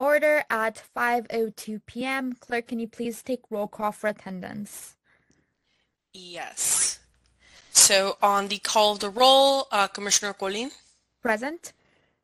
order 0.00 0.42
at 0.50 0.82
5.02 0.96 1.82
p.m. 1.86 2.32
Clerk, 2.32 2.68
can 2.68 2.80
you 2.80 2.88
please 2.88 3.22
take 3.22 3.42
roll 3.50 3.68
call 3.68 3.92
for 3.92 4.08
attendance? 4.08 4.96
Yes. 6.12 6.98
So 7.70 8.16
on 8.20 8.48
the 8.48 8.58
call 8.58 8.92
of 8.92 8.98
the 8.98 9.10
roll, 9.10 9.68
uh, 9.70 9.86
Commissioner 9.86 10.32
Colin, 10.32 10.70
Present? 11.22 11.72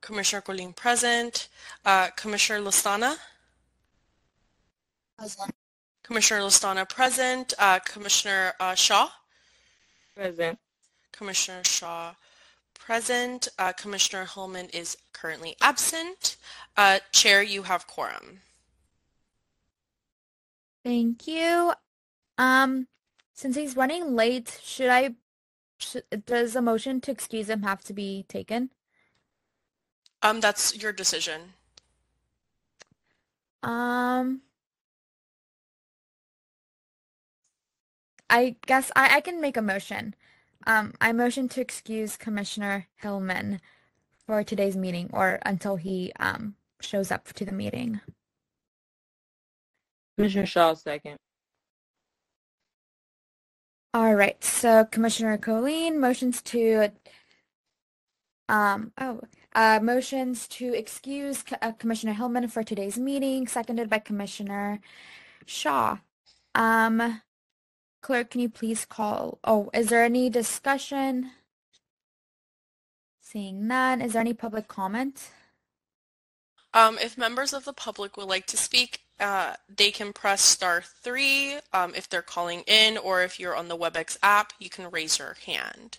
Commissioner 0.00 0.40
Colin 0.40 0.72
present, 0.72 1.48
uh, 1.84 2.08
Commissioner 2.16 2.60
Lastana, 2.60 3.16
Present. 5.18 5.54
Commissioner 6.02 6.40
Lastana 6.40 6.88
present, 6.88 7.54
uh, 7.58 7.78
Commissioner 7.80 8.52
uh, 8.58 8.74
Shaw, 8.74 9.08
Present. 10.16 10.58
Commissioner 11.12 11.62
Shaw 11.64 12.14
present, 12.86 13.48
uh, 13.58 13.72
Commissioner 13.72 14.24
Holman 14.24 14.68
is 14.68 14.96
currently 15.12 15.56
absent. 15.60 16.36
Uh, 16.76 17.00
Chair, 17.10 17.42
you 17.42 17.64
have 17.64 17.88
quorum. 17.88 18.40
Thank 20.84 21.26
you. 21.26 21.72
Um, 22.38 22.86
since 23.34 23.56
he's 23.56 23.74
running 23.74 24.14
late, 24.14 24.60
should 24.62 24.88
I, 24.88 25.16
sh 25.78 25.96
does 26.26 26.54
a 26.54 26.62
motion 26.62 27.00
to 27.00 27.10
excuse 27.10 27.50
him 27.50 27.62
have 27.62 27.82
to 27.84 27.92
be 27.92 28.24
taken? 28.28 28.70
Um, 30.22 30.38
that's 30.38 30.80
your 30.80 30.92
decision. 30.92 31.54
Um, 33.64 34.42
I 38.30 38.54
guess 38.64 38.92
I, 38.94 39.16
I 39.16 39.20
can 39.20 39.40
make 39.40 39.56
a 39.56 39.62
motion. 39.62 40.14
Um, 40.66 40.94
I 41.00 41.12
motion 41.12 41.48
to 41.50 41.60
excuse 41.60 42.16
Commissioner 42.16 42.88
Hillman 42.96 43.60
for 44.26 44.42
today's 44.42 44.76
meeting 44.76 45.08
or 45.12 45.38
until 45.46 45.76
he 45.76 46.12
um 46.18 46.56
shows 46.80 47.10
up 47.10 47.26
to 47.34 47.44
the 47.44 47.52
meeting. 47.52 48.00
Commissioner 50.18 50.46
Shaw, 50.46 50.74
second. 50.74 51.16
All 53.94 54.14
right, 54.14 54.42
so 54.42 54.84
Commissioner 54.84 55.38
Colleen 55.38 56.00
motions 56.00 56.42
to 56.42 56.90
um 58.48 58.92
oh 59.00 59.20
uh 59.54 59.80
motions 59.82 60.46
to 60.48 60.74
excuse 60.74 61.38
C- 61.38 61.56
uh, 61.62 61.72
Commissioner 61.72 62.12
Hillman 62.12 62.48
for 62.48 62.64
today's 62.64 62.98
meeting, 62.98 63.46
seconded 63.46 63.88
by 63.88 64.00
Commissioner 64.00 64.80
Shaw. 65.46 65.98
Um, 66.54 67.20
clerk, 68.06 68.30
can 68.30 68.40
you 68.40 68.48
please 68.48 68.84
call? 68.84 69.40
Oh, 69.42 69.68
is 69.74 69.88
there 69.88 70.04
any 70.04 70.30
discussion? 70.30 71.32
Seeing 73.20 73.66
none, 73.66 74.00
is 74.00 74.12
there 74.12 74.20
any 74.20 74.32
public 74.32 74.68
comment? 74.68 75.30
Um, 76.72 76.98
if 77.02 77.18
members 77.18 77.52
of 77.52 77.64
the 77.64 77.72
public 77.72 78.16
would 78.16 78.28
like 78.28 78.46
to 78.46 78.56
speak, 78.56 79.00
uh, 79.18 79.54
they 79.66 79.90
can 79.90 80.12
press 80.12 80.40
star 80.40 80.84
three 81.02 81.56
um, 81.72 81.94
if 81.96 82.08
they're 82.08 82.22
calling 82.22 82.62
in, 82.68 82.96
or 82.96 83.24
if 83.24 83.40
you're 83.40 83.56
on 83.56 83.66
the 83.66 83.76
WebEx 83.76 84.18
app, 84.22 84.52
you 84.60 84.70
can 84.70 84.88
raise 84.92 85.18
your 85.18 85.34
hand. 85.44 85.98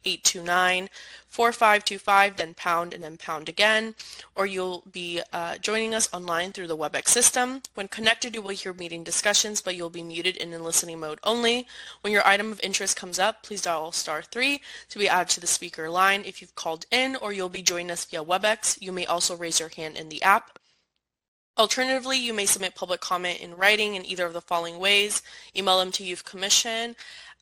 2498-829-4525, 0.05 2.37
then 2.37 2.55
pound 2.55 2.95
and 2.95 3.03
then 3.03 3.17
pound 3.17 3.49
again, 3.49 3.95
or 4.35 4.47
you'll 4.47 4.83
be 4.91 5.21
uh, 5.33 5.59
joining 5.59 5.95
us 5.95 6.09
online 6.13 6.53
through 6.53 6.67
the 6.67 6.77
WebEx 6.77 7.09
system. 7.09 7.63
When 7.75 7.89
connected, 7.89 8.35
you 8.35 8.43
will 8.43 8.51
hear 8.51 8.73
meeting 8.73 9.05
discussions, 9.05 9.61
but 9.61 9.77
you'll 9.77 9.91
be 9.91 10.03
muted 10.03 10.37
and 10.39 10.53
in 10.53 10.65
listening 10.65 11.01
mode 11.01 11.21
only. 11.25 11.67
When 12.01 12.13
your 12.13 12.27
item 12.27 12.53
of 12.53 12.61
interest 12.63 12.97
comes 12.97 13.19
up, 13.19 13.43
please 13.43 13.63
dial 13.63 13.93
star 13.93 14.23
3 14.23 14.61
to 14.89 14.99
be 14.99 15.09
added 15.09 15.29
to 15.31 15.41
the 15.41 15.47
speaker 15.47 15.91
line. 15.91 16.23
If 16.25 16.41
you've 16.41 16.55
called 16.55 16.87
in 16.91 17.17
or 17.17 17.33
you'll 17.33 17.49
be 17.49 17.63
joining 17.63 17.91
us 17.91 18.05
via 18.05 18.25
WebEx, 18.25 18.81
you 18.81 18.93
may 18.93 19.07
also 19.07 19.37
raise 19.37 19.61
your 19.61 19.71
hand 19.71 19.97
in 19.97 20.09
the 20.09 20.23
app. 20.23 20.59
Alternatively, 21.59 22.17
you 22.17 22.33
may 22.33 22.47
submit 22.47 22.75
public 22.75 23.01
comment 23.01 23.41
in 23.41 23.55
writing 23.55 23.95
in 23.95 24.07
either 24.07 24.25
of 24.25 24.33
the 24.33 24.41
following 24.41 24.79
ways. 24.79 25.21
Email 25.55 25.79
them 25.79 25.93
to 25.93 26.05
Youth 26.05 26.25
Commission 26.25 26.97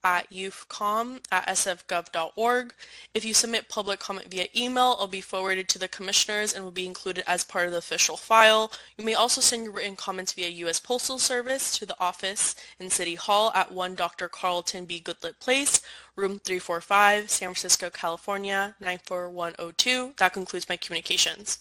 at 0.05 0.31
youthcom 0.31 1.21
at 1.31 1.47
sfgov.org. 1.49 2.75
If 3.15 3.25
you 3.25 3.35
submit 3.35 3.69
public 3.69 4.01
comment 4.01 4.31
via 4.31 4.47
email, 4.57 4.93
it'll 4.93 5.07
be 5.07 5.21
forwarded 5.21 5.69
to 5.69 5.79
the 5.79 5.89
commissioners 5.89 6.55
and 6.55 6.65
will 6.65 6.71
be 6.71 6.87
included 6.87 7.25
as 7.27 7.45
part 7.45 7.67
of 7.67 7.73
the 7.73 7.79
official 7.79 8.17
file. 8.17 8.73
You 8.97 9.05
may 9.05 9.15
also 9.15 9.41
send 9.41 9.65
your 9.65 9.73
written 9.73 9.97
comments 9.97 10.33
via 10.33 10.49
U.S. 10.49 10.81
Postal 10.81 11.19
Service 11.19 11.77
to 11.79 11.87
the 11.87 11.97
office 12.01 12.55
in 12.79 12.91
City 12.91 13.15
Hall 13.15 13.53
at 13.55 13.73
1 13.73 13.95
Dr. 13.95 14.29
Carlton 14.29 14.85
B. 14.85 15.01
Goodlett 15.01 15.41
Place, 15.41 15.81
room 16.17 16.39
345, 16.39 17.31
San 17.31 17.49
Francisco, 17.49 17.91
California, 17.91 18.75
94102. 18.81 20.15
That 20.19 20.33
concludes 20.33 20.69
my 20.69 20.77
communications. 20.77 21.59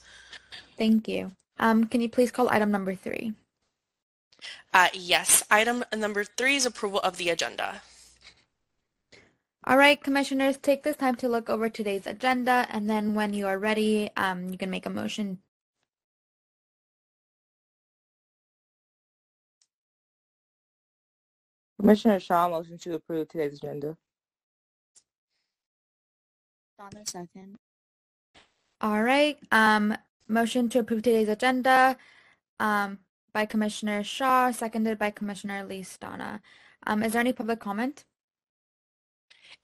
Thank 0.78 1.08
you. 1.08 1.32
Um, 1.60 1.86
can 1.86 2.02
you 2.02 2.10
please 2.10 2.32
call 2.32 2.50
item 2.50 2.72
number 2.72 2.96
three? 2.96 3.34
Uh, 4.74 4.90
yes, 4.94 5.44
item 5.50 5.84
number 5.96 6.24
three 6.24 6.56
is 6.56 6.66
approval 6.66 7.00
of 7.00 7.18
the 7.18 7.30
agenda. 7.30 7.82
All 9.68 9.76
right, 9.78 10.02
commissioners, 10.02 10.58
take 10.58 10.84
this 10.84 10.96
time 10.96 11.16
to 11.16 11.28
look 11.28 11.50
over 11.50 11.68
today's 11.68 12.08
agenda, 12.08 12.66
and 12.70 12.90
then 12.90 13.16
when 13.16 13.34
you 13.34 13.48
are 13.48 13.60
ready, 13.60 14.10
um, 14.16 14.48
you 14.48 14.58
can 14.58 14.70
make 14.70 14.86
a 14.86 14.90
motion. 14.90 15.40
Commissioner 21.82 22.18
Shaw, 22.22 22.48
motion 22.48 22.78
to 22.78 22.94
approve 22.94 23.28
today's 23.28 23.58
agenda. 23.58 23.98
Donna 26.80 27.04
second. 27.06 27.58
All 28.80 29.04
right, 29.04 29.38
um, 29.52 29.98
motion 30.30 30.70
to 30.70 30.80
approve 30.80 31.02
today's 31.02 31.28
agenda, 31.28 31.98
um, 32.62 33.00
by 33.34 33.46
Commissioner 33.46 34.02
Shaw, 34.02 34.52
seconded 34.52 34.98
by 34.98 35.10
Commissioner 35.10 35.68
Listana. 35.68 36.40
Um, 36.86 37.04
is 37.04 37.12
there 37.12 37.20
any 37.20 37.34
public 37.34 37.60
comment? 37.60 38.06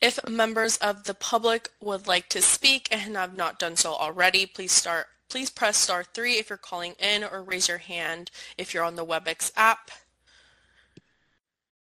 If 0.01 0.19
members 0.27 0.77
of 0.77 1.05
the 1.05 1.13
public 1.13 1.69
would 1.79 2.07
like 2.07 2.29
to 2.29 2.41
speak 2.41 2.87
and 2.91 3.15
have 3.15 3.37
not 3.37 3.59
done 3.59 3.75
so 3.75 3.93
already, 3.93 4.45
please 4.45 4.71
start 4.71 5.07
please 5.29 5.49
press 5.49 5.77
star 5.77 6.03
3 6.03 6.33
if 6.33 6.49
you're 6.49 6.57
calling 6.57 6.93
in 6.99 7.23
or 7.23 7.41
raise 7.41 7.67
your 7.67 7.79
hand 7.79 8.29
if 8.57 8.71
you're 8.73 8.83
on 8.83 8.95
the 8.95 9.05
WebEx 9.05 9.51
app. 9.55 9.89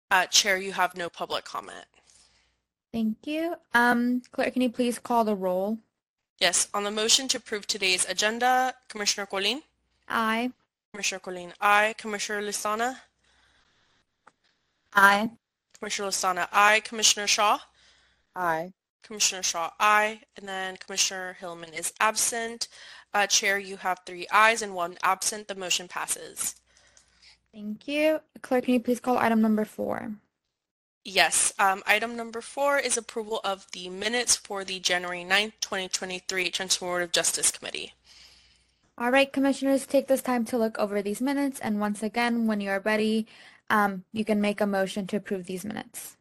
Uh, 0.09 0.25
Chair, 0.27 0.57
you 0.57 0.71
have 0.71 0.95
no 0.95 1.09
public 1.09 1.43
comment. 1.43 1.85
Thank 2.93 3.17
you. 3.25 3.55
Um, 3.73 4.21
clerk, 4.31 4.53
can 4.53 4.61
you 4.61 4.69
please 4.69 4.99
call 4.99 5.23
the 5.25 5.35
roll? 5.35 5.79
Yes, 6.39 6.67
on 6.73 6.83
the 6.83 6.91
motion 6.91 7.27
to 7.29 7.37
approve 7.37 7.65
today's 7.67 8.05
agenda, 8.07 8.75
Commissioner 8.87 9.25
Colleen? 9.25 9.61
Aye. 10.07 10.51
Commissioner 10.93 11.19
Colleen, 11.19 11.53
aye. 11.59 11.95
Commissioner 11.97 12.41
Listana, 12.41 12.97
Aye. 14.93 15.31
Commissioner 15.79 16.09
Listana, 16.09 16.47
aye. 16.51 16.81
Commissioner 16.81 17.25
Shaw, 17.27 17.57
Aye. 18.35 18.73
Commissioner 19.03 19.43
Shaw, 19.43 19.71
aye. 19.79 20.21
And 20.37 20.47
then 20.47 20.77
Commissioner 20.77 21.37
Hillman 21.39 21.73
is 21.73 21.93
absent. 21.99 22.67
Uh, 23.13 23.27
Chair, 23.27 23.59
you 23.59 23.77
have 23.77 23.99
three 24.05 24.27
ayes 24.31 24.61
and 24.61 24.73
one 24.73 24.97
absent. 25.03 25.47
The 25.47 25.55
motion 25.55 25.87
passes. 25.87 26.55
Thank 27.53 27.87
you. 27.87 28.21
Clerk, 28.41 28.65
can 28.65 28.73
you 28.73 28.79
please 28.79 28.99
call 28.99 29.17
item 29.17 29.41
number 29.41 29.65
four? 29.65 30.13
Yes, 31.05 31.53
um, 31.59 31.83
item 31.85 32.15
number 32.15 32.39
four 32.39 32.79
is 32.79 32.97
approval 32.97 33.41
of 33.43 33.67
the 33.73 33.89
minutes 33.89 34.37
for 34.37 34.63
the 34.63 34.79
January 34.79 35.25
9th, 35.25 35.51
2023 35.59 36.49
Transformative 36.49 37.11
Justice 37.11 37.51
Committee. 37.51 37.93
All 38.97 39.11
right, 39.11 39.31
commissioners, 39.31 39.85
take 39.85 40.07
this 40.07 40.21
time 40.21 40.45
to 40.45 40.57
look 40.57 40.79
over 40.79 41.01
these 41.01 41.19
minutes, 41.19 41.59
and 41.59 41.79
once 41.79 42.03
again, 42.03 42.47
when 42.47 42.61
you 42.61 42.69
are 42.69 42.79
ready, 42.79 43.27
um, 43.69 44.05
you 44.13 44.23
can 44.23 44.39
make 44.39 44.61
a 44.61 44.65
motion 44.65 45.05
to 45.07 45.17
approve 45.17 45.45
these 45.45 45.65
minutes. 45.65 46.15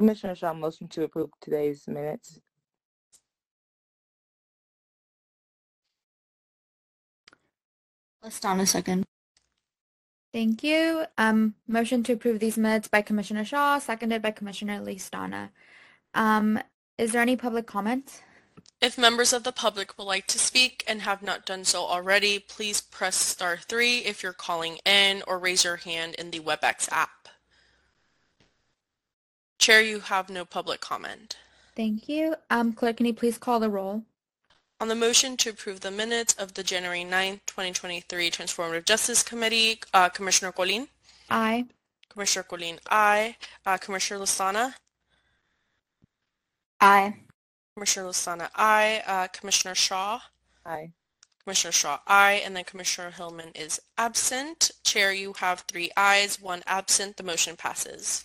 Commissioner 0.00 0.34
Shaw 0.34 0.54
motion 0.54 0.88
to 0.88 1.02
approve 1.02 1.28
today's 1.42 1.86
minutes. 1.86 2.40
Listana 8.24 8.66
second. 8.66 9.04
Thank 10.32 10.64
you. 10.64 11.04
Um, 11.18 11.54
motion 11.68 12.02
to 12.04 12.14
approve 12.14 12.38
these 12.40 12.56
minutes 12.56 12.88
by 12.88 13.02
Commissioner 13.02 13.44
Shaw, 13.44 13.78
seconded 13.78 14.22
by 14.22 14.30
Commissioner 14.30 14.80
Listana. 14.80 15.50
Um, 16.14 16.58
is 16.96 17.12
there 17.12 17.20
any 17.20 17.36
public 17.36 17.66
comment? 17.66 18.22
If 18.80 18.96
members 18.96 19.34
of 19.34 19.42
the 19.42 19.52
public 19.52 19.98
would 19.98 20.04
like 20.04 20.26
to 20.28 20.38
speak 20.38 20.82
and 20.88 21.02
have 21.02 21.22
not 21.22 21.44
done 21.44 21.64
so 21.64 21.84
already, 21.84 22.38
please 22.38 22.80
press 22.80 23.16
star 23.16 23.58
three 23.58 23.98
if 23.98 24.22
you're 24.22 24.32
calling 24.32 24.78
in 24.86 25.22
or 25.26 25.38
raise 25.38 25.62
your 25.62 25.76
hand 25.76 26.14
in 26.14 26.30
the 26.30 26.40
WebEx 26.40 26.90
app. 26.90 27.19
Chair, 29.60 29.82
you 29.82 30.00
have 30.00 30.30
no 30.30 30.46
public 30.46 30.80
comment. 30.80 31.36
Thank 31.76 32.08
you. 32.08 32.34
Um, 32.48 32.72
clerk, 32.72 32.96
can 32.96 33.04
you 33.04 33.12
please 33.12 33.36
call 33.36 33.60
the 33.60 33.68
roll? 33.68 34.04
On 34.80 34.88
the 34.88 34.94
motion 34.94 35.36
to 35.36 35.50
approve 35.50 35.80
the 35.80 35.90
minutes 35.90 36.32
of 36.32 36.54
the 36.54 36.62
January 36.62 37.04
9th, 37.04 37.40
2023 37.44 38.30
Transformative 38.30 38.86
Justice 38.86 39.22
Committee, 39.22 39.80
uh, 39.92 40.08
Commissioner 40.08 40.50
Colin, 40.52 40.88
Aye. 41.28 41.66
Commissioner 42.08 42.44
Colin, 42.44 42.78
aye. 42.90 43.36
Uh, 43.66 43.76
Commissioner 43.76 44.20
Listana, 44.20 44.72
Aye. 46.80 47.14
Commissioner 47.74 48.06
Listana, 48.08 48.48
aye. 48.54 49.02
Uh, 49.06 49.28
Commissioner 49.28 49.74
Shaw, 49.74 50.20
Aye. 50.64 50.90
Commissioner 51.44 51.72
Shaw, 51.72 51.98
aye. 52.06 52.40
And 52.44 52.56
then 52.56 52.64
Commissioner 52.64 53.10
Hillman 53.10 53.50
is 53.54 53.78
absent. 53.98 54.70
Chair, 54.84 55.12
you 55.12 55.34
have 55.34 55.60
three 55.68 55.90
ayes, 55.98 56.40
one 56.40 56.62
absent. 56.66 57.18
The 57.18 57.22
motion 57.22 57.56
passes. 57.56 58.24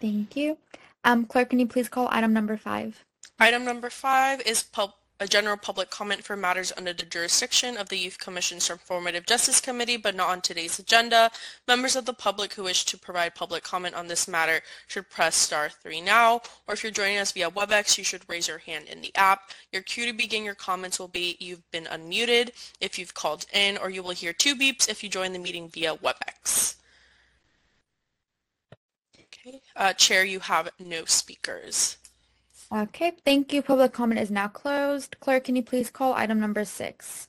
Thank 0.00 0.36
you. 0.36 0.58
Um, 1.04 1.26
clerk, 1.26 1.50
can 1.50 1.58
you 1.58 1.66
please 1.66 1.88
call 1.88 2.08
item 2.10 2.32
number 2.32 2.56
five? 2.56 3.04
Item 3.38 3.64
number 3.64 3.90
five 3.90 4.40
is 4.42 4.62
pub- 4.62 4.94
a 5.20 5.28
general 5.28 5.56
public 5.56 5.90
comment 5.90 6.24
for 6.24 6.36
matters 6.36 6.72
under 6.76 6.92
the 6.92 7.04
jurisdiction 7.04 7.76
of 7.76 7.88
the 7.88 7.96
Youth 7.96 8.18
Commission's 8.18 8.68
Transformative 8.68 9.26
Justice 9.26 9.60
Committee, 9.60 9.96
but 9.96 10.14
not 10.14 10.28
on 10.28 10.40
today's 10.40 10.78
agenda. 10.78 11.30
Members 11.68 11.94
of 11.94 12.04
the 12.04 12.12
public 12.12 12.54
who 12.54 12.64
wish 12.64 12.84
to 12.86 12.98
provide 12.98 13.34
public 13.34 13.62
comment 13.62 13.94
on 13.94 14.08
this 14.08 14.26
matter 14.26 14.60
should 14.88 15.08
press 15.08 15.36
star 15.36 15.68
three 15.68 16.00
now, 16.00 16.42
or 16.66 16.74
if 16.74 16.82
you're 16.82 16.92
joining 16.92 17.18
us 17.18 17.32
via 17.32 17.50
WebEx, 17.50 17.96
you 17.96 18.04
should 18.04 18.28
raise 18.28 18.48
your 18.48 18.58
hand 18.58 18.86
in 18.88 19.00
the 19.00 19.14
app. 19.14 19.50
Your 19.72 19.82
cue 19.82 20.06
to 20.06 20.12
begin 20.12 20.44
your 20.44 20.56
comments 20.56 20.98
will 20.98 21.08
be 21.08 21.36
you've 21.38 21.70
been 21.70 21.84
unmuted 21.84 22.50
if 22.80 22.98
you've 22.98 23.14
called 23.14 23.46
in, 23.52 23.78
or 23.78 23.90
you 23.90 24.02
will 24.02 24.10
hear 24.10 24.32
two 24.32 24.56
beeps 24.56 24.88
if 24.88 25.04
you 25.04 25.08
join 25.08 25.32
the 25.32 25.38
meeting 25.38 25.68
via 25.68 25.96
WebEx. 25.96 26.74
Okay, 29.46 29.60
uh, 29.76 29.92
Chair, 29.92 30.24
you 30.24 30.40
have 30.40 30.70
no 30.78 31.04
speakers. 31.04 31.98
Okay, 32.72 33.12
thank 33.24 33.52
you. 33.52 33.62
Public 33.62 33.92
comment 33.92 34.20
is 34.20 34.30
now 34.30 34.48
closed. 34.48 35.16
Clerk, 35.20 35.44
can 35.44 35.56
you 35.56 35.62
please 35.62 35.90
call 35.90 36.14
item 36.14 36.40
number 36.40 36.64
six? 36.64 37.28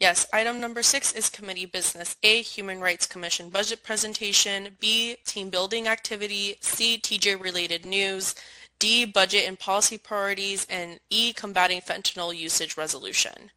Yes, 0.00 0.26
item 0.32 0.60
number 0.60 0.82
six 0.82 1.12
is 1.12 1.30
committee 1.30 1.66
business. 1.66 2.16
A, 2.24 2.42
Human 2.42 2.80
Rights 2.80 3.06
Commission 3.06 3.48
budget 3.48 3.84
presentation. 3.84 4.76
B, 4.80 5.16
team 5.24 5.50
building 5.50 5.86
activity. 5.86 6.56
C, 6.60 6.98
TJ 6.98 7.40
related 7.40 7.86
news. 7.86 8.34
D, 8.80 9.04
budget 9.04 9.44
and 9.46 9.56
policy 9.56 9.98
priorities. 9.98 10.66
And 10.68 10.98
E, 11.10 11.32
combating 11.32 11.80
fentanyl 11.80 12.36
usage 12.36 12.76
resolution. 12.76 13.52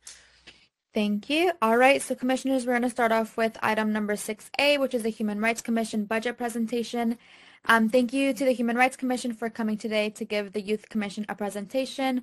Thank 0.94 1.30
you. 1.30 1.52
All 1.62 1.78
right, 1.78 2.02
so 2.02 2.14
commissioners, 2.14 2.66
we're 2.66 2.74
going 2.74 2.84
to 2.84 2.90
start 2.90 3.12
off 3.12 3.36
with 3.36 3.58
item 3.64 3.92
number 3.92 4.14
6A, 4.14 4.80
which 4.80 4.94
is 4.94 5.04
the 5.04 5.10
Human 5.10 5.42
Rights 5.42 5.62
Commission 5.62 6.06
budget 6.06 6.38
presentation. 6.38 7.18
Um, 7.68 7.90
thank 7.90 8.14
you 8.14 8.32
to 8.32 8.46
the 8.46 8.52
Human 8.52 8.76
Rights 8.76 8.96
Commission 8.96 9.34
for 9.34 9.50
coming 9.50 9.78
today 9.78 10.12
to 10.12 10.26
give 10.26 10.54
the 10.54 10.62
Youth 10.62 10.88
Commission 10.88 11.26
a 11.28 11.34
presentation 11.34 12.22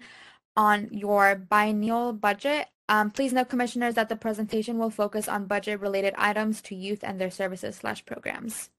on 0.56 0.88
your 0.92 1.34
biennial 1.34 2.12
budget. 2.12 2.68
Um, 2.88 3.10
please 3.10 3.32
note, 3.32 3.48
commissioners, 3.48 3.94
that 3.94 4.08
the 4.08 4.14
presentation 4.14 4.78
will 4.78 4.90
focus 4.90 5.26
on 5.26 5.46
budget-related 5.46 6.14
items 6.16 6.62
to 6.62 6.76
youth 6.76 7.00
and 7.02 7.20
their 7.20 7.30
services 7.30 7.76
slash 7.76 8.04
programs. 8.04 8.70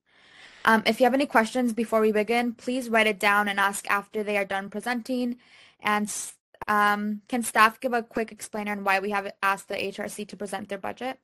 Um, 0.64 0.84
if 0.86 1.02
you 1.02 1.06
have 1.06 1.14
any 1.14 1.26
questions 1.26 1.74
before 1.74 2.00
we 2.00 2.14
begin, 2.14 2.54
please 2.54 2.90
write 2.90 3.08
it 3.08 3.20
down 3.20 3.50
and 3.50 3.60
ask 3.60 3.90
after 3.90 4.24
they 4.24 4.38
are 4.38 4.46
done 4.46 4.70
presenting. 4.70 5.38
And 5.82 6.10
um, 6.70 7.24
can 7.28 7.44
staff 7.44 7.82
give 7.82 7.92
a 7.92 8.04
quick 8.04 8.32
explainer 8.32 8.72
on 8.72 8.86
why 8.86 9.00
we 9.00 9.10
have 9.10 9.34
asked 9.42 9.68
the 9.68 9.76
HRC 9.76 10.30
to 10.30 10.38
present 10.38 10.70
their 10.70 10.78
budget? 10.78 11.20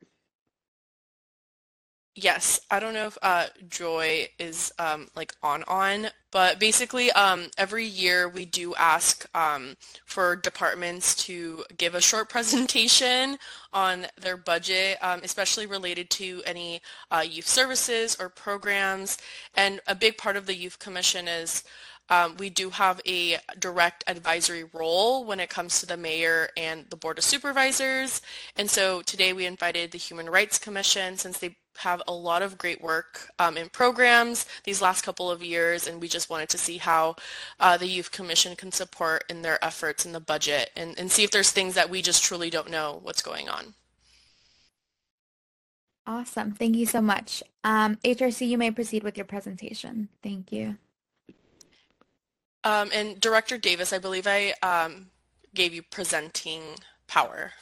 Yes, 2.16 2.60
I 2.70 2.80
don't 2.80 2.92
know 2.92 3.06
if 3.06 3.16
uh, 3.22 3.46
Joy 3.68 4.28
is 4.38 4.72
um, 4.80 5.06
like 5.14 5.32
on 5.42 5.62
on, 5.68 6.08
but 6.32 6.58
basically 6.58 7.10
um, 7.12 7.46
every 7.56 7.86
year 7.86 8.28
we 8.28 8.44
do 8.44 8.74
ask 8.74 9.26
um, 9.34 9.76
for 10.04 10.34
departments 10.34 11.14
to 11.26 11.64
give 11.78 11.94
a 11.94 12.00
short 12.00 12.28
presentation 12.28 13.38
on 13.72 14.06
their 14.20 14.36
budget, 14.36 14.98
um, 15.02 15.20
especially 15.22 15.66
related 15.66 16.10
to 16.10 16.42
any 16.44 16.82
uh, 17.12 17.24
youth 17.26 17.46
services 17.46 18.16
or 18.18 18.28
programs. 18.28 19.16
And 19.54 19.80
a 19.86 19.94
big 19.94 20.18
part 20.18 20.36
of 20.36 20.46
the 20.46 20.56
Youth 20.56 20.80
Commission 20.80 21.28
is 21.28 21.62
um, 22.10 22.36
we 22.38 22.50
do 22.50 22.70
have 22.70 23.00
a 23.06 23.38
direct 23.60 24.02
advisory 24.08 24.64
role 24.64 25.24
when 25.24 25.38
it 25.38 25.48
comes 25.48 25.78
to 25.78 25.86
the 25.86 25.96
mayor 25.96 26.48
and 26.56 26.86
the 26.90 26.96
board 26.96 27.18
of 27.18 27.24
supervisors. 27.24 28.20
And 28.56 28.68
so 28.68 29.00
today 29.02 29.32
we 29.32 29.46
invited 29.46 29.92
the 29.92 29.98
Human 29.98 30.28
Rights 30.28 30.58
Commission 30.58 31.16
since 31.16 31.38
they 31.38 31.56
have 31.78 32.02
a 32.06 32.12
lot 32.12 32.42
of 32.42 32.58
great 32.58 32.80
work 32.82 33.30
um, 33.38 33.56
in 33.56 33.68
programs 33.68 34.46
these 34.64 34.82
last 34.82 35.02
couple 35.02 35.30
of 35.30 35.42
years 35.42 35.86
and 35.86 36.00
we 36.00 36.08
just 36.08 36.28
wanted 36.28 36.48
to 36.48 36.58
see 36.58 36.78
how 36.78 37.14
uh, 37.58 37.76
the 37.76 37.86
Youth 37.86 38.10
Commission 38.10 38.56
can 38.56 38.72
support 38.72 39.24
in 39.28 39.42
their 39.42 39.62
efforts 39.64 40.04
in 40.04 40.12
the 40.12 40.20
budget 40.20 40.70
and, 40.76 40.98
and 40.98 41.10
see 41.10 41.24
if 41.24 41.30
there's 41.30 41.50
things 41.50 41.74
that 41.74 41.88
we 41.88 42.02
just 42.02 42.22
truly 42.22 42.50
don't 42.50 42.70
know 42.70 43.00
what's 43.02 43.22
going 43.22 43.48
on. 43.48 43.74
Awesome. 46.06 46.52
Thank 46.52 46.76
you 46.76 46.86
so 46.86 47.00
much. 47.00 47.42
Um, 47.62 47.96
HRC, 48.04 48.48
you 48.48 48.58
may 48.58 48.70
proceed 48.70 49.04
with 49.04 49.16
your 49.16 49.26
presentation. 49.26 50.08
Thank 50.22 50.50
you. 50.50 50.76
Um, 52.64 52.90
and 52.92 53.20
Director 53.20 53.58
Davis, 53.58 53.92
I 53.92 53.98
believe 53.98 54.26
I 54.26 54.54
um, 54.62 55.06
gave 55.54 55.72
you 55.72 55.82
presenting 55.82 56.62
power. 57.06 57.52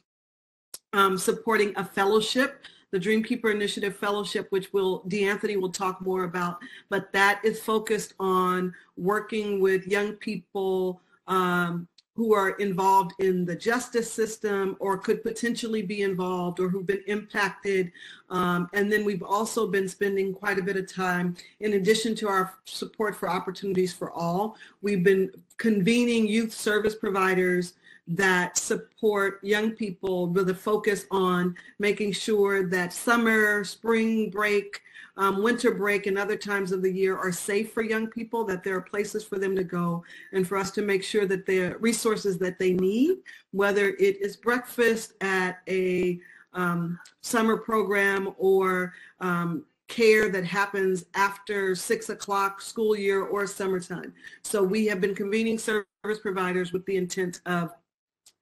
um, 0.93 1.19
supporting 1.19 1.75
a 1.77 1.85
fellowship, 1.85 2.65
the 2.93 2.99
Dreamkeeper 2.99 3.53
Initiative 3.53 3.97
Fellowship, 3.97 4.47
which 4.51 4.73
will 4.73 5.03
DeAnthony 5.09 5.61
will 5.61 5.73
talk 5.73 6.01
more 6.01 6.25
about, 6.25 6.59
but 6.89 7.13
that 7.13 7.41
is 7.45 7.61
focused 7.61 8.15
on 8.21 8.73
working 8.97 9.61
with 9.61 9.87
young 9.89 10.13
people 10.13 11.03
um, 11.27 11.89
who 12.17 12.33
are 12.33 12.51
involved 12.53 13.13
in 13.19 13.45
the 13.45 13.55
justice 13.55 14.11
system 14.11 14.75
or 14.81 14.97
could 14.97 15.23
potentially 15.23 15.83
be 15.83 16.01
involved 16.03 16.59
or 16.59 16.69
who've 16.71 16.87
been 16.87 17.05
impacted. 17.07 17.93
Um, 18.31 18.71
and 18.73 18.91
then 18.91 19.05
we've 19.05 19.23
also 19.23 19.67
been 19.67 19.87
spending 19.87 20.33
quite 20.33 20.59
a 20.59 20.63
bit 20.63 20.77
of 20.77 20.91
time, 20.91 21.37
in 21.61 21.75
addition 21.75 22.15
to 22.17 22.29
our 22.29 22.55
support 22.65 23.15
for 23.15 23.29
Opportunities 23.29 23.93
for 23.93 24.11
All, 24.13 24.57
we've 24.81 25.05
been 25.05 25.31
convening 25.59 26.27
youth 26.27 26.55
service 26.55 26.95
providers 26.95 27.75
that 28.09 28.57
support 28.57 29.41
young 29.43 29.73
people 29.73 30.29
with 30.29 30.49
a 30.49 30.55
focus 30.55 31.07
on 31.11 31.55
making 31.79 32.13
sure 32.13 32.67
that 32.69 32.93
summer, 32.93 33.63
spring 33.65 34.31
break, 34.31 34.81
um, 35.17 35.43
winter 35.43 35.73
break 35.73 36.07
and 36.07 36.19
other 36.19 36.37
times 36.37 36.73
of 36.73 36.83
the 36.83 36.93
year 36.93 37.17
are 37.17 37.33
safe 37.33 37.73
for 37.73 37.83
young 37.83 38.07
people, 38.07 38.45
that 38.45 38.63
there 38.63 38.77
are 38.77 38.83
places 38.83 39.25
for 39.25 39.39
them 39.39 39.57
to 39.57 39.65
go, 39.65 40.05
and 40.33 40.47
for 40.47 40.57
us 40.59 40.71
to 40.73 40.83
make 40.83 41.03
sure 41.03 41.27
that 41.27 41.47
the 41.47 41.77
resources 41.81 42.39
that 42.39 42.59
they 42.59 42.73
need, 42.73 43.19
whether 43.53 43.91
it 43.91 44.21
is 44.21 44.37
breakfast 44.37 45.15
at 45.21 45.61
a 45.69 46.21
um, 46.53 46.99
summer 47.23 47.57
program 47.57 48.35
or 48.39 48.93
um, 49.21 49.65
care 49.89 50.29
that 50.29 50.45
happens 50.45 51.05
after 51.15 51.75
six 51.75 52.09
o'clock 52.09 52.61
school 52.61 52.97
year 52.97 53.23
or 53.23 53.47
summertime. 53.47 54.13
So 54.43 54.63
we 54.63 54.87
have 54.87 55.01
been 55.01 55.15
convening 55.15 55.59
service 55.59 55.87
providers 56.21 56.73
with 56.73 56.85
the 56.87 56.97
intent 56.97 57.41
of 57.47 57.73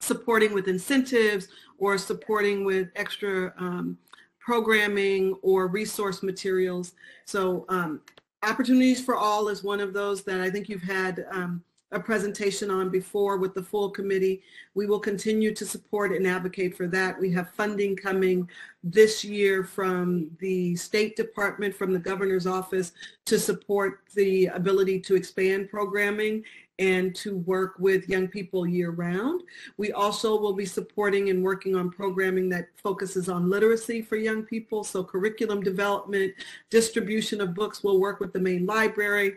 supporting 0.01 0.53
with 0.53 0.69
incentives 0.69 1.49
or 1.79 1.99
supporting 1.99 2.65
with 2.65 2.89
extra 2.95 3.53
um, 3.59 3.99
programming 4.45 5.35
or 5.43 5.69
resource 5.69 6.23
materials. 6.23 6.93
So 7.25 7.65
um, 7.71 8.01
Opportunities 8.43 9.03
for 9.03 9.17
All 9.17 9.49
is 9.49 9.65
one 9.65 9.81
of 9.81 9.95
those 9.95 10.23
that 10.25 10.41
I 10.41 10.51
think 10.51 10.69
you've 10.69 10.83
had 10.83 11.25
um, 11.31 11.63
a 11.93 12.01
presentation 12.01 12.71
on 12.71 12.91
before 12.91 13.39
with 13.39 13.55
the 13.55 13.63
full 13.63 13.89
committee. 13.89 14.43
We 14.75 14.87
will 14.87 14.99
continue 14.99 15.55
to 15.55 15.65
support 15.65 16.13
and 16.13 16.27
advocate 16.27 16.77
for 16.77 16.87
that. 16.89 17.19
We 17.19 17.33
have 17.33 17.51
funding 17.51 17.97
coming 17.97 18.47
this 18.83 19.25
year 19.25 19.65
from 19.65 20.31
the 20.41 20.77
State 20.77 21.17
Department, 21.17 21.75
from 21.75 21.95
the 21.95 21.99
governor's 21.99 22.47
office 22.47 22.93
to 23.25 23.39
support 23.39 24.01
the 24.15 24.47
ability 24.47 25.01
to 25.01 25.15
expand 25.15 25.71
programming 25.71 26.45
and 26.79 27.15
to 27.15 27.37
work 27.39 27.75
with 27.79 28.09
young 28.09 28.27
people 28.27 28.67
year 28.67 28.91
round. 28.91 29.43
We 29.77 29.93
also 29.93 30.39
will 30.39 30.53
be 30.53 30.67
supporting 30.67 31.31
and 31.31 31.43
working 31.43 31.77
on 31.77 31.91
programming 31.91 32.49
that 32.51 32.69
focuses 32.77 33.29
on 33.29 33.49
literacy 33.49 34.03
for 34.03 34.17
young 34.17 34.43
people. 34.43 34.83
So 34.85 35.05
curriculum 35.05 35.63
development, 35.63 36.35
distribution 36.71 37.41
of 37.41 37.55
books. 37.55 37.85
We'll 37.85 38.01
work 38.01 38.21
with 38.21 38.33
the 38.33 38.41
main 38.41 38.67
library 38.67 39.37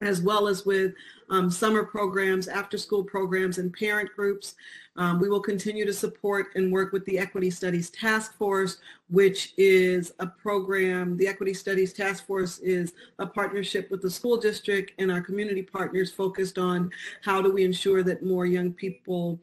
as 0.00 0.22
well 0.22 0.46
as 0.46 0.64
with 0.64 0.94
um, 1.30 1.50
summer 1.50 1.84
programs, 1.84 2.48
after 2.48 2.78
school 2.78 3.02
programs, 3.02 3.58
and 3.58 3.72
parent 3.72 4.10
groups. 4.14 4.54
Um, 4.96 5.20
we 5.20 5.28
will 5.28 5.40
continue 5.40 5.84
to 5.84 5.92
support 5.92 6.48
and 6.54 6.72
work 6.72 6.92
with 6.92 7.04
the 7.04 7.18
Equity 7.18 7.50
Studies 7.50 7.90
Task 7.90 8.36
Force, 8.36 8.78
which 9.08 9.54
is 9.56 10.12
a 10.18 10.26
program, 10.26 11.16
the 11.16 11.28
Equity 11.28 11.54
Studies 11.54 11.92
Task 11.92 12.26
Force 12.26 12.58
is 12.58 12.92
a 13.18 13.26
partnership 13.26 13.90
with 13.90 14.02
the 14.02 14.10
school 14.10 14.36
district 14.36 14.92
and 14.98 15.10
our 15.12 15.20
community 15.20 15.62
partners 15.62 16.12
focused 16.12 16.58
on 16.58 16.90
how 17.22 17.40
do 17.40 17.52
we 17.52 17.64
ensure 17.64 18.02
that 18.02 18.24
more 18.24 18.46
young 18.46 18.72
people 18.72 19.40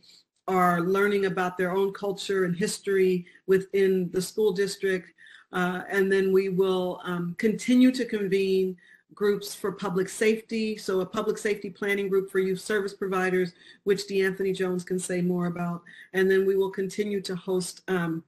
are 0.48 0.82
learning 0.82 1.26
about 1.26 1.58
their 1.58 1.72
own 1.72 1.92
culture 1.94 2.46
and 2.46 2.56
history 2.56 3.26
within 3.48 4.10
the 4.12 4.22
school 4.22 4.52
district. 4.52 5.12
Uh, 5.54 5.84
and 5.90 6.12
then 6.12 6.34
we 6.34 6.50
will 6.50 7.00
um, 7.06 7.34
continue 7.38 7.92
to 7.92 8.06
convene 8.06 8.76
groups 9.14 9.54
for 9.56 9.72
public 9.72 10.10
safety, 10.10 10.76
so 10.78 11.00
a 11.02 11.06
public 11.06 11.38
safety 11.38 11.70
planning 11.70 12.10
group 12.10 12.30
for 12.30 12.40
youth 12.40 12.60
service 12.60 12.94
providers, 12.94 13.54
which 13.84 14.08
DeAnthony 14.08 14.56
Jones 14.56 14.84
can 14.84 15.00
say 15.00 15.22
more 15.22 15.48
about. 15.48 15.84
And 16.14 16.30
then 16.30 16.46
we 16.46 16.56
will 16.56 16.72
continue 16.72 17.22
to 17.22 17.36
host 17.36 17.82
um, 17.88 18.24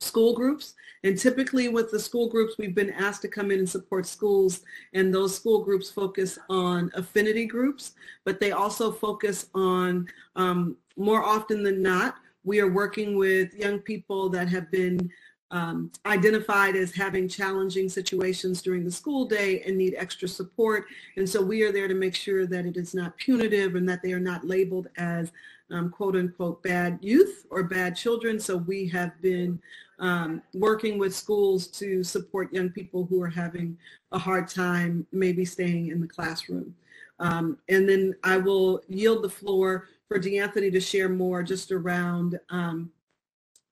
school 0.00 0.34
groups. 0.34 0.74
And 1.04 1.16
typically 1.16 1.68
with 1.68 1.90
the 1.90 2.00
school 2.00 2.28
groups, 2.28 2.56
we've 2.58 2.74
been 2.74 2.90
asked 2.90 3.22
to 3.22 3.28
come 3.28 3.50
in 3.50 3.60
and 3.60 3.68
support 3.68 4.06
schools. 4.06 4.62
And 4.94 5.14
those 5.14 5.36
school 5.36 5.62
groups 5.62 5.90
focus 5.90 6.38
on 6.48 6.90
affinity 6.94 7.46
groups, 7.46 7.92
but 8.24 8.40
they 8.40 8.52
also 8.52 8.90
focus 8.90 9.48
on, 9.54 10.08
um, 10.34 10.76
more 10.96 11.22
often 11.22 11.62
than 11.62 11.80
not, 11.80 12.16
we 12.44 12.60
are 12.60 12.70
working 12.70 13.16
with 13.16 13.54
young 13.54 13.78
people 13.78 14.28
that 14.30 14.48
have 14.48 14.70
been 14.70 15.10
um, 15.50 15.90
identified 16.04 16.76
as 16.76 16.94
having 16.94 17.28
challenging 17.28 17.88
situations 17.88 18.60
during 18.60 18.84
the 18.84 18.90
school 18.90 19.24
day 19.24 19.62
and 19.62 19.78
need 19.78 19.94
extra 19.96 20.28
support. 20.28 20.86
And 21.16 21.28
so 21.28 21.40
we 21.40 21.62
are 21.62 21.72
there 21.72 21.88
to 21.88 21.94
make 21.94 22.14
sure 22.14 22.46
that 22.46 22.66
it 22.66 22.76
is 22.76 22.94
not 22.94 23.16
punitive 23.16 23.74
and 23.74 23.88
that 23.88 24.02
they 24.02 24.12
are 24.12 24.20
not 24.20 24.44
labeled 24.44 24.88
as 24.96 25.32
um, 25.70 25.90
quote 25.90 26.16
unquote 26.16 26.62
bad 26.62 26.98
youth 27.00 27.46
or 27.50 27.62
bad 27.62 27.96
children. 27.96 28.38
So 28.38 28.56
we 28.56 28.88
have 28.88 29.20
been 29.22 29.60
um, 29.98 30.42
working 30.54 30.98
with 30.98 31.14
schools 31.14 31.66
to 31.68 32.04
support 32.04 32.52
young 32.52 32.70
people 32.70 33.04
who 33.06 33.20
are 33.22 33.28
having 33.28 33.76
a 34.12 34.18
hard 34.18 34.48
time 34.48 35.06
maybe 35.12 35.44
staying 35.44 35.88
in 35.88 36.00
the 36.00 36.06
classroom. 36.06 36.74
Um, 37.20 37.58
and 37.68 37.88
then 37.88 38.14
I 38.22 38.36
will 38.36 38.82
yield 38.88 39.24
the 39.24 39.30
floor 39.30 39.88
for 40.06 40.18
DeAnthony 40.18 40.72
to 40.72 40.80
share 40.80 41.08
more 41.08 41.42
just 41.42 41.72
around 41.72 42.38
um, 42.48 42.90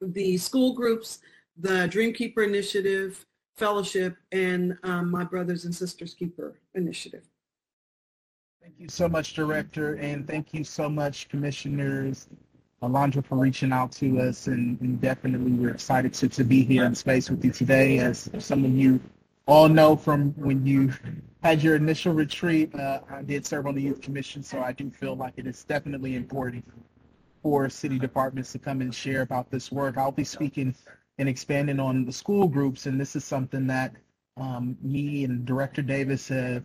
the 0.01 0.37
school 0.37 0.75
groups 0.75 1.21
the 1.59 1.89
Dreamkeeper 1.89 2.47
Initiative 2.47 3.25
Fellowship 3.57 4.17
and 4.33 4.77
um, 4.83 5.11
my 5.11 5.25
Brothers 5.25 5.65
and 5.65 5.75
Sisters 5.75 6.13
Keeper 6.13 6.61
Initiative. 6.75 7.25
Thank 8.61 8.75
you 8.79 8.89
so 8.89 9.09
much, 9.09 9.35
Director, 9.35 9.95
and 9.95 10.27
thank 10.27 10.53
you 10.53 10.65
so 10.65 10.89
much, 10.89 11.29
Commissioners 11.29 12.29
Alondra, 12.83 13.25
for 13.25 13.39
reaching 13.39 13.73
out 13.73 13.93
to 13.93 14.21
us, 14.21 14.49
and, 14.49 14.79
and, 14.81 15.01
definitely 15.01 15.53
we're 15.53 15.71
excited 15.71 16.13
to, 16.15 16.29
to 16.29 16.45
be 16.45 16.63
here 16.63 16.85
in 16.85 16.95
space 16.95 17.31
with 17.31 17.43
you 17.45 17.51
today. 17.51 17.99
As 17.99 18.29
some 18.39 18.65
of 18.65 18.73
you 18.73 19.01
all 19.47 19.69
know 19.69 19.97
from 19.97 20.33
when 20.33 20.67
you 20.67 20.93
had 21.43 21.63
your 21.63 21.77
initial 21.77 22.13
retreat, 22.13 22.75
uh, 22.75 23.01
I 23.09 23.23
did 23.23 23.47
serve 23.47 23.67
on 23.67 23.75
the 23.75 23.83
Youth 23.83 24.03
Commission, 24.03 24.43
so 24.43 24.61
I 24.61 24.73
do 24.73 24.91
feel 24.91 25.17
like 25.17 25.35
it 25.37 25.47
is 25.47 25.65
definitely 25.65 26.17
important 26.17 26.65
for 27.43 27.71
city 27.71 27.99
departments 27.99 28.53
to 28.53 28.59
come 28.59 28.81
and 28.83 28.95
share 28.95 29.23
about 29.23 29.51
this 29.51 29.73
work. 29.73 29.97
I'll 29.97 30.13
be 30.13 30.25
speaking 30.25 30.75
and 31.19 31.29
expanding 31.29 31.81
on 31.81 32.05
the 32.05 32.13
school 32.13 32.47
groups. 32.49 32.87
And 32.87 33.01
this 33.01 33.17
is 33.17 33.25
something 33.25 33.67
that 33.69 33.95
um, 34.37 34.77
me 34.83 35.25
and 35.25 35.45
Director 35.45 35.83
Davis 35.83 36.29
have 36.29 36.65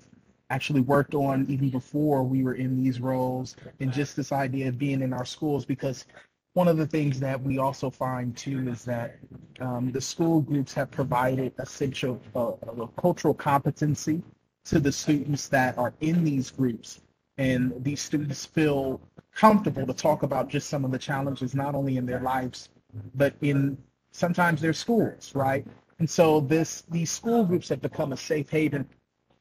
actually 0.50 0.82
worked 0.82 1.16
on 1.16 1.46
even 1.50 1.70
before 1.70 2.24
we 2.24 2.44
were 2.44 2.56
in 2.56 2.84
these 2.84 3.00
roles 3.00 3.56
and 3.80 3.92
just 3.92 4.16
this 4.16 4.34
idea 4.34 4.68
of 4.68 4.78
being 4.78 5.02
in 5.02 5.14
our 5.14 5.24
schools 5.24 5.64
because 5.64 6.06
one 6.54 6.68
of 6.68 6.76
the 6.76 6.86
things 6.86 7.22
that 7.22 7.42
we 7.42 7.58
also 7.58 7.90
find 7.90 8.36
too 8.36 8.68
is 8.68 8.84
that 8.84 9.18
um, 9.62 9.92
the 9.94 10.02
school 10.02 10.42
groups 10.42 10.74
have 10.74 10.92
provided 10.92 11.54
essential 11.60 12.22
uh, 12.36 12.52
cultural 13.00 13.34
competency 13.34 14.22
to 14.66 14.80
the 14.80 14.92
students 14.92 15.48
that 15.48 15.78
are 15.78 15.94
in 16.02 16.22
these 16.26 16.52
groups 16.52 17.00
and 17.38 17.74
these 17.82 18.02
students 18.02 18.46
feel 18.46 19.00
comfortable 19.34 19.88
to 19.88 19.94
talk 19.94 20.24
about 20.24 20.50
just 20.50 20.70
some 20.70 20.84
of 20.84 20.92
the 20.92 21.00
challenges 21.00 21.56
not 21.56 21.74
only 21.76 21.96
in 21.96 22.06
their 22.06 22.20
lives 22.20 22.68
but 23.16 23.34
in 23.42 23.78
sometimes 24.12 24.62
they're 24.62 24.74
schools, 24.74 25.32
right? 25.36 25.66
And 26.00 26.10
so 26.10 26.42
this 26.42 26.84
these 26.90 27.12
school 27.12 27.44
groups 27.44 27.70
have 27.70 27.82
become 27.82 28.12
a 28.12 28.18
safe 28.18 28.50
haven 28.50 28.88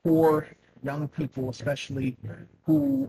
for 0.04 0.48
young 0.82 1.08
people, 1.08 1.50
especially 1.50 2.16
who 2.64 3.08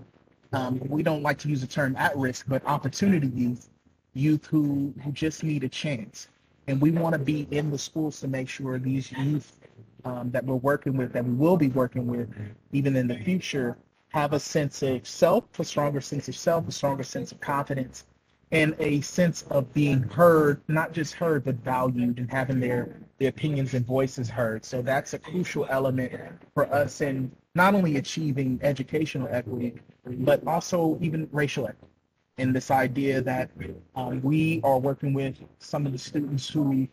um, 0.53 0.81
we 0.87 1.03
don't 1.03 1.23
like 1.23 1.37
to 1.39 1.49
use 1.49 1.61
the 1.61 1.67
term 1.67 1.95
at 1.95 2.15
risk, 2.17 2.45
but 2.47 2.65
opportunity 2.65 3.27
youth, 3.27 3.69
youth 4.13 4.45
who, 4.45 4.93
who 5.03 5.11
just 5.11 5.43
need 5.43 5.63
a 5.63 5.69
chance. 5.69 6.27
And 6.67 6.81
we 6.81 6.91
want 6.91 7.13
to 7.13 7.19
be 7.19 7.47
in 7.51 7.71
the 7.71 7.77
schools 7.77 8.19
to 8.21 8.27
make 8.27 8.49
sure 8.49 8.77
these 8.77 9.11
youth 9.11 9.57
um, 10.03 10.31
that 10.31 10.43
we're 10.45 10.55
working 10.55 10.97
with, 10.97 11.13
that 11.13 11.23
we 11.23 11.33
will 11.33 11.57
be 11.57 11.69
working 11.69 12.07
with, 12.07 12.29
even 12.71 12.95
in 12.95 13.07
the 13.07 13.17
future, 13.17 13.77
have 14.09 14.33
a 14.33 14.39
sense 14.39 14.81
of 14.83 15.07
self, 15.07 15.45
a 15.59 15.63
stronger 15.63 16.01
sense 16.01 16.27
of 16.27 16.35
self, 16.35 16.67
a 16.67 16.71
stronger 16.71 17.03
sense 17.03 17.31
of 17.31 17.39
confidence, 17.39 18.05
and 18.51 18.75
a 18.79 18.99
sense 19.01 19.43
of 19.43 19.73
being 19.73 20.01
heard, 20.03 20.61
not 20.67 20.91
just 20.91 21.13
heard, 21.13 21.45
but 21.45 21.55
valued 21.55 22.19
and 22.19 22.29
having 22.29 22.59
their, 22.59 22.97
their 23.17 23.29
opinions 23.29 23.73
and 23.73 23.85
voices 23.85 24.29
heard. 24.29 24.65
So 24.65 24.81
that's 24.81 25.13
a 25.13 25.19
crucial 25.19 25.65
element 25.69 26.13
for 26.53 26.71
us 26.73 26.99
in 27.01 27.31
not 27.55 27.75
only 27.75 27.97
achieving 27.97 28.59
educational 28.61 29.27
equity, 29.31 29.75
but 30.05 30.45
also 30.45 30.97
even 31.01 31.29
racial 31.31 31.67
equity. 31.67 31.93
And 32.37 32.55
this 32.55 32.71
idea 32.71 33.21
that 33.21 33.51
um, 33.95 34.21
we 34.21 34.61
are 34.63 34.79
working 34.79 35.13
with 35.13 35.35
some 35.59 35.85
of 35.85 35.91
the 35.91 35.97
students 35.97 36.49
who 36.49 36.87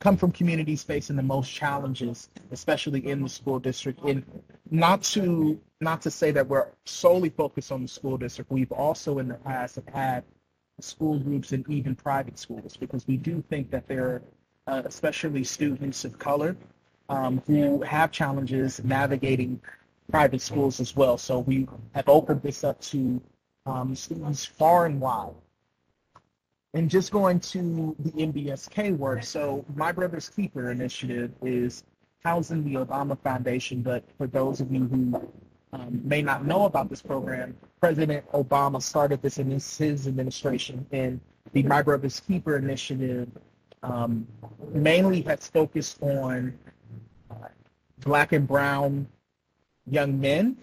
come 0.00 0.16
from 0.16 0.32
communities 0.32 0.82
facing 0.82 1.16
the 1.16 1.22
most 1.22 1.52
challenges, 1.52 2.28
especially 2.50 3.06
in 3.06 3.22
the 3.22 3.28
school 3.28 3.58
district. 3.58 4.00
And 4.04 4.24
not 4.70 5.02
to 5.02 5.60
not 5.80 6.00
to 6.02 6.10
say 6.10 6.30
that 6.30 6.46
we're 6.46 6.68
solely 6.84 7.28
focused 7.28 7.72
on 7.72 7.82
the 7.82 7.88
school 7.88 8.16
district. 8.16 8.50
We've 8.50 8.70
also 8.72 9.18
in 9.18 9.28
the 9.28 9.34
past 9.34 9.76
have 9.76 9.88
had 9.88 10.24
school 10.80 11.18
groups 11.18 11.52
and 11.52 11.68
even 11.68 11.94
private 11.94 12.38
schools 12.38 12.76
because 12.76 13.06
we 13.06 13.16
do 13.16 13.42
think 13.48 13.70
that 13.70 13.86
there 13.86 14.04
are 14.04 14.22
uh, 14.66 14.82
especially 14.84 15.44
students 15.44 16.04
of 16.04 16.18
color 16.18 16.56
um, 17.08 17.42
who 17.46 17.82
have 17.82 18.10
challenges 18.10 18.82
navigating 18.84 19.60
private 20.10 20.40
schools 20.40 20.80
as 20.80 20.94
well. 20.94 21.18
So 21.18 21.40
we 21.40 21.66
have 21.94 22.08
opened 22.08 22.42
this 22.42 22.64
up 22.64 22.80
to 22.82 23.20
um, 23.66 23.94
students 23.94 24.44
far 24.44 24.86
and 24.86 25.00
wide. 25.00 25.34
And 26.74 26.88
just 26.88 27.12
going 27.12 27.38
to 27.40 27.94
the 27.98 28.10
MBSK 28.12 28.96
work, 28.96 29.24
so 29.24 29.64
My 29.74 29.92
Brother's 29.92 30.30
Keeper 30.30 30.70
initiative 30.70 31.32
is 31.42 31.84
housing 32.24 32.64
the 32.64 32.74
Obama 32.74 33.18
Foundation, 33.18 33.82
but 33.82 34.04
for 34.16 34.26
those 34.26 34.60
of 34.60 34.72
you 34.72 34.84
who 34.84 35.30
um, 35.72 36.00
may 36.04 36.22
not 36.22 36.44
know 36.44 36.66
about 36.66 36.90
this 36.90 37.02
program, 37.02 37.56
President 37.80 38.30
Obama 38.32 38.80
started 38.82 39.22
this 39.22 39.38
in 39.38 39.50
his, 39.50 39.76
his 39.76 40.06
administration, 40.06 40.86
and 40.92 41.20
the 41.52 41.62
My 41.62 41.82
Brother's 41.82 42.20
Keeper 42.20 42.56
initiative 42.56 43.28
um, 43.82 44.26
mainly 44.72 45.22
has 45.22 45.48
focused 45.48 46.02
on 46.02 46.56
uh, 47.30 47.48
black 48.00 48.32
and 48.32 48.46
brown 48.46 49.08
young 49.86 50.20
men, 50.20 50.56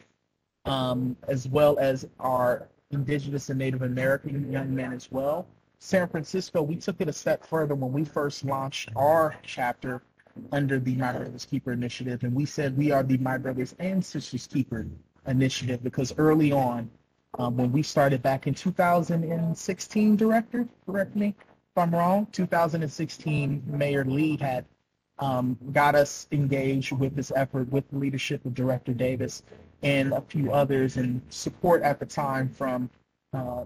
um, 0.65 1.17
as 1.27 1.47
well 1.47 1.77
as 1.79 2.07
our 2.19 2.67
indigenous 2.91 3.49
and 3.49 3.59
Native 3.59 3.81
American 3.81 4.51
young 4.51 4.73
men 4.73 4.93
as 4.93 5.11
well. 5.11 5.47
San 5.79 6.07
Francisco, 6.07 6.61
we 6.61 6.75
took 6.75 6.99
it 6.99 7.07
a 7.07 7.13
step 7.13 7.45
further 7.45 7.73
when 7.75 7.91
we 7.91 8.03
first 8.03 8.43
launched 8.43 8.89
our 8.95 9.35
chapter 9.43 10.01
under 10.51 10.79
the 10.79 10.95
My 10.95 11.11
Brothers 11.11 11.45
Keeper 11.45 11.71
initiative, 11.71 12.23
and 12.23 12.33
we 12.33 12.45
said 12.45 12.77
we 12.77 12.91
are 12.91 13.03
the 13.03 13.17
My 13.17 13.37
Brothers 13.37 13.75
and 13.79 14.03
Sisters 14.03 14.47
Keeper 14.47 14.87
initiative 15.27 15.83
because 15.83 16.13
early 16.17 16.51
on, 16.51 16.89
um, 17.37 17.57
when 17.57 17.71
we 17.71 17.83
started 17.83 18.21
back 18.21 18.47
in 18.47 18.53
2016, 18.53 20.15
Director, 20.15 20.67
correct 20.85 21.15
me 21.15 21.35
if 21.71 21.77
I'm 21.77 21.93
wrong, 21.93 22.27
2016, 22.31 23.63
Mayor 23.67 24.03
Lee 24.03 24.37
had 24.37 24.65
um, 25.19 25.57
got 25.71 25.93
us 25.93 26.27
engaged 26.31 26.91
with 26.91 27.15
this 27.15 27.31
effort 27.35 27.71
with 27.71 27.87
the 27.91 27.97
leadership 27.97 28.43
of 28.45 28.55
Director 28.55 28.93
Davis 28.93 29.43
and 29.83 30.13
a 30.13 30.21
few 30.21 30.51
others 30.51 30.97
and 30.97 31.21
support 31.29 31.83
at 31.83 31.99
the 31.99 32.05
time 32.05 32.49
from 32.49 32.89
uh, 33.33 33.65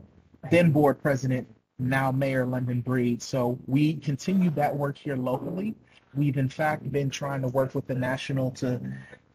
then 0.51 0.71
board 0.71 1.01
president, 1.01 1.47
now 1.79 2.11
Mayor 2.11 2.45
London 2.45 2.81
Breed. 2.81 3.21
So 3.21 3.57
we 3.67 3.95
continued 3.95 4.55
that 4.55 4.75
work 4.75 4.97
here 4.97 5.15
locally. 5.15 5.73
We've 6.15 6.37
in 6.37 6.49
fact 6.49 6.91
been 6.91 7.09
trying 7.09 7.41
to 7.41 7.47
work 7.47 7.75
with 7.75 7.87
the 7.87 7.95
national 7.95 8.51
to 8.51 8.79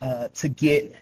uh, 0.01 0.29
to 0.29 0.49
get 0.49 0.95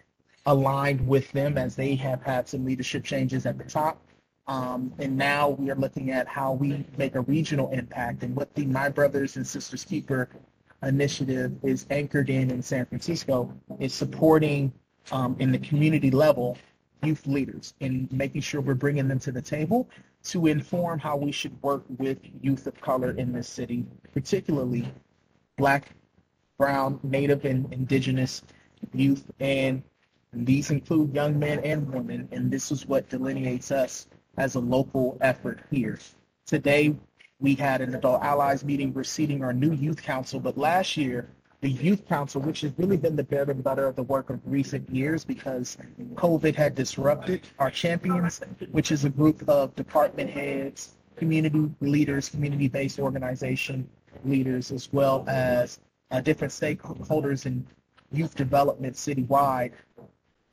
aligned 0.46 1.06
with 1.06 1.30
them 1.32 1.58
as 1.58 1.76
they 1.76 1.94
have 1.96 2.22
had 2.22 2.48
some 2.48 2.64
leadership 2.64 3.04
changes 3.04 3.46
at 3.46 3.58
the 3.58 3.64
top. 3.64 4.00
Um, 4.46 4.92
and 4.98 5.16
now 5.16 5.50
we 5.50 5.70
are 5.70 5.74
looking 5.74 6.12
at 6.12 6.28
how 6.28 6.52
we 6.52 6.84
make 6.96 7.16
a 7.16 7.20
regional 7.22 7.70
impact 7.72 8.22
and 8.22 8.34
what 8.36 8.54
the 8.54 8.64
My 8.64 8.88
Brothers 8.88 9.36
and 9.36 9.46
Sisters 9.46 9.84
Keeper 9.84 10.28
initiative 10.82 11.52
is 11.64 11.86
anchored 11.90 12.30
in 12.30 12.50
in 12.50 12.62
San 12.62 12.86
Francisco 12.86 13.52
is 13.80 13.92
supporting 13.92 14.72
um, 15.10 15.36
in 15.40 15.50
the 15.50 15.58
community 15.58 16.10
level 16.10 16.56
youth 17.02 17.26
leaders 17.26 17.74
and 17.80 18.10
making 18.12 18.40
sure 18.40 18.60
we're 18.60 18.74
bringing 18.74 19.08
them 19.08 19.18
to 19.18 19.32
the 19.32 19.42
table 19.42 19.88
to 20.24 20.46
inform 20.46 20.98
how 20.98 21.16
we 21.16 21.30
should 21.30 21.60
work 21.62 21.84
with 21.98 22.18
youth 22.40 22.66
of 22.66 22.80
color 22.80 23.12
in 23.12 23.32
this 23.32 23.48
city, 23.48 23.84
particularly 24.12 24.88
black, 25.56 25.90
brown, 26.58 27.00
native, 27.02 27.44
and 27.44 27.72
indigenous 27.72 28.42
youth. 28.92 29.24
And 29.40 29.82
these 30.32 30.70
include 30.70 31.14
young 31.14 31.38
men 31.38 31.60
and 31.60 31.92
women. 31.92 32.28
And 32.32 32.50
this 32.50 32.70
is 32.70 32.86
what 32.86 33.08
delineates 33.08 33.70
us 33.70 34.06
as 34.36 34.54
a 34.54 34.60
local 34.60 35.16
effort 35.20 35.60
here. 35.70 35.98
Today, 36.46 36.94
we 37.40 37.54
had 37.54 37.80
an 37.80 37.94
adult 37.94 38.22
allies 38.22 38.64
meeting. 38.64 38.92
We're 38.94 39.04
our 39.44 39.52
new 39.52 39.72
youth 39.72 40.02
council, 40.02 40.40
but 40.40 40.56
last 40.56 40.96
year, 40.96 41.28
the 41.60 41.70
youth 41.70 42.06
council, 42.06 42.40
which 42.40 42.60
has 42.60 42.72
really 42.76 42.96
been 42.96 43.16
the 43.16 43.24
bread 43.24 43.48
and 43.48 43.64
butter 43.64 43.86
of 43.86 43.96
the 43.96 44.02
work 44.02 44.30
of 44.30 44.40
recent 44.44 44.88
years 44.90 45.24
because 45.24 45.76
COVID 46.14 46.54
had 46.54 46.74
disrupted 46.74 47.42
our 47.58 47.70
champions, 47.70 48.40
which 48.70 48.92
is 48.92 49.04
a 49.04 49.10
group 49.10 49.46
of 49.48 49.74
department 49.74 50.30
heads, 50.30 50.94
community 51.16 51.70
leaders, 51.80 52.28
community-based 52.28 52.98
organization 52.98 53.88
leaders, 54.26 54.70
as 54.72 54.92
well 54.92 55.24
as 55.28 55.80
uh, 56.10 56.20
different 56.20 56.52
stakeholders 56.52 57.46
in 57.46 57.66
youth 58.12 58.34
development 58.34 58.94
citywide 58.94 59.72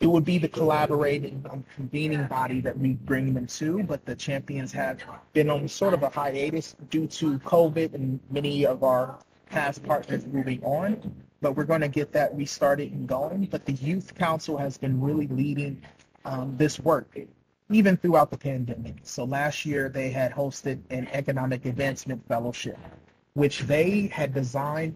it 0.04 0.12
would 0.12 0.26
be 0.26 0.38
the 0.38 0.50
collaborating 0.50 1.46
and 1.50 1.64
convening 1.76 2.26
body 2.26 2.60
that 2.60 2.78
we 2.78 2.94
bring 2.94 3.34
them 3.34 3.48
to, 3.48 3.84
but 3.84 4.06
the 4.06 4.14
champions 4.14 4.74
have 4.74 5.02
been 5.32 5.50
on 5.50 5.66
sort 5.66 5.94
of 5.94 6.04
a 6.04 6.10
hiatus 6.10 6.76
due 6.90 7.08
to 7.08 7.40
COVID 7.40 7.94
and 7.94 8.20
many 8.30 8.66
of 8.66 8.84
our 8.84 9.18
past 9.50 9.82
partners 9.82 10.26
moving 10.26 10.62
on. 10.62 11.16
But 11.40 11.56
we're 11.56 11.64
going 11.64 11.80
to 11.82 11.88
get 11.88 12.12
that 12.12 12.36
restarted 12.36 12.92
and 12.92 13.08
going. 13.08 13.46
But 13.46 13.66
the 13.66 13.72
Youth 13.74 14.14
Council 14.14 14.58
has 14.58 14.78
been 14.78 15.00
really 15.00 15.28
leading 15.28 15.82
um, 16.26 16.58
this 16.58 16.82
work, 16.82 17.18
even 17.70 17.96
throughout 17.96 18.30
the 18.30 18.38
pandemic. 18.38 18.96
So 19.04 19.24
last 19.24 19.66
year 19.66 19.88
they 19.88 20.10
had 20.10 20.34
hosted 20.34 20.82
an 20.90 21.08
Economic 21.14 21.64
Advancement 21.64 22.28
Fellowship, 22.28 22.78
which 23.34 23.62
they 23.62 24.08
had 24.08 24.34
designed 24.34 24.96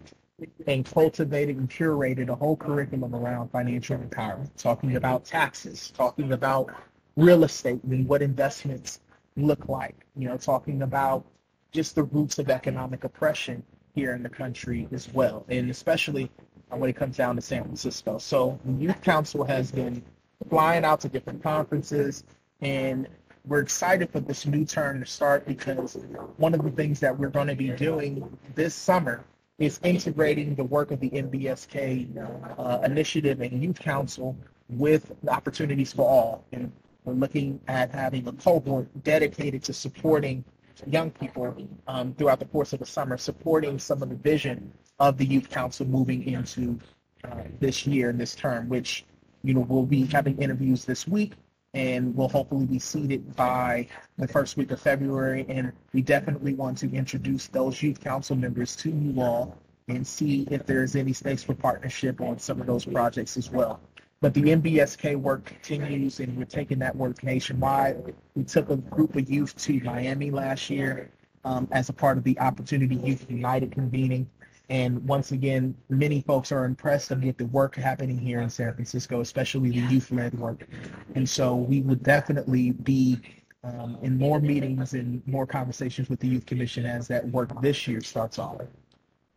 and 0.66 0.86
cultivated 0.86 1.56
and 1.56 1.68
curated 1.68 2.28
a 2.28 2.34
whole 2.34 2.56
curriculum 2.56 3.14
around 3.14 3.48
financial 3.50 3.98
empowerment, 3.98 4.48
talking 4.56 4.96
about 4.96 5.24
taxes, 5.24 5.92
talking 5.96 6.32
about 6.32 6.72
real 7.16 7.42
estate 7.42 7.82
and 7.84 8.06
what 8.08 8.22
investments 8.22 9.00
look 9.36 9.68
like, 9.68 9.96
you 10.16 10.28
know, 10.28 10.36
talking 10.36 10.82
about 10.82 11.24
just 11.72 11.94
the 11.94 12.04
roots 12.04 12.38
of 12.38 12.48
economic 12.50 13.04
oppression 13.04 13.62
here 13.94 14.14
in 14.14 14.22
the 14.22 14.28
country 14.28 14.88
as 14.92 15.12
well, 15.12 15.44
and 15.48 15.70
especially 15.70 16.30
when 16.70 16.88
it 16.88 16.96
comes 16.96 17.16
down 17.16 17.34
to 17.34 17.42
San 17.42 17.64
Francisco. 17.64 18.18
So 18.18 18.58
the 18.64 18.72
Youth 18.72 19.02
Council 19.02 19.42
has 19.44 19.72
been 19.72 20.02
flying 20.48 20.84
out 20.84 21.00
to 21.00 21.08
different 21.08 21.42
conferences, 21.42 22.22
and 22.60 23.08
we're 23.44 23.60
excited 23.60 24.10
for 24.10 24.20
this 24.20 24.46
new 24.46 24.64
term 24.64 25.00
to 25.00 25.06
start 25.06 25.46
because 25.46 25.96
one 26.36 26.54
of 26.54 26.62
the 26.62 26.70
things 26.70 27.00
that 27.00 27.16
we're 27.16 27.28
going 27.28 27.48
to 27.48 27.54
be 27.54 27.70
doing 27.70 28.38
this 28.54 28.74
summer 28.74 29.24
is 29.58 29.80
integrating 29.82 30.54
the 30.54 30.64
work 30.64 30.90
of 30.90 31.00
the 31.00 31.10
MBSK 31.10 32.58
uh, 32.58 32.80
initiative 32.84 33.40
and 33.40 33.62
youth 33.62 33.78
council 33.78 34.36
with 34.68 35.12
opportunities 35.28 35.92
for 35.92 36.08
all. 36.08 36.44
And 36.52 36.70
we're 37.04 37.14
looking 37.14 37.60
at 37.68 37.90
having 37.90 38.26
a 38.28 38.32
cohort 38.32 38.88
dedicated 39.02 39.64
to 39.64 39.72
supporting 39.72 40.44
young 40.86 41.10
people 41.10 41.56
um, 41.88 42.14
throughout 42.14 42.38
the 42.38 42.44
course 42.44 42.72
of 42.72 42.78
the 42.78 42.86
summer, 42.86 43.16
supporting 43.16 43.78
some 43.78 44.02
of 44.02 44.10
the 44.10 44.14
vision 44.14 44.72
of 45.00 45.18
the 45.18 45.24
youth 45.24 45.50
council 45.50 45.86
moving 45.86 46.24
into 46.24 46.78
uh, 47.24 47.42
this 47.58 47.86
year 47.86 48.10
and 48.10 48.20
this 48.20 48.36
term, 48.36 48.68
which 48.68 49.04
you 49.42 49.54
know 49.54 49.60
we'll 49.68 49.86
be 49.86 50.04
having 50.04 50.40
interviews 50.40 50.84
this 50.84 51.08
week 51.08 51.32
and 51.74 52.14
will 52.16 52.28
hopefully 52.28 52.66
be 52.66 52.78
seated 52.78 53.36
by 53.36 53.86
the 54.16 54.26
first 54.26 54.56
week 54.56 54.70
of 54.70 54.80
February. 54.80 55.44
And 55.48 55.72
we 55.92 56.02
definitely 56.02 56.54
want 56.54 56.78
to 56.78 56.92
introduce 56.92 57.46
those 57.48 57.82
youth 57.82 58.00
council 58.00 58.36
members 58.36 58.74
to 58.76 58.90
you 58.90 59.20
all 59.20 59.56
and 59.88 60.06
see 60.06 60.46
if 60.50 60.66
there's 60.66 60.96
any 60.96 61.12
space 61.12 61.42
for 61.42 61.54
partnership 61.54 62.20
on 62.20 62.38
some 62.38 62.60
of 62.60 62.66
those 62.66 62.84
projects 62.84 63.36
as 63.36 63.50
well. 63.50 63.80
But 64.20 64.34
the 64.34 64.42
MBSK 64.42 65.16
work 65.16 65.44
continues, 65.44 66.18
and 66.18 66.36
we're 66.36 66.44
taking 66.44 66.78
that 66.80 66.94
work 66.96 67.22
nationwide. 67.22 68.14
We 68.34 68.42
took 68.44 68.68
a 68.70 68.76
group 68.76 69.14
of 69.14 69.30
youth 69.30 69.56
to 69.58 69.80
Miami 69.80 70.30
last 70.30 70.70
year 70.70 71.10
um, 71.44 71.68
as 71.70 71.88
a 71.88 71.92
part 71.92 72.18
of 72.18 72.24
the 72.24 72.38
Opportunity 72.40 72.96
Youth 72.96 73.26
United 73.30 73.70
convening. 73.70 74.28
And 74.70 75.06
once 75.08 75.32
again, 75.32 75.74
many 75.88 76.20
folks 76.20 76.52
are 76.52 76.66
impressed 76.66 77.10
with 77.10 77.38
the 77.38 77.46
work 77.46 77.74
happening 77.74 78.18
here 78.18 78.42
in 78.42 78.50
San 78.50 78.74
Francisco, 78.74 79.20
especially 79.20 79.70
the 79.70 79.80
youth-led 79.92 80.38
work. 80.38 80.66
And 81.14 81.26
so 81.26 81.56
we 81.56 81.80
would 81.80 82.02
definitely 82.02 82.72
be 82.72 83.18
um, 83.64 83.98
in 84.02 84.18
more 84.18 84.40
meetings 84.40 84.92
and 84.92 85.26
more 85.26 85.46
conversations 85.46 86.10
with 86.10 86.20
the 86.20 86.28
Youth 86.28 86.44
Commission 86.44 86.84
as 86.84 87.08
that 87.08 87.26
work 87.28 87.60
this 87.62 87.88
year 87.88 88.02
starts 88.02 88.38
off. 88.38 88.60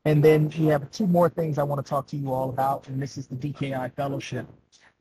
And 0.04 0.24
then 0.24 0.52
we 0.60 0.65
have 0.65 0.89
two 0.91 1.08
more 1.08 1.30
things 1.30 1.58
I 1.58 1.63
want 1.63 1.84
to 1.84 1.89
talk 1.89 2.08
to 2.08 2.17
you 2.17 2.34
all 2.34 2.50
about, 2.50 2.88
and 2.88 3.02
this 3.02 3.17
is 3.17 3.28
the 3.28 3.36
DKI 3.36 3.94
Fellowship, 3.94 4.48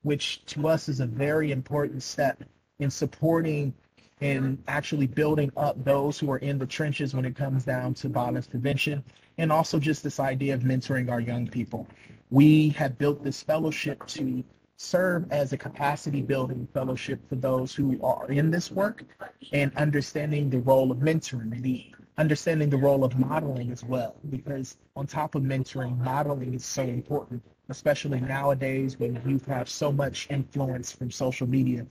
which 0.02 0.44
to 0.46 0.68
us 0.68 0.88
is 0.88 1.00
a 1.00 1.06
very 1.06 1.52
important 1.52 2.02
step 2.02 2.42
in 2.78 2.90
supporting 2.90 3.74
and 4.20 4.62
actually 4.68 5.06
building 5.06 5.50
up 5.56 5.82
those 5.84 6.18
who 6.18 6.30
are 6.30 6.38
in 6.38 6.58
the 6.58 6.66
trenches 6.66 7.14
when 7.14 7.24
it 7.24 7.34
comes 7.34 7.64
down 7.64 7.94
to 7.94 8.08
violence 8.08 8.46
prevention 8.46 9.02
and 9.40 9.50
also 9.50 9.78
just 9.78 10.02
this 10.02 10.20
idea 10.20 10.54
of 10.54 10.60
mentoring 10.60 11.10
our 11.10 11.20
young 11.20 11.46
people. 11.46 11.86
We 12.30 12.68
have 12.70 12.98
built 12.98 13.24
this 13.24 13.42
fellowship 13.42 14.06
to 14.08 14.44
serve 14.76 15.30
as 15.32 15.52
a 15.52 15.56
capacity 15.56 16.22
building 16.22 16.68
fellowship 16.72 17.20
for 17.28 17.36
those 17.36 17.74
who 17.74 18.00
are 18.02 18.30
in 18.30 18.50
this 18.50 18.70
work 18.70 19.04
and 19.52 19.74
understanding 19.76 20.50
the 20.50 20.60
role 20.60 20.92
of 20.92 20.98
mentoring, 20.98 21.60
the 21.62 21.90
understanding 22.18 22.70
the 22.70 22.76
role 22.76 23.02
of 23.02 23.18
modeling 23.18 23.72
as 23.72 23.82
well, 23.84 24.16
because 24.28 24.76
on 24.94 25.06
top 25.06 25.34
of 25.34 25.42
mentoring, 25.42 25.98
modeling 25.98 26.54
is 26.54 26.64
so 26.64 26.82
important, 26.82 27.42
especially 27.68 28.20
nowadays 28.20 28.98
when 28.98 29.20
youth 29.26 29.46
have 29.46 29.68
so 29.68 29.90
much 29.90 30.28
influence 30.30 30.92
from 30.92 31.10
social 31.10 31.46
media 31.46 31.86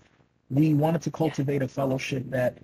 we 0.50 0.74
wanted 0.74 1.02
to 1.04 1.12
cultivate 1.12 1.62
a 1.62 1.68
fellowship 1.68 2.24
that 2.30 2.58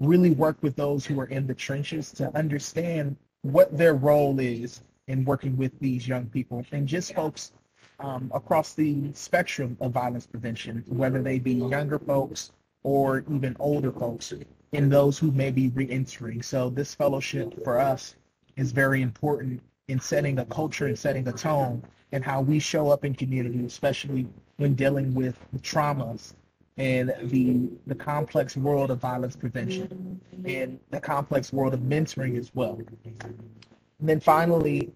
really 0.00 0.30
worked 0.30 0.62
with 0.62 0.76
those 0.76 1.04
who 1.04 1.18
are 1.20 1.26
in 1.26 1.46
the 1.46 1.54
trenches 1.54 2.12
to 2.12 2.36
understand 2.36 3.16
what 3.42 3.76
their 3.76 3.94
role 3.94 4.38
is 4.38 4.80
in 5.08 5.24
working 5.24 5.56
with 5.56 5.78
these 5.80 6.06
young 6.06 6.26
people 6.26 6.64
and 6.72 6.86
just 6.86 7.14
folks 7.14 7.52
um, 8.00 8.30
across 8.34 8.74
the 8.74 9.12
spectrum 9.14 9.76
of 9.80 9.92
violence 9.92 10.26
prevention, 10.26 10.84
whether 10.88 11.22
they 11.22 11.38
be 11.38 11.52
younger 11.52 11.98
folks 11.98 12.52
or 12.84 13.24
even 13.30 13.56
older 13.58 13.92
folks 13.92 14.32
and 14.72 14.90
those 14.90 15.18
who 15.18 15.30
may 15.32 15.50
be 15.50 15.68
re-entering. 15.68 16.42
So 16.42 16.70
this 16.70 16.94
fellowship 16.94 17.62
for 17.62 17.78
us 17.78 18.14
is 18.56 18.72
very 18.72 19.02
important 19.02 19.60
in 19.88 20.00
setting 20.00 20.38
a 20.38 20.44
culture 20.46 20.86
and 20.86 20.98
setting 20.98 21.28
a 21.28 21.32
tone 21.32 21.82
and 22.12 22.24
how 22.24 22.40
we 22.40 22.58
show 22.58 22.90
up 22.90 23.04
in 23.04 23.14
community, 23.14 23.64
especially 23.66 24.26
when 24.56 24.74
dealing 24.74 25.14
with 25.14 25.36
traumas 25.62 26.34
and 26.78 27.14
the 27.24 27.68
the 27.86 27.94
complex 27.94 28.56
world 28.56 28.90
of 28.90 28.98
violence 28.98 29.36
prevention 29.36 30.20
and 30.44 30.80
the 30.90 31.00
complex 31.00 31.52
world 31.52 31.74
of 31.74 31.80
mentoring 31.80 32.38
as 32.38 32.54
well. 32.54 32.80
And 33.04 34.08
then 34.08 34.20
finally, 34.20 34.90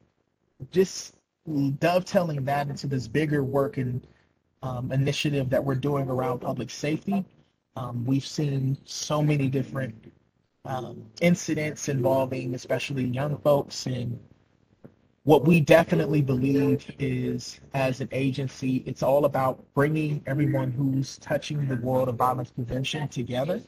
just 0.71 1.15
dovetailing 1.79 2.45
that 2.45 2.69
into 2.69 2.87
this 2.87 3.07
bigger 3.07 3.45
work 3.45 3.77
and 3.77 4.07
um, 4.63 4.91
initiative 4.91 5.51
that 5.51 5.63
we're 5.63 5.75
doing 5.75 6.09
around 6.09 6.41
public 6.41 6.71
safety. 6.71 7.25
Um, 7.77 8.05
we've 8.05 8.27
seen 8.27 8.79
so 8.85 9.23
many 9.23 9.49
different 9.49 9.95
um, 10.65 11.05
incidents 11.21 11.89
involving 11.89 12.55
especially 12.55 13.05
young 13.05 13.37
folks 13.39 13.87
and 13.87 14.19
what 15.27 15.45
we 15.45 15.59
definitely 15.59 16.23
believe 16.23 16.89
is 17.01 17.59
as 17.75 18.01
an 18.01 18.09
agency 18.13 18.85
it's 18.87 19.03
all 19.03 19.25
about 19.25 19.59
bringing 19.75 20.23
everyone 20.29 20.71
who's 20.71 21.19
touching 21.19 21.67
the 21.67 21.75
world 21.79 22.09
of 22.09 22.15
violence 22.15 22.53
prevention 22.53 23.09
together. 23.09 23.61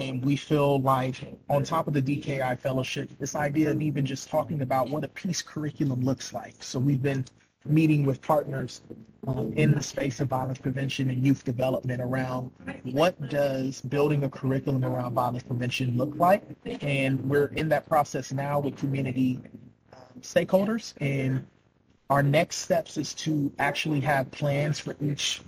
And 0.00 0.24
we 0.24 0.34
feel 0.34 0.80
like 0.80 1.38
on 1.48 1.62
top 1.62 1.86
of 1.86 1.94
the 1.94 2.02
dki 2.02 2.58
fellowship 2.58 3.08
this 3.20 3.36
idea 3.36 3.70
of 3.70 3.80
even 3.80 4.04
just 4.04 4.28
talking 4.28 4.62
about 4.62 4.90
what 4.90 5.04
a 5.04 5.08
peace 5.08 5.42
curriculum 5.42 6.00
looks 6.00 6.32
like. 6.32 6.56
So 6.58 6.80
we've 6.80 7.00
been 7.00 7.24
meeting 7.64 8.04
with 8.04 8.20
partners 8.20 8.80
um, 9.28 9.52
in 9.52 9.70
the 9.70 9.82
space 9.82 10.18
of 10.18 10.26
violence 10.26 10.58
prevention 10.58 11.08
and 11.08 11.24
youth 11.24 11.44
development 11.44 12.02
around 12.02 12.50
what 12.82 13.28
does 13.28 13.80
building 13.82 14.24
a 14.24 14.28
curriculum 14.28 14.84
around 14.84 15.14
violence 15.14 15.44
prevention 15.44 15.96
look 15.96 16.12
like. 16.16 16.42
And 16.80 17.20
we're 17.30 17.52
in 17.54 17.68
that 17.68 17.88
process 17.88 18.32
now 18.32 18.58
with 18.58 18.76
community 18.76 19.38
stakeholders. 20.22 20.94
And 21.00 21.46
our 22.08 22.22
next 22.22 22.56
steps 22.56 22.96
is 22.96 23.14
to 23.14 23.52
actually 23.58 24.00
have 24.00 24.30
plans 24.30 24.78
for 24.78 24.96
each 25.00 25.42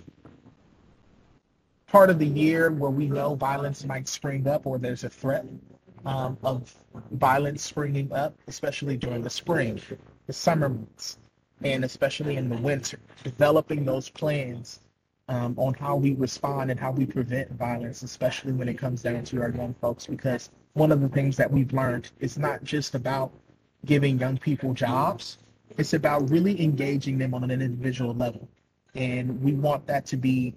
part 1.87 2.09
of 2.09 2.17
the 2.17 2.25
year 2.25 2.71
where 2.71 2.89
we 2.89 3.07
know 3.07 3.35
violence 3.35 3.85
might 3.85 4.07
spring 4.07 4.47
up 4.47 4.65
or 4.65 4.79
there's 4.79 5.03
a 5.03 5.09
threat 5.09 5.45
um, 6.05 6.37
of 6.43 6.73
violence 7.11 7.63
springing 7.63 8.11
up, 8.11 8.33
especially 8.47 8.97
during 8.97 9.21
the 9.21 9.29
spring, 9.29 9.79
the 10.27 10.33
summer 10.33 10.69
months, 10.69 11.17
and 11.63 11.85
especially 11.85 12.37
in 12.37 12.49
the 12.49 12.57
winter. 12.57 12.99
Developing 13.23 13.85
those 13.85 14.09
plans 14.09 14.79
um, 15.29 15.53
on 15.57 15.73
how 15.73 15.95
we 15.95 16.15
respond 16.15 16.71
and 16.71 16.79
how 16.79 16.91
we 16.91 17.05
prevent 17.05 17.51
violence, 17.51 18.03
especially 18.03 18.51
when 18.51 18.67
it 18.67 18.77
comes 18.77 19.01
down 19.01 19.23
to 19.25 19.41
our 19.41 19.49
young 19.49 19.73
folks, 19.75 20.07
because 20.07 20.49
one 20.73 20.91
of 20.91 21.01
the 21.01 21.09
things 21.09 21.37
that 21.37 21.49
we've 21.49 21.71
learned 21.73 22.09
is 22.19 22.37
not 22.37 22.63
just 22.63 22.95
about 22.95 23.31
giving 23.85 24.19
young 24.19 24.37
people 24.37 24.73
jobs. 24.73 25.37
It's 25.77 25.93
about 25.93 26.29
really 26.29 26.61
engaging 26.61 27.17
them 27.17 27.33
on 27.33 27.43
an 27.43 27.61
individual 27.61 28.13
level. 28.13 28.47
And 28.95 29.41
we 29.41 29.53
want 29.53 29.87
that 29.87 30.05
to 30.07 30.17
be 30.17 30.53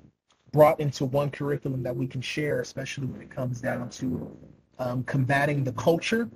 brought 0.53 0.79
into 0.81 1.05
one 1.05 1.31
curriculum 1.31 1.83
that 1.83 1.97
we 1.97 2.07
can 2.07 2.21
share, 2.21 2.61
especially 2.61 3.07
when 3.07 3.23
it 3.23 3.31
comes 3.31 3.61
down 3.61 3.89
to 3.91 4.37
um, 4.79 5.05
combating 5.05 5.65
the 5.65 5.73
culture 5.73 6.29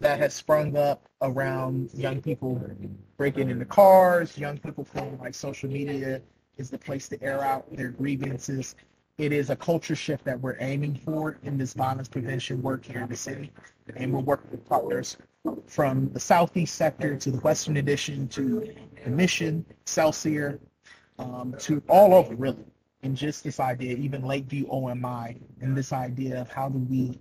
that 0.00 0.18
has 0.18 0.34
sprung 0.34 0.76
up 0.76 1.08
around 1.22 1.90
young 1.94 2.20
people 2.20 2.60
breaking 3.16 3.50
into 3.50 3.64
cars, 3.64 4.36
young 4.36 4.58
people 4.58 4.84
feeling 4.84 5.18
like 5.18 5.34
social 5.34 5.70
media 5.70 6.20
is 6.58 6.70
the 6.70 6.78
place 6.78 7.08
to 7.08 7.22
air 7.22 7.42
out 7.42 7.64
their 7.74 7.90
grievances. 7.90 8.74
It 9.18 9.32
is 9.32 9.50
a 9.50 9.56
culture 9.56 9.94
shift 9.94 10.24
that 10.24 10.40
we're 10.40 10.56
aiming 10.60 10.96
for 10.96 11.38
in 11.44 11.56
this 11.56 11.74
violence 11.74 12.08
prevention 12.08 12.60
work 12.62 12.84
here 12.84 13.02
in 13.02 13.08
the 13.08 13.16
city. 13.16 13.52
And 13.96 14.12
we're 14.12 14.20
working 14.20 14.50
with 14.50 14.68
partners 14.68 15.16
from 15.66 16.10
the 16.12 16.20
southeast 16.20 16.74
sector 16.74 17.16
to 17.16 17.30
the 17.30 17.38
western 17.38 17.78
addition 17.78 18.28
to 18.28 18.72
the 19.04 19.10
mission, 19.10 19.64
Excelsior, 19.82 20.60
um, 21.18 21.54
to 21.58 21.82
all 21.88 22.14
over 22.14 22.34
really. 22.34 22.64
And 23.02 23.16
just 23.16 23.42
this 23.42 23.58
idea, 23.58 23.96
even 23.96 24.22
Lakeview 24.22 24.66
OMI, 24.68 25.40
and 25.60 25.76
this 25.76 25.92
idea 25.92 26.40
of 26.40 26.48
how 26.52 26.68
do 26.68 26.78
we 26.78 27.18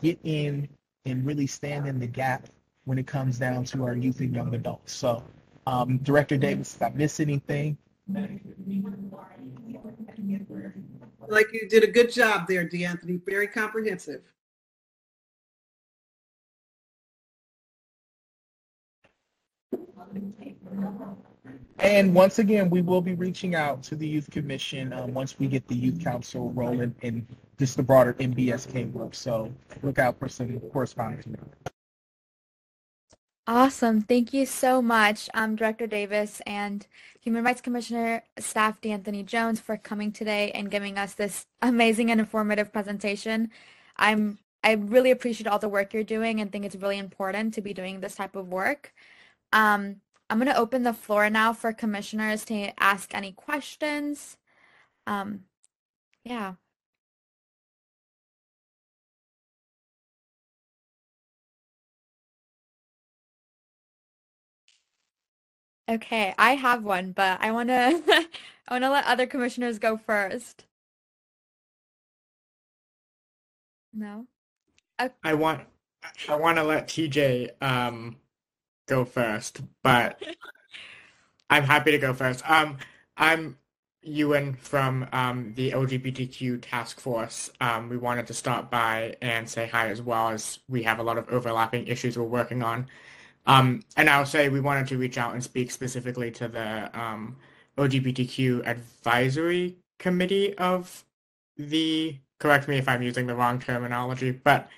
get 0.00 0.18
in 0.24 0.66
and 1.04 1.26
really 1.26 1.46
stand 1.46 1.86
in 1.86 1.98
the 1.98 2.06
gap 2.06 2.48
when 2.84 2.98
it 2.98 3.06
comes 3.06 3.38
down 3.38 3.64
to 3.64 3.84
our 3.84 3.94
youth 3.94 4.20
and 4.20 4.34
young 4.34 4.54
adults. 4.54 4.94
So, 4.94 5.22
um, 5.66 5.98
Director 5.98 6.38
Davis, 6.38 6.76
if 6.76 6.82
I 6.82 6.88
miss 6.90 7.20
anything. 7.20 7.76
Like 11.28 11.52
you 11.52 11.68
did 11.68 11.84
a 11.84 11.88
good 11.88 12.10
job 12.10 12.46
there, 12.48 12.66
DeAnthony. 12.66 13.20
Very 13.26 13.48
comprehensive. 13.48 14.22
And 21.78 22.14
once 22.14 22.38
again, 22.38 22.70
we 22.70 22.82
will 22.82 23.00
be 23.00 23.14
reaching 23.14 23.54
out 23.54 23.82
to 23.84 23.96
the 23.96 24.06
Youth 24.06 24.30
Commission 24.30 24.92
um, 24.92 25.14
once 25.14 25.38
we 25.38 25.46
get 25.46 25.66
the 25.68 25.76
Youth 25.76 26.02
Council 26.02 26.50
rolling 26.50 26.94
and 27.02 27.26
just 27.58 27.76
the 27.76 27.82
broader 27.82 28.14
MBSK 28.14 28.90
work. 28.92 29.14
So 29.14 29.52
look 29.82 29.98
out 29.98 30.18
for 30.18 30.28
some 30.28 30.58
correspondence. 30.72 31.26
Awesome. 33.46 34.02
Thank 34.02 34.34
you 34.34 34.44
so 34.44 34.82
much, 34.82 35.30
um, 35.32 35.56
Director 35.56 35.86
Davis 35.86 36.42
and 36.46 36.86
Human 37.20 37.42
Rights 37.42 37.62
Commissioner 37.62 38.22
Staff 38.38 38.80
DeAnthony 38.82 39.24
Jones 39.24 39.58
for 39.58 39.78
coming 39.78 40.12
today 40.12 40.50
and 40.50 40.70
giving 40.70 40.98
us 40.98 41.14
this 41.14 41.46
amazing 41.62 42.10
and 42.10 42.20
informative 42.20 42.72
presentation. 42.72 43.50
I'm 43.96 44.38
I 44.62 44.72
really 44.72 45.10
appreciate 45.10 45.46
all 45.46 45.58
the 45.58 45.68
work 45.68 45.94
you're 45.94 46.02
doing 46.02 46.40
and 46.40 46.52
think 46.52 46.64
it's 46.64 46.76
really 46.76 46.98
important 46.98 47.54
to 47.54 47.62
be 47.62 47.72
doing 47.72 48.00
this 48.00 48.16
type 48.16 48.36
of 48.36 48.48
work. 48.48 48.92
Um, 49.52 50.02
I'm 50.30 50.38
going 50.38 50.48
to 50.48 50.56
open 50.58 50.82
the 50.82 50.92
floor 50.92 51.30
now 51.30 51.52
for 51.52 51.72
commissioners 51.72 52.44
to 52.46 52.72
ask 52.82 53.14
any 53.14 53.32
questions. 53.32 54.36
Um, 55.06 55.44
yeah. 56.24 56.54
Okay, 65.88 66.34
I 66.38 66.54
have 66.56 66.84
one, 66.84 67.12
but 67.12 67.40
I 67.40 67.50
want 67.50 67.70
to 67.70 68.02
I 68.68 68.74
want 68.74 68.84
to 68.84 68.90
let 68.90 69.06
other 69.06 69.26
commissioners 69.26 69.78
go 69.78 69.96
first. 69.96 70.66
No? 73.92 74.26
Okay. 75.00 75.14
I 75.24 75.34
want 75.34 75.62
I 76.28 76.36
want 76.36 76.58
to 76.58 76.64
let 76.64 76.88
TJ 76.88 77.50
um 77.62 78.16
go 78.88 79.04
first, 79.04 79.60
but 79.84 80.20
I'm 81.50 81.62
happy 81.62 81.92
to 81.92 81.98
go 81.98 82.12
first. 82.12 82.48
Um, 82.50 82.78
I'm 83.16 83.56
Ewan 84.02 84.54
from 84.54 85.06
um, 85.12 85.52
the 85.54 85.70
LGBTQ 85.70 86.62
task 86.62 86.98
force. 86.98 87.50
Um, 87.60 87.88
we 87.88 87.96
wanted 87.96 88.26
to 88.28 88.34
stop 88.34 88.70
by 88.70 89.16
and 89.22 89.48
say 89.48 89.68
hi 89.68 89.88
as 89.88 90.02
well 90.02 90.30
as 90.30 90.58
we 90.68 90.82
have 90.82 90.98
a 90.98 91.02
lot 91.02 91.18
of 91.18 91.28
overlapping 91.28 91.86
issues 91.86 92.18
we're 92.18 92.24
working 92.24 92.62
on. 92.62 92.86
Um, 93.46 93.82
and 93.96 94.10
I'll 94.10 94.26
say 94.26 94.48
we 94.48 94.60
wanted 94.60 94.86
to 94.88 94.98
reach 94.98 95.16
out 95.18 95.32
and 95.34 95.42
speak 95.42 95.70
specifically 95.70 96.30
to 96.32 96.48
the 96.48 96.90
um, 96.98 97.36
LGBTQ 97.76 98.66
advisory 98.66 99.76
committee 99.98 100.56
of 100.58 101.04
the, 101.56 102.18
correct 102.38 102.68
me 102.68 102.78
if 102.78 102.88
I'm 102.88 103.02
using 103.02 103.26
the 103.26 103.34
wrong 103.34 103.58
terminology, 103.58 104.30
but 104.32 104.68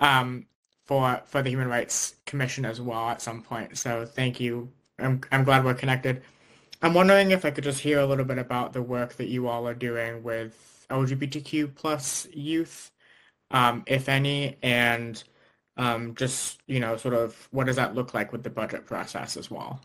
um, 0.00 0.46
for 0.92 1.22
for 1.24 1.40
the 1.40 1.48
Human 1.48 1.68
Rights 1.68 2.16
Commission 2.26 2.66
as 2.66 2.78
well 2.78 3.08
at 3.08 3.22
some 3.22 3.40
point. 3.42 3.78
So 3.78 4.04
thank 4.04 4.38
you. 4.38 4.70
I'm 4.98 5.22
I'm 5.32 5.42
glad 5.42 5.64
we're 5.64 5.72
connected. 5.72 6.22
I'm 6.82 6.92
wondering 6.92 7.30
if 7.30 7.46
I 7.46 7.50
could 7.50 7.64
just 7.64 7.80
hear 7.80 8.00
a 8.00 8.06
little 8.06 8.26
bit 8.26 8.36
about 8.36 8.74
the 8.74 8.82
work 8.82 9.14
that 9.14 9.28
you 9.28 9.48
all 9.48 9.66
are 9.66 9.74
doing 9.74 10.22
with 10.22 10.86
LGBTQ 10.90 11.74
plus 11.74 12.28
youth, 12.34 12.90
um, 13.52 13.84
if 13.86 14.10
any, 14.10 14.58
and 14.62 15.22
um, 15.78 16.14
just 16.14 16.60
you 16.66 16.78
know, 16.78 16.98
sort 16.98 17.14
of 17.14 17.48
what 17.52 17.66
does 17.66 17.76
that 17.76 17.94
look 17.94 18.12
like 18.12 18.30
with 18.30 18.42
the 18.42 18.50
budget 18.50 18.84
process 18.84 19.38
as 19.38 19.50
well. 19.50 19.80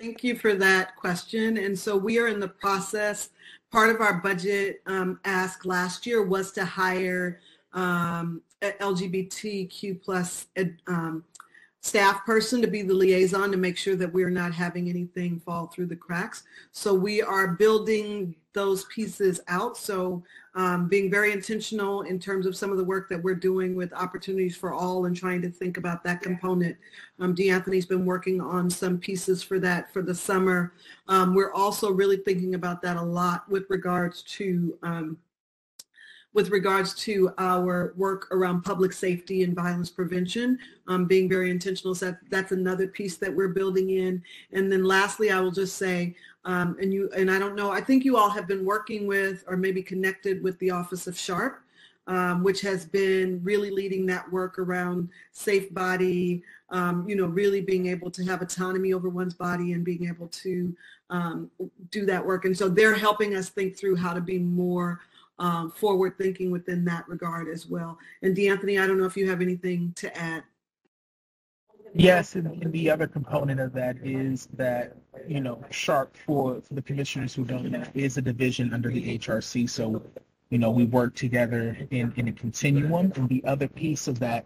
Thank 0.00 0.24
you 0.24 0.34
for 0.34 0.54
that 0.54 0.96
question. 0.96 1.58
And 1.58 1.78
so 1.78 1.94
we 1.94 2.18
are 2.18 2.28
in 2.28 2.40
the 2.40 2.48
process. 2.48 3.30
Part 3.70 3.90
of 3.90 4.00
our 4.00 4.14
budget 4.14 4.80
um, 4.86 5.20
ask 5.26 5.66
last 5.66 6.06
year 6.06 6.22
was 6.22 6.52
to 6.52 6.64
hire 6.64 7.40
um, 7.74 8.40
LGBTQ 8.62 10.02
plus 10.02 10.46
um, 10.86 11.24
staff 11.80 12.24
person 12.26 12.60
to 12.60 12.66
be 12.66 12.82
the 12.82 12.94
liaison 12.94 13.50
to 13.50 13.56
make 13.56 13.78
sure 13.78 13.96
that 13.96 14.12
we're 14.12 14.30
not 14.30 14.52
having 14.52 14.88
anything 14.88 15.38
fall 15.40 15.68
through 15.68 15.86
the 15.86 15.96
cracks. 15.96 16.42
So 16.72 16.92
we 16.92 17.22
are 17.22 17.48
building 17.54 18.34
those 18.52 18.84
pieces 18.86 19.40
out. 19.46 19.76
So 19.76 20.24
um, 20.56 20.88
being 20.88 21.08
very 21.10 21.32
intentional 21.32 22.02
in 22.02 22.18
terms 22.18 22.46
of 22.46 22.56
some 22.56 22.72
of 22.72 22.76
the 22.76 22.84
work 22.84 23.08
that 23.08 23.22
we're 23.22 23.36
doing 23.36 23.76
with 23.76 23.92
opportunities 23.92 24.56
for 24.56 24.72
all 24.72 25.04
and 25.04 25.16
trying 25.16 25.40
to 25.42 25.50
think 25.50 25.76
about 25.76 26.02
that 26.02 26.20
component. 26.20 26.76
Um, 27.20 27.36
DeAnthony's 27.36 27.86
been 27.86 28.04
working 28.04 28.40
on 28.40 28.68
some 28.68 28.98
pieces 28.98 29.42
for 29.42 29.60
that 29.60 29.92
for 29.92 30.02
the 30.02 30.14
summer. 30.14 30.72
Um, 31.06 31.34
we're 31.34 31.52
also 31.52 31.92
really 31.92 32.16
thinking 32.16 32.56
about 32.56 32.82
that 32.82 32.96
a 32.96 33.02
lot 33.02 33.48
with 33.48 33.66
regards 33.68 34.22
to 34.24 34.76
um, 34.82 35.16
with 36.38 36.50
regards 36.50 36.94
to 36.94 37.34
our 37.36 37.92
work 37.96 38.28
around 38.30 38.62
public 38.62 38.92
safety 38.92 39.42
and 39.42 39.56
violence 39.56 39.90
prevention, 39.90 40.56
um, 40.86 41.04
being 41.04 41.28
very 41.28 41.50
intentional. 41.50 41.96
So 41.96 42.14
that's 42.30 42.52
another 42.52 42.86
piece 42.86 43.16
that 43.16 43.34
we're 43.34 43.48
building 43.48 43.90
in. 43.90 44.22
And 44.52 44.70
then 44.70 44.84
lastly, 44.84 45.32
I 45.32 45.40
will 45.40 45.50
just 45.50 45.76
say, 45.76 46.14
um, 46.44 46.76
and 46.80 46.94
you 46.94 47.10
and 47.16 47.28
I 47.28 47.40
don't 47.40 47.56
know, 47.56 47.72
I 47.72 47.80
think 47.80 48.04
you 48.04 48.16
all 48.16 48.30
have 48.30 48.46
been 48.46 48.64
working 48.64 49.08
with 49.08 49.42
or 49.48 49.56
maybe 49.56 49.82
connected 49.82 50.40
with 50.44 50.56
the 50.60 50.70
Office 50.70 51.08
of 51.08 51.16
SHARP, 51.16 51.56
um, 52.06 52.44
which 52.44 52.60
has 52.60 52.86
been 52.86 53.40
really 53.42 53.72
leading 53.72 54.06
that 54.06 54.30
work 54.30 54.60
around 54.60 55.08
safe 55.32 55.74
body, 55.74 56.44
um, 56.70 57.04
you 57.08 57.16
know, 57.16 57.26
really 57.26 57.62
being 57.62 57.86
able 57.86 58.12
to 58.12 58.22
have 58.26 58.42
autonomy 58.42 58.92
over 58.92 59.08
one's 59.08 59.34
body 59.34 59.72
and 59.72 59.84
being 59.84 60.06
able 60.06 60.28
to 60.28 60.72
um, 61.10 61.50
do 61.90 62.06
that 62.06 62.24
work. 62.24 62.44
And 62.44 62.56
so 62.56 62.68
they're 62.68 62.94
helping 62.94 63.34
us 63.34 63.48
think 63.48 63.76
through 63.76 63.96
how 63.96 64.14
to 64.14 64.20
be 64.20 64.38
more 64.38 65.00
um, 65.38 65.70
forward 65.70 66.16
thinking 66.18 66.50
within 66.50 66.84
that 66.86 67.08
regard 67.08 67.48
as 67.48 67.66
well. 67.66 67.98
And 68.22 68.36
DeAnthony, 68.36 68.82
I 68.82 68.86
don't 68.86 68.98
know 68.98 69.06
if 69.06 69.16
you 69.16 69.28
have 69.28 69.40
anything 69.40 69.92
to 69.96 70.16
add. 70.16 70.42
Yes, 71.94 72.34
and, 72.34 72.62
and 72.62 72.72
the 72.72 72.90
other 72.90 73.06
component 73.06 73.60
of 73.60 73.72
that 73.72 73.96
is 74.04 74.48
that, 74.54 74.96
you 75.26 75.40
know, 75.40 75.62
SHARP 75.70 76.16
for, 76.26 76.60
for 76.60 76.74
the 76.74 76.82
commissioners 76.82 77.34
who 77.34 77.44
don't 77.44 77.70
know 77.70 77.84
is 77.94 78.18
a 78.18 78.22
division 78.22 78.74
under 78.74 78.90
the 78.90 79.18
HRC. 79.18 79.68
So, 79.70 80.02
you 80.50 80.58
know, 80.58 80.70
we 80.70 80.84
work 80.84 81.14
together 81.14 81.76
in, 81.90 82.12
in 82.16 82.28
a 82.28 82.32
continuum. 82.32 83.12
And 83.16 83.28
the 83.28 83.42
other 83.44 83.68
piece 83.68 84.06
of 84.06 84.18
that 84.20 84.44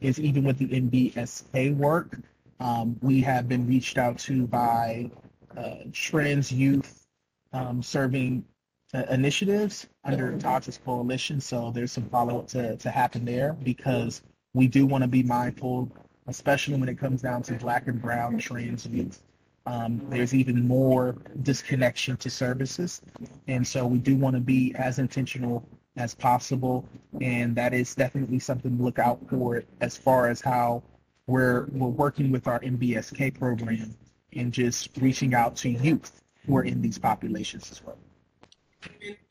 is 0.00 0.20
even 0.20 0.44
with 0.44 0.58
the 0.58 0.68
MBSK 0.68 1.76
work, 1.76 2.18
um, 2.60 2.96
we 3.00 3.20
have 3.22 3.48
been 3.48 3.66
reached 3.66 3.98
out 3.98 4.18
to 4.18 4.46
by 4.46 5.10
uh, 5.56 5.76
trans 5.92 6.52
youth 6.52 7.06
um, 7.52 7.82
serving 7.82 8.44
initiatives 8.92 9.86
under 10.04 10.32
TAJA's 10.32 10.78
coalition. 10.84 11.40
So 11.40 11.70
there's 11.70 11.92
some 11.92 12.08
follow-up 12.08 12.48
to, 12.48 12.76
to 12.76 12.90
happen 12.90 13.24
there 13.24 13.54
because 13.54 14.22
we 14.54 14.68
do 14.68 14.86
want 14.86 15.02
to 15.02 15.08
be 15.08 15.22
mindful, 15.22 15.90
especially 16.26 16.76
when 16.76 16.88
it 16.88 16.98
comes 16.98 17.22
down 17.22 17.42
to 17.44 17.54
black 17.54 17.88
and 17.88 18.00
brown 18.00 18.38
trans 18.38 18.86
youth. 18.86 19.22
Um, 19.64 20.04
there's 20.08 20.34
even 20.34 20.66
more 20.66 21.16
disconnection 21.42 22.16
to 22.18 22.28
services. 22.28 23.00
And 23.46 23.66
so 23.66 23.86
we 23.86 23.98
do 23.98 24.16
want 24.16 24.34
to 24.34 24.40
be 24.40 24.74
as 24.76 24.98
intentional 24.98 25.66
as 25.96 26.14
possible. 26.14 26.84
And 27.20 27.54
that 27.56 27.72
is 27.72 27.94
definitely 27.94 28.40
something 28.40 28.76
to 28.76 28.82
look 28.82 28.98
out 28.98 29.20
for 29.30 29.62
as 29.80 29.96
far 29.96 30.28
as 30.28 30.40
how 30.40 30.82
we're, 31.26 31.66
we're 31.66 31.88
working 31.88 32.32
with 32.32 32.48
our 32.48 32.60
MBSK 32.60 33.38
program 33.38 33.94
and 34.34 34.52
just 34.52 34.90
reaching 34.98 35.34
out 35.34 35.56
to 35.56 35.70
youth 35.70 36.22
who 36.44 36.56
are 36.56 36.64
in 36.64 36.82
these 36.82 36.98
populations 36.98 37.70
as 37.70 37.84
well. 37.84 37.98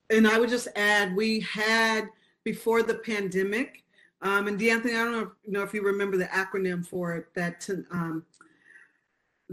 And 0.09 0.27
I 0.27 0.39
would 0.39 0.49
just 0.49 0.67
add, 0.75 1.15
we 1.15 1.39
had 1.41 2.07
before 2.43 2.83
the 2.83 2.95
pandemic, 2.95 3.83
um, 4.21 4.47
and 4.47 4.59
DeAnthony, 4.59 4.91
I 4.91 5.03
don't 5.03 5.11
know 5.11 5.21
if, 5.21 5.29
you 5.45 5.51
know 5.53 5.63
if 5.63 5.73
you 5.73 5.81
remember 5.81 6.17
the 6.17 6.25
acronym 6.25 6.85
for 6.85 7.15
it, 7.15 7.33
that 7.33 7.67
um, 7.91 8.23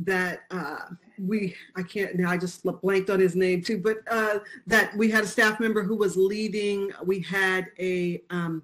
that 0.04 0.42
uh, 0.50 0.78
we, 1.18 1.54
I 1.76 1.82
can't 1.82 2.16
now, 2.16 2.30
I 2.30 2.36
just 2.36 2.64
blanked 2.82 3.10
on 3.10 3.20
his 3.20 3.34
name 3.34 3.62
too, 3.62 3.78
but 3.78 3.98
uh, 4.10 4.38
that 4.66 4.96
we 4.96 5.10
had 5.10 5.24
a 5.24 5.26
staff 5.26 5.58
member 5.60 5.82
who 5.82 5.96
was 5.96 6.16
leading, 6.16 6.92
we 7.04 7.20
had 7.20 7.66
a, 7.78 8.22
um, 8.30 8.62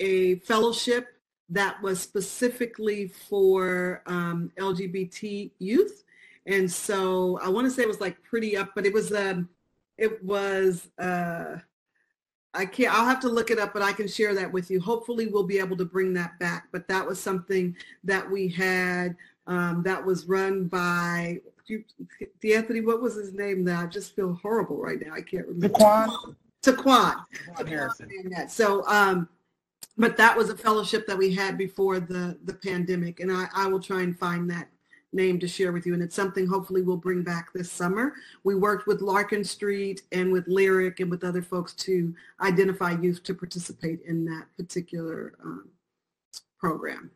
a 0.00 0.36
fellowship 0.40 1.08
that 1.50 1.80
was 1.82 2.00
specifically 2.00 3.08
for 3.08 4.02
um, 4.06 4.50
LGBT 4.58 5.50
youth. 5.58 6.04
And 6.46 6.70
so 6.70 7.38
I 7.42 7.48
want 7.48 7.66
to 7.66 7.70
say 7.70 7.82
it 7.82 7.88
was 7.88 8.00
like 8.00 8.22
pretty 8.22 8.56
up, 8.56 8.70
but 8.74 8.86
it 8.86 8.92
was, 8.92 9.12
um, 9.12 9.48
it 9.98 10.22
was, 10.24 10.88
uh, 10.98 11.56
I 12.54 12.64
can't, 12.64 12.94
I'll 12.94 13.06
have 13.06 13.20
to 13.20 13.28
look 13.28 13.50
it 13.50 13.58
up, 13.58 13.72
but 13.72 13.82
I 13.82 13.92
can 13.92 14.08
share 14.08 14.34
that 14.34 14.50
with 14.50 14.70
you. 14.70 14.80
Hopefully 14.80 15.26
we'll 15.26 15.42
be 15.42 15.58
able 15.58 15.76
to 15.76 15.84
bring 15.84 16.14
that 16.14 16.38
back. 16.38 16.68
But 16.72 16.88
that 16.88 17.06
was 17.06 17.20
something 17.20 17.76
that 18.04 18.28
we 18.30 18.48
had 18.48 19.16
um, 19.46 19.82
that 19.84 20.04
was 20.04 20.26
run 20.26 20.64
by 20.64 21.40
Anthony. 22.44 22.80
What 22.80 23.02
was 23.02 23.14
his 23.14 23.32
name? 23.32 23.64
Now 23.64 23.82
I 23.82 23.86
just 23.86 24.16
feel 24.16 24.34
horrible 24.34 24.78
right 24.78 25.00
now. 25.04 25.12
I 25.12 25.20
can't 25.20 25.46
remember. 25.46 25.68
Taquan. 25.68 26.36
Taquan. 26.62 27.24
Taquan 27.34 27.68
Harrison. 27.68 28.48
So, 28.48 28.86
um, 28.86 29.28
but 29.98 30.16
that 30.16 30.36
was 30.36 30.50
a 30.50 30.56
fellowship 30.56 31.06
that 31.06 31.16
we 31.16 31.34
had 31.34 31.56
before 31.56 32.00
the 32.00 32.38
the 32.44 32.54
pandemic, 32.54 33.20
and 33.20 33.32
I, 33.32 33.48
I 33.54 33.66
will 33.66 33.80
try 33.80 34.02
and 34.02 34.18
find 34.18 34.50
that 34.50 34.68
name 35.12 35.38
to 35.40 35.48
share 35.48 35.72
with 35.72 35.86
you. 35.86 35.94
And 35.94 36.02
it's 36.02 36.14
something 36.14 36.46
hopefully 36.46 36.82
we'll 36.82 36.96
bring 36.96 37.22
back 37.22 37.52
this 37.52 37.70
summer. 37.70 38.14
We 38.44 38.54
worked 38.54 38.86
with 38.86 39.00
Larkin 39.00 39.44
Street 39.44 40.02
and 40.12 40.32
with 40.32 40.46
Lyric 40.46 41.00
and 41.00 41.10
with 41.10 41.24
other 41.24 41.42
folks 41.42 41.72
to 41.74 42.14
identify 42.40 42.92
youth 42.92 43.22
to 43.24 43.34
participate 43.34 44.00
in 44.02 44.24
that 44.26 44.46
particular 44.56 45.34
um, 45.42 45.68
program. 46.58 47.10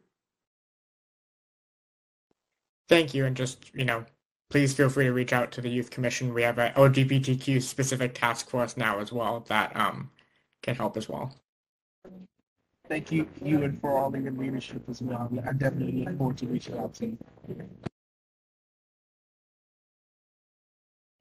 Thank 2.88 3.14
you. 3.14 3.24
And 3.26 3.36
just, 3.36 3.72
you 3.74 3.84
know, 3.84 4.04
please 4.50 4.74
feel 4.74 4.88
free 4.88 5.04
to 5.04 5.12
reach 5.12 5.32
out 5.32 5.52
to 5.52 5.60
the 5.60 5.70
Youth 5.70 5.90
Commission. 5.90 6.34
We 6.34 6.42
have 6.42 6.58
a 6.58 6.70
LGBTQ 6.70 7.62
specific 7.62 8.14
task 8.14 8.50
force 8.50 8.76
now 8.76 8.98
as 8.98 9.12
well 9.12 9.44
that 9.48 9.74
um, 9.76 10.10
can 10.62 10.74
help 10.74 10.96
as 10.96 11.08
well. 11.08 11.34
Thank 12.90 13.12
you, 13.12 13.28
Ewan 13.40 13.78
for 13.80 13.96
all 13.96 14.12
of 14.12 14.20
your 14.20 14.32
leadership 14.32 14.82
as 14.90 15.00
well. 15.00 15.30
I 15.46 15.52
definitely 15.52 16.04
look 16.04 16.18
forward 16.18 16.38
to 16.38 16.46
reaching 16.48 16.76
out 16.76 16.92
to 16.94 17.06
you. 17.06 17.18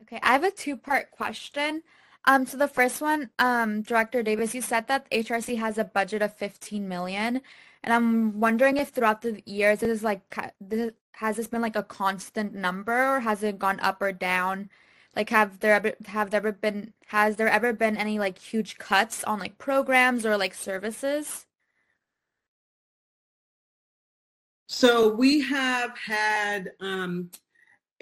Okay, 0.02 0.20
I 0.24 0.32
have 0.32 0.44
a 0.44 0.50
two-part 0.50 1.12
question. 1.12 1.84
Um, 2.26 2.48
so 2.48 2.58
the 2.58 2.68
first 2.68 3.02
one, 3.02 3.30
um, 3.38 3.84
Director 3.84 4.24
Davis, 4.24 4.56
you 4.56 4.64
said 4.64 4.88
that 4.88 5.08
HRC 5.12 5.60
has 5.60 5.78
a 5.78 5.84
budget 5.84 6.24
of 6.24 6.34
15 6.34 6.90
million, 6.90 7.40
and 7.84 7.94
I'm 7.94 8.40
wondering 8.40 8.78
if 8.78 8.90
throughout 8.90 9.22
the 9.22 9.44
years 9.46 9.84
like 10.02 10.22
has 11.12 11.36
this 11.36 11.48
been 11.48 11.62
like 11.62 11.76
a 11.76 11.84
constant 11.84 12.56
number, 12.56 13.16
or 13.16 13.20
has 13.20 13.44
it 13.44 13.60
gone 13.60 13.80
up 13.82 14.02
or 14.02 14.12
down? 14.12 14.72
Like, 15.16 15.30
have 15.30 15.60
there 15.60 15.74
ever 15.76 15.94
have 16.08 16.32
there 16.32 16.40
ever 16.40 16.52
been 16.52 16.94
has 17.08 17.36
there 17.36 17.48
ever 17.48 17.74
been 17.74 17.96
any 17.96 18.18
like 18.18 18.40
huge 18.40 18.80
cuts 18.80 19.24
on 19.24 19.38
like 19.38 19.60
programs 19.60 20.26
or 20.26 20.36
like 20.36 20.56
services? 20.56 21.46
So 24.72 25.12
we 25.12 25.42
have 25.42 25.98
had 25.98 26.74
um, 26.80 27.32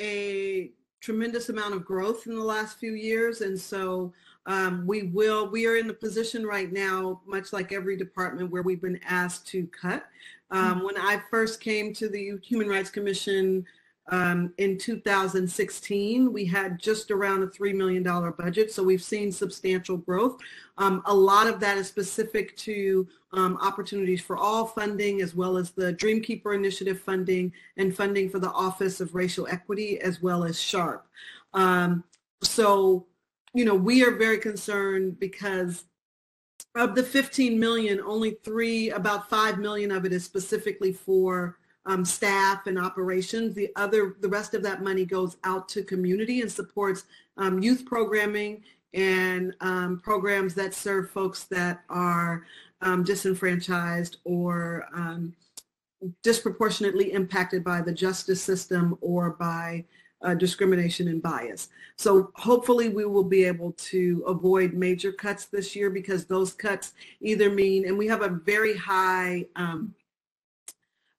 a 0.02 0.72
tremendous 1.00 1.48
amount 1.48 1.74
of 1.74 1.86
growth 1.86 2.28
in 2.28 2.36
the 2.36 2.44
last 2.44 2.78
few 2.78 2.92
years. 2.92 3.40
And 3.40 3.58
so 3.58 4.12
um, 4.48 4.86
we 4.86 5.04
will, 5.04 5.48
we 5.50 5.66
are 5.66 5.78
in 5.78 5.90
a 5.90 5.94
position 5.94 6.46
right 6.46 6.70
now, 6.70 7.22
much 7.26 7.54
like 7.54 7.72
every 7.72 7.96
department 7.96 8.52
where 8.52 8.64
we've 8.64 8.82
been 8.82 9.00
asked 9.08 9.48
to 9.48 9.66
cut. 9.68 10.08
Um, 10.52 10.76
mm-hmm. 10.76 10.86
when 10.88 10.98
I 10.98 11.22
first 11.32 11.62
came 11.62 11.94
to 11.94 12.10
the 12.10 12.34
Human 12.44 12.68
Rights 12.68 12.90
Commission 12.90 13.66
um, 14.10 14.54
in 14.58 14.78
2016, 14.78 16.32
we 16.32 16.46
had 16.46 16.80
just 16.80 17.12
around 17.12 17.44
a 17.44 17.48
$3 17.48 17.76
million 17.76 18.04
budget. 18.04 18.72
So 18.72 18.82
we've 18.82 19.04
seen 19.04 19.32
substantial 19.32 19.98
growth. 19.98 20.40
Um, 20.78 21.02
a 21.06 21.14
lot 21.14 21.48
of 21.48 21.60
that 21.60 21.78
is 21.78 21.88
specific 21.88 22.56
to 22.58 23.08
um, 23.34 23.58
opportunities 23.62 24.22
for 24.22 24.38
all 24.38 24.66
funding, 24.66 25.22
as 25.22 25.36
well 25.36 25.58
as 25.58 25.72
the 25.72 25.94
Dreamkeeper 25.94 26.56
Initiative 26.56 27.02
funding 27.02 27.52
and 27.76 27.96
funding 27.96 28.30
for 28.30 28.40
the 28.40 28.52
Office 28.52 29.02
of 29.02 29.14
Racial 29.14 29.48
Equity, 29.48 30.00
as 30.00 30.22
well 30.22 30.46
as 30.46 30.58
SHARP. 30.58 31.02
Um, 31.54 32.04
so, 32.42 33.08
you 33.54 33.66
know, 33.66 33.76
we 33.76 34.06
are 34.06 34.12
very 34.12 34.38
concerned 34.38 35.20
because 35.20 35.84
of 36.76 36.96
the 36.96 37.04
15 37.04 37.60
million, 37.60 38.00
only 38.00 38.38
three, 38.44 38.92
about 38.92 39.30
5 39.30 39.60
million 39.60 39.92
of 39.92 40.06
it 40.06 40.14
is 40.14 40.24
specifically 40.24 40.94
for 40.94 41.58
um, 41.88 42.06
staff 42.06 42.68
and 42.68 42.78
operations. 42.78 43.56
The 43.56 43.72
other, 43.76 44.16
the 44.20 44.28
rest 44.28 44.54
of 44.54 44.62
that 44.64 44.84
money 44.84 45.06
goes 45.06 45.38
out 45.44 45.68
to 45.70 45.84
community 45.84 46.42
and 46.42 46.52
supports 46.52 47.06
um, 47.38 47.64
youth 47.64 47.86
programming 47.86 48.64
and 48.94 49.56
um, 49.62 50.00
programs 50.04 50.54
that 50.56 50.74
serve 50.74 51.10
folks 51.10 51.46
that 51.46 51.84
are 51.90 52.46
um, 52.82 53.04
disenfranchised 53.04 54.18
or 54.24 54.86
um, 54.94 55.34
disproportionately 56.24 57.14
impacted 57.14 57.64
by 57.64 57.82
the 57.82 57.92
justice 57.92 58.42
system 58.42 58.98
or 59.02 59.32
by 59.32 59.84
uh, 60.24 60.34
discrimination 60.34 61.08
and 61.08 61.22
bias. 61.22 61.70
So 61.96 62.32
hopefully 62.36 62.90
we 62.90 63.06
will 63.06 63.24
be 63.24 63.44
able 63.44 63.72
to 63.74 64.24
avoid 64.28 64.74
major 64.74 65.12
cuts 65.12 65.46
this 65.46 65.76
year 65.76 65.90
because 65.90 66.26
those 66.26 66.54
cuts 66.54 66.94
either 67.22 67.50
mean, 67.50 67.88
and 67.88 67.98
we 67.98 68.08
have 68.08 68.22
a 68.22 68.30
very 68.30 68.76
high 68.76 69.46
um, 69.56 69.94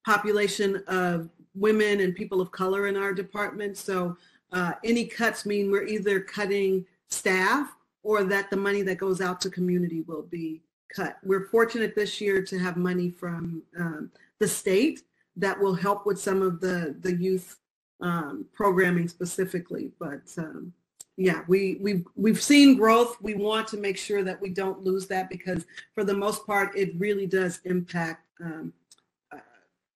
population 0.09 0.83
of 0.87 1.29
women 1.55 2.01
and 2.01 2.15
people 2.15 2.41
of 2.41 2.51
color 2.51 2.87
in 2.87 2.97
our 2.97 3.13
department. 3.13 3.77
So 3.77 4.17
uh, 4.53 4.73
any 4.83 5.05
cuts 5.05 5.45
mean 5.45 5.71
we're 5.71 5.87
either 5.87 6.19
cutting 6.19 6.87
staff 7.11 7.77
or 8.03 8.25
that 8.25 8.49
the 8.49 8.57
money 8.57 8.81
that 8.83 8.97
goes 8.97 9.21
out 9.21 9.39
to 9.43 9.51
community 9.51 10.01
will 10.09 10.23
be 10.23 10.63
cut. 10.97 11.19
We're 11.23 11.49
fortunate 11.49 11.95
this 11.95 12.23
year 12.23 12.43
to 12.43 12.59
have 12.59 12.79
money 12.79 13.11
from 13.11 13.63
um, 13.79 14.11
the 14.39 14.49
state 14.49 15.03
that 15.37 15.61
will 15.61 15.75
help 15.75 16.07
with 16.07 16.19
some 16.19 16.41
of 16.41 16.59
the, 16.61 16.97
the 17.01 17.15
youth 17.15 17.59
um, 18.01 18.47
programming 18.55 19.09
specifically. 19.09 19.91
But 19.99 20.27
um, 20.39 20.73
yeah, 21.19 21.43
we, 21.49 21.79
we've, 21.83 22.07
we've 22.17 22.43
seen 22.43 22.79
growth. 22.79 23.21
We 23.21 23.35
want 23.35 23.69
to 23.69 23.77
make 23.77 23.99
sure 23.99 24.23
that 24.25 24.41
we 24.41 24.49
don't 24.51 24.83
lose 24.83 25.07
that 25.09 25.29
because 25.29 25.67
for 25.95 26.03
the 26.03 26.15
most 26.15 26.47
part, 26.47 26.75
it 26.75 26.95
really 26.97 27.27
does 27.27 27.61
impact, 27.67 28.25
um, 28.43 28.73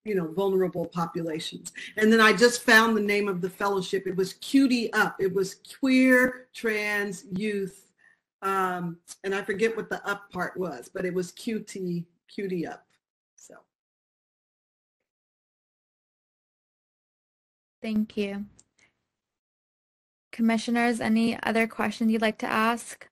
you 0.04 0.14
know, 0.14 0.32
vulnerable 0.32 0.86
populations. 0.86 1.72
And 1.96 2.12
then 2.12 2.20
I 2.20 2.32
just 2.32 2.62
found 2.62 2.96
the 2.96 3.00
name 3.00 3.28
of 3.28 3.40
the 3.40 3.50
fellowship. 3.50 4.06
It 4.06 4.16
was 4.16 4.34
Cutie 4.34 4.92
Up. 4.92 5.16
It 5.20 5.32
was 5.32 5.56
Queer 5.78 6.48
Trans 6.52 7.24
Youth. 7.32 7.92
Um, 8.42 8.98
and 9.22 9.34
I 9.34 9.42
forget 9.42 9.76
what 9.76 9.88
the 9.88 10.04
up 10.08 10.30
part 10.30 10.56
was, 10.56 10.90
but 10.92 11.04
it 11.04 11.14
was 11.14 11.32
QT, 11.32 12.04
Cutie 12.28 12.66
Up. 12.66 12.84
So. 13.36 13.54
Thank 17.80 18.16
you. 18.16 18.46
Commissioners, 20.32 21.00
any 21.00 21.40
other 21.44 21.68
questions 21.68 22.10
you'd 22.10 22.22
like 22.22 22.38
to 22.38 22.46
ask? 22.46 23.06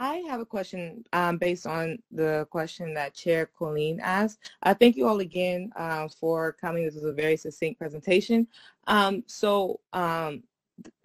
I 0.00 0.24
have 0.28 0.40
a 0.40 0.46
question 0.46 1.04
um, 1.12 1.36
based 1.36 1.66
on 1.66 1.98
the 2.10 2.46
question 2.50 2.94
that 2.94 3.12
Chair 3.12 3.50
Colleen 3.58 4.00
asked. 4.00 4.38
Thank 4.78 4.96
you 4.96 5.06
all 5.06 5.20
again 5.20 5.70
uh, 5.76 6.08
for 6.08 6.52
coming. 6.52 6.86
This 6.86 6.94
was 6.94 7.04
a 7.04 7.12
very 7.12 7.36
succinct 7.36 7.78
presentation. 7.78 8.48
Um, 8.86 9.22
so, 9.26 9.78
um, 9.92 10.42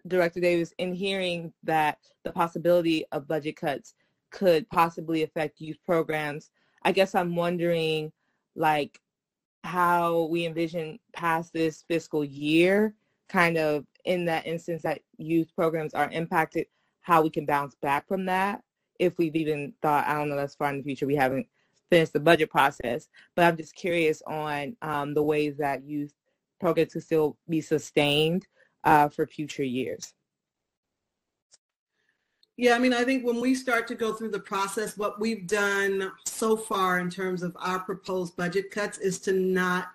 Director 0.07 0.39
Davis, 0.39 0.73
in 0.77 0.93
hearing 0.93 1.51
that 1.63 1.97
the 2.23 2.31
possibility 2.31 3.03
of 3.11 3.27
budget 3.27 3.57
cuts 3.57 3.95
could 4.31 4.69
possibly 4.69 5.23
affect 5.23 5.59
youth 5.59 5.77
programs, 5.85 6.51
I 6.83 6.93
guess 6.93 7.15
I'm 7.15 7.35
wondering, 7.35 8.13
like, 8.55 9.01
how 9.65 10.23
we 10.31 10.45
envision 10.45 10.99
past 11.11 11.51
this 11.51 11.83
fiscal 11.85 12.23
year, 12.23 12.93
kind 13.27 13.57
of 13.57 13.85
in 14.05 14.23
that 14.25 14.47
instance 14.47 14.83
that 14.83 15.01
youth 15.17 15.53
programs 15.53 15.93
are 15.93 16.09
impacted, 16.11 16.67
how 17.01 17.21
we 17.23 17.29
can 17.29 17.45
bounce 17.45 17.75
back 17.81 18.07
from 18.07 18.23
that. 18.27 18.61
If 18.99 19.17
we've 19.17 19.35
even 19.35 19.73
thought, 19.81 20.07
I 20.07 20.15
don't 20.15 20.29
know, 20.29 20.35
that's 20.35 20.55
far 20.55 20.69
in 20.69 20.77
the 20.77 20.83
future, 20.83 21.07
we 21.07 21.15
haven't 21.15 21.47
finished 21.89 22.13
the 22.13 22.19
budget 22.19 22.49
process. 22.49 23.07
But 23.35 23.45
I'm 23.45 23.57
just 23.57 23.75
curious 23.75 24.21
on 24.27 24.75
um, 24.81 25.13
the 25.13 25.23
ways 25.23 25.57
that 25.57 25.83
youth 25.83 26.13
programs 26.59 26.93
can 26.93 27.01
still 27.01 27.37
be 27.49 27.61
sustained 27.61 28.47
uh, 28.83 29.09
for 29.09 29.25
future 29.25 29.63
years. 29.63 30.13
Yeah, 32.57 32.75
I 32.75 32.79
mean, 32.79 32.93
I 32.93 33.03
think 33.03 33.25
when 33.25 33.41
we 33.41 33.53
start 33.53 33.85
to 33.89 33.95
go 33.95 34.13
through 34.13 34.31
the 34.31 34.39
process, 34.39 34.97
what 34.97 35.19
we've 35.19 35.45
done 35.45 36.11
so 36.25 36.55
far 36.55 36.99
in 36.99 37.09
terms 37.09 37.43
of 37.43 37.55
our 37.59 37.79
proposed 37.79 38.37
budget 38.37 38.71
cuts 38.71 38.97
is 38.97 39.19
to 39.19 39.33
not 39.33 39.89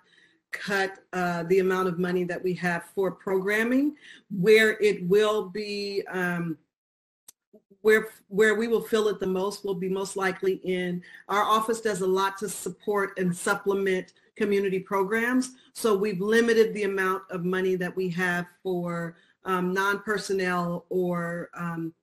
cut 0.51 0.99
uh, 1.13 1.41
the 1.43 1.57
amount 1.57 1.87
of 1.87 1.97
money 1.97 2.23
that 2.25 2.43
we 2.43 2.53
have 2.53 2.83
for 2.93 3.09
programming. 3.09 3.95
Where 4.29 4.77
it 4.79 5.07
will 5.07 5.49
be, 5.49 6.03
um, 6.11 6.55
where 7.81 8.09
where 8.27 8.55
we 8.55 8.67
will 8.67 8.81
feel 8.81 9.07
it 9.07 9.19
the 9.19 9.27
most 9.27 9.65
will 9.65 9.75
be 9.75 9.89
most 9.89 10.15
likely 10.15 10.55
in 10.63 11.01
our 11.29 11.43
office 11.43 11.81
does 11.81 12.01
a 12.01 12.07
lot 12.07 12.37
to 12.37 12.47
support 12.47 13.17
and 13.17 13.35
supplement 13.35 14.13
community 14.35 14.79
programs. 14.79 15.55
So 15.73 15.95
we've 15.95 16.21
limited 16.21 16.73
the 16.73 16.83
amount 16.83 17.23
of 17.29 17.43
money 17.43 17.75
that 17.75 17.95
we 17.95 18.09
have 18.09 18.45
for 18.63 19.15
um, 19.45 19.73
non-personnel 19.73 20.85
or 20.89 21.49
um, 21.55 21.93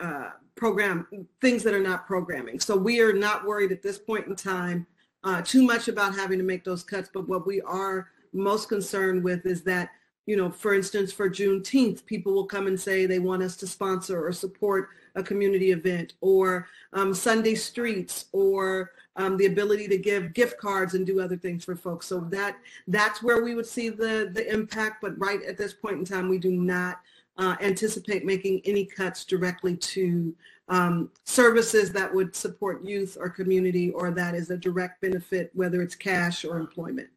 uh, 0.00 0.30
program 0.54 1.06
things 1.40 1.62
that 1.62 1.74
are 1.74 1.80
not 1.80 2.06
programming. 2.06 2.60
So 2.60 2.76
we 2.76 3.00
are 3.00 3.12
not 3.12 3.46
worried 3.46 3.72
at 3.72 3.82
this 3.82 3.98
point 3.98 4.26
in 4.26 4.36
time 4.36 4.86
uh, 5.24 5.42
too 5.42 5.62
much 5.62 5.88
about 5.88 6.14
having 6.14 6.38
to 6.38 6.44
make 6.44 6.64
those 6.64 6.82
cuts. 6.82 7.08
But 7.12 7.28
what 7.28 7.46
we 7.46 7.60
are 7.62 8.10
most 8.32 8.68
concerned 8.68 9.22
with 9.22 9.46
is 9.46 9.62
that, 9.62 9.90
you 10.26 10.36
know, 10.36 10.50
for 10.50 10.74
instance, 10.74 11.12
for 11.12 11.28
Juneteenth, 11.28 12.06
people 12.06 12.32
will 12.32 12.46
come 12.46 12.66
and 12.66 12.80
say 12.80 13.06
they 13.06 13.18
want 13.18 13.42
us 13.42 13.56
to 13.56 13.66
sponsor 13.66 14.24
or 14.24 14.32
support 14.32 14.90
a 15.14 15.22
community 15.22 15.72
event 15.72 16.14
or 16.20 16.68
um, 16.92 17.12
Sunday 17.12 17.54
streets 17.54 18.26
or 18.32 18.92
um, 19.16 19.36
the 19.36 19.46
ability 19.46 19.88
to 19.88 19.98
give 19.98 20.32
gift 20.32 20.58
cards 20.58 20.94
and 20.94 21.06
do 21.06 21.20
other 21.20 21.36
things 21.36 21.64
for 21.64 21.76
folks. 21.76 22.06
So 22.06 22.20
that 22.30 22.56
that's 22.86 23.22
where 23.22 23.42
we 23.42 23.54
would 23.54 23.66
see 23.66 23.88
the 23.88 24.30
the 24.32 24.50
impact. 24.50 25.02
But 25.02 25.18
right 25.18 25.42
at 25.42 25.58
this 25.58 25.74
point 25.74 25.98
in 25.98 26.04
time, 26.04 26.28
we 26.28 26.38
do 26.38 26.52
not 26.52 27.00
uh, 27.36 27.56
anticipate 27.60 28.24
making 28.24 28.62
any 28.64 28.84
cuts 28.84 29.24
directly 29.24 29.76
to 29.76 30.34
um, 30.68 31.10
services 31.24 31.92
that 31.92 32.14
would 32.14 32.34
support 32.34 32.84
youth 32.84 33.16
or 33.20 33.28
community 33.28 33.90
or 33.90 34.10
that 34.12 34.34
is 34.34 34.50
a 34.50 34.56
direct 34.56 35.00
benefit, 35.00 35.50
whether 35.54 35.82
it's 35.82 35.94
cash 35.94 36.44
or 36.44 36.58
employment. 36.58 37.08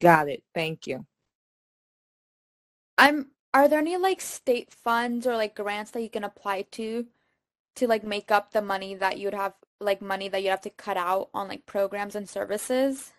Got 0.00 0.28
it. 0.28 0.42
Thank 0.54 0.86
you. 0.86 1.04
I'm 2.98 3.28
are 3.54 3.68
there 3.68 3.78
any 3.78 3.96
like 3.96 4.20
state 4.20 4.72
funds 4.72 5.26
or 5.26 5.36
like 5.36 5.54
grants 5.54 5.90
that 5.90 6.02
you 6.02 6.10
can 6.10 6.24
apply 6.24 6.62
to 6.72 7.06
to 7.76 7.86
like 7.86 8.04
make 8.04 8.30
up 8.30 8.52
the 8.52 8.62
money 8.62 8.94
that 8.94 9.18
you'd 9.18 9.34
have 9.34 9.54
like 9.80 10.00
money 10.00 10.28
that 10.28 10.42
you 10.42 10.50
have 10.50 10.60
to 10.62 10.70
cut 10.70 10.96
out 10.96 11.28
on 11.34 11.48
like 11.48 11.66
programs 11.66 12.14
and 12.14 12.28
services? 12.28 13.12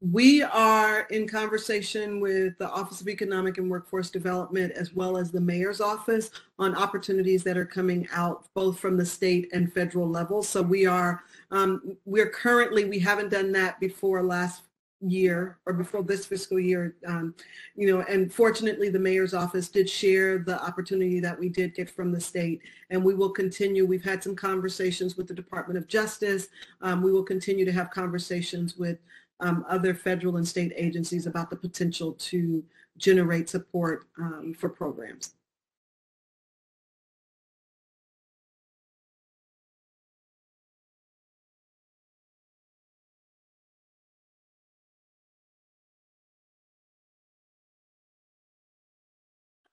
We 0.00 0.42
are 0.42 1.02
in 1.10 1.26
conversation 1.26 2.20
with 2.20 2.58
the 2.58 2.68
Office 2.68 3.00
of 3.00 3.08
Economic 3.08 3.56
and 3.56 3.70
Workforce 3.70 4.10
Development 4.10 4.70
as 4.72 4.92
well 4.92 5.16
as 5.16 5.30
the 5.30 5.40
Mayor's 5.40 5.80
Office 5.80 6.30
on 6.58 6.76
opportunities 6.76 7.42
that 7.44 7.56
are 7.56 7.64
coming 7.64 8.06
out 8.12 8.44
both 8.54 8.78
from 8.78 8.98
the 8.98 9.06
state 9.06 9.48
and 9.54 9.72
federal 9.72 10.06
level. 10.06 10.42
So 10.42 10.60
we 10.60 10.84
are, 10.84 11.22
um, 11.50 11.96
we're 12.04 12.28
currently, 12.28 12.84
we 12.84 12.98
haven't 12.98 13.30
done 13.30 13.50
that 13.52 13.80
before 13.80 14.22
last 14.22 14.64
year 15.10 15.58
or 15.66 15.72
before 15.72 16.02
this 16.02 16.26
fiscal 16.26 16.58
year, 16.58 16.96
um, 17.06 17.34
you 17.76 17.86
know, 17.86 18.00
and 18.08 18.32
fortunately 18.32 18.88
the 18.88 18.98
mayor's 18.98 19.34
office 19.34 19.68
did 19.68 19.88
share 19.88 20.38
the 20.38 20.62
opportunity 20.62 21.20
that 21.20 21.38
we 21.38 21.48
did 21.48 21.74
get 21.74 21.90
from 21.90 22.12
the 22.12 22.20
state 22.20 22.60
and 22.90 23.02
we 23.02 23.14
will 23.14 23.30
continue. 23.30 23.86
We've 23.86 24.04
had 24.04 24.22
some 24.22 24.36
conversations 24.36 25.16
with 25.16 25.28
the 25.28 25.34
Department 25.34 25.78
of 25.78 25.86
Justice. 25.86 26.48
Um, 26.80 27.02
we 27.02 27.12
will 27.12 27.24
continue 27.24 27.64
to 27.64 27.72
have 27.72 27.90
conversations 27.90 28.76
with 28.76 28.98
um, 29.40 29.64
other 29.68 29.94
federal 29.94 30.36
and 30.36 30.46
state 30.46 30.72
agencies 30.76 31.26
about 31.26 31.50
the 31.50 31.56
potential 31.56 32.12
to 32.12 32.64
generate 32.96 33.48
support 33.48 34.06
um, 34.18 34.54
for 34.54 34.68
programs. 34.68 35.34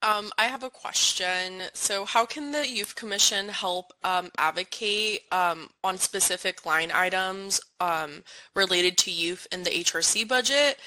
Um, 0.03 0.31
I 0.37 0.45
have 0.45 0.63
a 0.63 0.69
question. 0.69 1.61
So 1.73 2.05
how 2.05 2.25
can 2.25 2.51
the 2.51 2.67
Youth 2.67 2.95
Commission 2.95 3.49
help 3.49 3.93
um, 4.03 4.31
advocate 4.37 5.21
um, 5.31 5.69
on 5.83 5.97
specific 5.97 6.65
line 6.65 6.91
items 6.91 7.61
um, 7.79 8.23
related 8.55 8.97
to 8.99 9.11
youth 9.11 9.45
in 9.51 9.63
the 9.63 9.69
HRC 9.69 10.27
budget? 10.27 10.79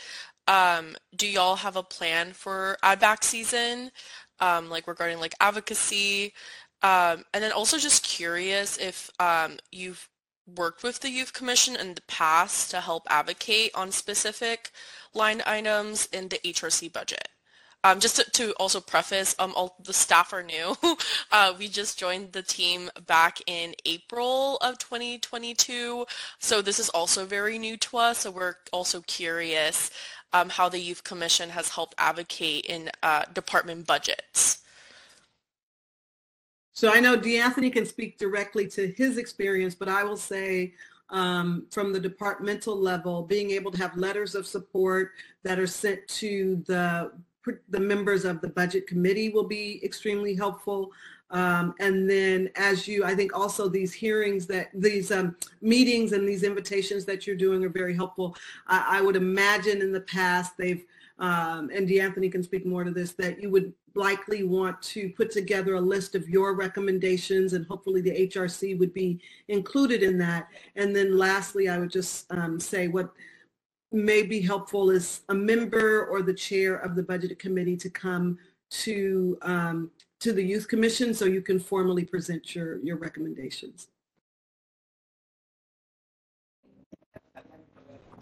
Um, 0.48 0.96
do 1.14 1.28
y'all 1.28 1.56
have 1.56 1.76
a 1.76 1.82
plan 1.82 2.32
for 2.32 2.76
AdVac 2.82 3.22
season, 3.22 3.92
um, 4.40 4.68
like 4.68 4.88
regarding 4.88 5.20
like 5.20 5.34
advocacy? 5.40 6.32
and 6.82 7.24
then 7.32 7.52
also 7.52 7.78
just 7.78 8.04
curious 8.04 8.76
if 8.78 9.10
you've 9.72 10.08
worked 10.46 10.82
with 10.82 11.00
the 11.00 11.10
Youth 11.10 11.32
Commission 11.32 11.76
in 11.76 11.94
the 11.94 12.02
past 12.02 12.70
to 12.70 12.80
help 12.80 13.04
advocate 13.08 13.70
on 13.74 13.90
specific 13.90 14.70
line 15.14 15.42
items 15.46 16.06
in 16.12 16.28
the 16.28 16.38
HRC 16.44 16.92
budget. 16.92 17.28
Um, 17.84 18.00
just 18.00 18.16
to, 18.16 18.24
to, 18.30 18.52
also 18.54 18.80
preface, 18.80 19.34
um, 19.38 19.52
all 19.54 19.76
the 19.84 19.92
staff 19.92 20.32
are 20.32 20.42
new. 20.42 20.74
uh, 21.32 21.52
we 21.58 21.68
just 21.68 21.98
joined 21.98 22.32
the 22.32 22.42
team 22.42 22.90
back 23.06 23.42
in 23.46 23.74
April 23.84 24.56
of 24.62 24.78
2022, 24.78 26.06
so 26.38 26.62
this 26.62 26.80
is 26.80 26.88
also 26.88 27.26
very 27.26 27.58
new 27.58 27.76
to 27.76 27.98
us. 27.98 28.20
So 28.20 28.30
we're 28.30 28.54
also 28.72 29.02
curious 29.02 29.90
um, 30.32 30.48
how 30.48 30.70
the 30.70 30.78
Youth 30.78 31.04
Commission 31.04 31.50
has 31.50 31.68
helped 31.68 31.94
advocate 31.98 32.64
in 32.64 32.90
uh, 33.02 33.24
department 33.34 33.86
budgets. 33.86 34.62
So 36.72 36.90
I 36.90 37.00
know 37.00 37.18
DeAnthony 37.18 37.70
can 37.70 37.84
speak 37.84 38.18
directly 38.18 38.66
to 38.68 38.92
his 38.92 39.18
experience, 39.18 39.74
but 39.74 39.90
I 39.90 40.04
will 40.04 40.16
say 40.16 40.72
um, 41.10 41.66
from 41.70 41.92
the 41.92 42.00
departmental 42.00 42.76
level, 42.76 43.22
being 43.22 43.50
able 43.50 43.70
to 43.72 43.78
have 43.78 43.94
letters 43.94 44.34
of 44.34 44.46
support 44.46 45.12
that 45.42 45.58
are 45.58 45.66
sent 45.66 46.08
to 46.08 46.64
the 46.66 47.12
the 47.68 47.80
members 47.80 48.24
of 48.24 48.40
the 48.40 48.48
budget 48.48 48.86
committee 48.86 49.28
will 49.28 49.46
be 49.46 49.80
extremely 49.84 50.34
helpful. 50.34 50.92
Um, 51.30 51.74
and 51.80 52.08
then 52.08 52.50
as 52.54 52.86
you, 52.86 53.04
I 53.04 53.14
think 53.14 53.36
also 53.36 53.68
these 53.68 53.92
hearings 53.92 54.46
that 54.46 54.68
these 54.74 55.10
um, 55.10 55.36
meetings 55.60 56.12
and 56.12 56.28
these 56.28 56.42
invitations 56.42 57.04
that 57.06 57.26
you're 57.26 57.36
doing 57.36 57.64
are 57.64 57.70
very 57.70 57.94
helpful. 57.94 58.36
I, 58.66 58.98
I 58.98 59.00
would 59.00 59.16
imagine 59.16 59.80
in 59.80 59.92
the 59.92 60.02
past 60.02 60.56
they've, 60.56 60.84
um, 61.18 61.70
and 61.74 61.88
DeAnthony 61.88 62.30
can 62.30 62.42
speak 62.42 62.66
more 62.66 62.84
to 62.84 62.90
this, 62.90 63.12
that 63.12 63.40
you 63.40 63.50
would 63.50 63.72
likely 63.94 64.42
want 64.42 64.80
to 64.82 65.08
put 65.10 65.30
together 65.30 65.74
a 65.74 65.80
list 65.80 66.14
of 66.14 66.28
your 66.28 66.54
recommendations 66.54 67.52
and 67.52 67.64
hopefully 67.66 68.00
the 68.00 68.28
HRC 68.28 68.78
would 68.78 68.92
be 68.92 69.20
included 69.48 70.02
in 70.02 70.18
that. 70.18 70.48
And 70.76 70.94
then 70.94 71.16
lastly, 71.16 71.68
I 71.68 71.78
would 71.78 71.90
just 71.90 72.30
um, 72.32 72.58
say 72.58 72.88
what 72.88 73.12
may 73.94 74.22
be 74.22 74.40
helpful 74.40 74.90
is 74.90 75.22
a 75.28 75.34
member 75.34 76.06
or 76.06 76.20
the 76.22 76.34
chair 76.34 76.76
of 76.76 76.96
the 76.96 77.02
budget 77.02 77.38
committee 77.38 77.76
to 77.76 77.88
come 77.88 78.38
to 78.70 79.38
um, 79.42 79.90
to 80.20 80.32
the 80.32 80.42
youth 80.42 80.68
commission 80.68 81.14
so 81.14 81.24
you 81.24 81.40
can 81.40 81.58
formally 81.60 82.04
present 82.04 82.54
your 82.54 82.78
your 82.80 82.96
recommendations. 82.96 83.88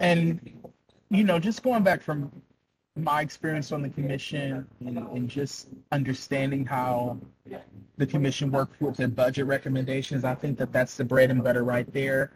And, 0.01 0.53
you 1.11 1.23
know, 1.23 1.39
just 1.39 1.63
going 1.63 1.85
back 1.85 2.03
from 2.03 2.31
my 2.97 3.23
experience 3.23 3.71
on 3.71 3.83
the 3.83 3.89
commission 3.89 4.67
and, 4.85 4.99
and 4.99 5.29
just 5.29 5.69
understanding 5.93 6.67
how 6.67 7.19
the 7.97 8.07
commission 8.07 8.51
works 8.51 8.79
with 8.81 8.97
their 8.97 9.09
budget 9.09 9.47
recommendations, 9.47 10.25
I 10.25 10.35
think 10.35 10.59
that 10.59 10.73
that's 10.73 10.97
the 10.97 11.05
bread 11.05 11.31
and 11.31 11.43
butter 11.43 11.63
right 11.63 11.91
there. 11.93 12.33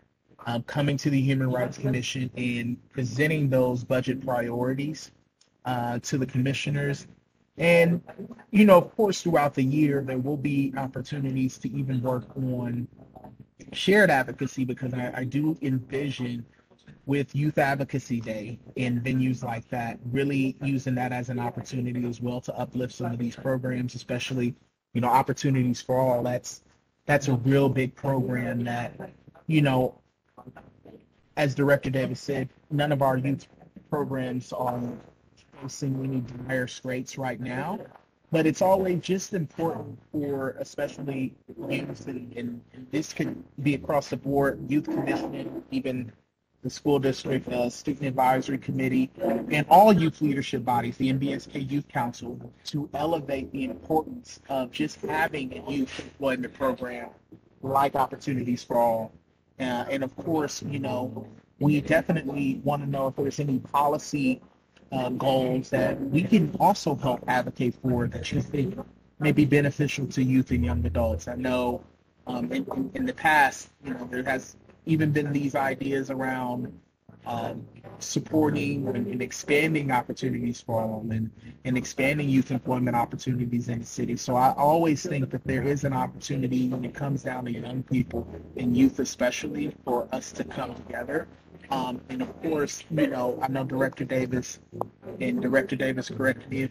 Um, 0.49 0.63
coming 0.63 0.97
to 0.99 1.11
the 1.11 1.21
Human 1.21 1.51
Rights 1.51 1.77
Commission 1.77 2.31
and 2.37 2.77
presenting 2.91 3.51
those 3.51 3.83
budget 3.83 4.25
priorities 4.25 5.11
uh, 5.65 5.99
to 5.99 6.19
the 6.19 6.27
commissioners. 6.27 7.09
And, 7.59 8.01
you 8.53 8.65
know, 8.65 8.79
of 8.79 8.95
course, 8.95 9.23
throughout 9.23 9.55
the 9.55 9.65
year, 9.65 10.05
there 10.07 10.19
will 10.19 10.37
be 10.37 10.73
opportunities 10.77 11.59
to 11.59 11.73
even 11.73 12.01
work 12.01 12.25
on 12.37 12.87
shared 13.73 14.09
advocacy 14.09 14.65
because 14.65 14.95
I, 14.95 15.13
I 15.17 15.25
do 15.25 15.59
envision 15.63 16.47
with 17.07 17.35
Youth 17.35 17.59
Advocacy 17.59 18.21
Day 18.21 18.61
and 18.77 19.03
venues 19.03 19.43
like 19.43 19.69
that, 19.71 19.99
really 20.13 20.57
using 20.63 20.95
that 20.95 21.11
as 21.11 21.29
an 21.29 21.41
opportunity 21.41 22.07
as 22.07 22.21
well 22.21 22.41
to 22.43 22.55
uplift 22.57 22.95
some 22.95 23.11
of 23.11 23.19
these 23.19 23.35
programs, 23.35 23.97
especially, 23.97 24.55
you 24.95 25.01
know, 25.01 25.09
opportunities 25.09 25.83
for 25.83 25.99
all. 25.99 26.23
That's 26.23 26.63
that's 27.07 27.27
a 27.27 27.35
real 27.35 27.69
big 27.69 27.97
program 27.97 28.63
that, 28.65 29.11
you 29.49 29.63
know, 29.63 30.01
as 31.37 31.55
Director 31.55 31.91
Davis 31.91 32.20
said, 32.20 32.49
none 32.70 32.93
of 32.93 33.03
our 33.03 33.16
youth 33.18 33.47
programs 33.91 34.53
are 34.53 34.80
facing 35.61 36.03
any 36.03 36.20
dire 36.49 36.66
straits 36.66 37.18
right 37.18 37.41
now. 37.41 37.78
But 38.32 38.47
it's 38.47 38.61
always 38.61 39.01
just 39.01 39.34
important 39.34 39.99
for 40.11 40.57
especially 40.59 41.34
youth, 41.68 42.09
and, 42.09 42.37
and 42.37 42.87
this 42.91 43.12
could 43.12 43.43
be 43.62 43.74
across 43.74 44.11
the 44.11 44.16
board, 44.16 44.68
youth 44.68 44.84
commission, 44.84 45.62
even 45.70 46.11
the 46.62 46.70
school 46.70 46.99
district, 46.99 47.49
uh, 47.49 47.70
student 47.70 48.07
advisory 48.07 48.59
committee, 48.59 49.11
and 49.22 49.64
all 49.68 49.93
youth 49.93 50.20
leadership 50.20 50.64
bodies, 50.64 50.97
the 50.97 51.12
MBSK 51.12 51.70
Youth 51.70 51.87
Council, 51.87 52.53
to 52.64 52.91
elevate 52.95 53.53
the 53.53 53.64
importance 53.64 54.41
of 54.49 54.72
just 54.72 55.01
having 55.03 55.57
a 55.59 55.70
youth 55.70 56.01
employment 56.01 56.53
program 56.55 57.11
like 57.62 57.95
Opportunities 57.95 58.64
for 58.64 58.78
All. 58.78 59.12
Uh, 59.59 59.85
and 59.91 60.05
of 60.05 60.15
course, 60.17 60.63
you 60.63 60.79
know, 60.79 61.27
we 61.59 61.81
definitely 61.81 62.61
want 62.65 62.83
to 62.83 62.89
know 62.89 63.09
if 63.09 63.17
there's 63.17 63.41
any 63.41 63.59
policy 63.59 64.41
uh, 64.93 65.09
goals 65.11 65.71
that 65.71 66.01
we 66.01 66.23
can 66.23 66.55
also 66.61 66.95
help 66.95 67.25
advocate 67.29 67.75
for 67.83 68.07
that 68.07 68.31
you 68.31 68.41
think 68.41 68.79
may 69.19 69.33
be 69.33 69.45
beneficial 69.45 70.07
to 70.07 70.23
youth 70.23 70.51
and 70.51 70.65
young 70.65 70.85
adults. 70.85 71.27
I 71.27 71.35
know 71.35 71.83
um, 72.27 72.53
in, 72.53 72.91
in 72.95 73.07
the 73.07 73.15
past, 73.15 73.71
you 73.85 73.95
know, 73.95 74.07
there 74.11 74.23
has 74.25 74.57
even 74.85 75.11
been 75.11 75.33
these 75.33 75.55
ideas 75.55 76.11
around 76.11 76.73
um, 77.27 77.66
supporting 77.99 78.87
and, 78.89 79.07
and, 79.07 79.22
expanding 79.22 79.91
opportunities 79.91 80.61
for 80.61 80.83
them 80.83 81.11
and, 81.11 81.31
and 81.64 81.77
expanding 81.77 82.29
youth 82.29 82.51
employment 82.51 82.97
opportunities 82.97 83.68
in 83.68 83.81
the 83.81 83.87
city. 83.87 84.16
So 84.16 84.37
I 84.37 84.53
always 84.57 85.05
think 85.05 85.31
that 85.31 85.45
there 85.45 85.62
is 85.62 85.85
an 85.85 85.93
opportunity 85.93 86.68
when 86.68 86.85
it 86.85 86.95
comes 86.95 87.24
down 87.24 87.47
to 87.47 87.53
young 87.53 87.83
people 87.83 88.29
and 88.57 88.77
youth 88.77 89.01
especially 89.01 89.74
for 89.85 90.09
us 90.12 90.31
to 90.33 90.45
come 90.45 90.74
together. 90.74 91.27
Um, 91.70 92.01
and 92.11 92.22
of 92.22 92.43
course, 92.43 92.85
you 92.91 93.09
know, 93.09 93.39
I 93.43 93.49
know 93.49 93.64
Director 93.64 94.05
Davis 94.05 94.61
and 95.20 95.43
Director 95.43 95.74
Davis 95.74 96.09
corrected 96.09 96.49
me 96.49 96.62
if, 96.62 96.70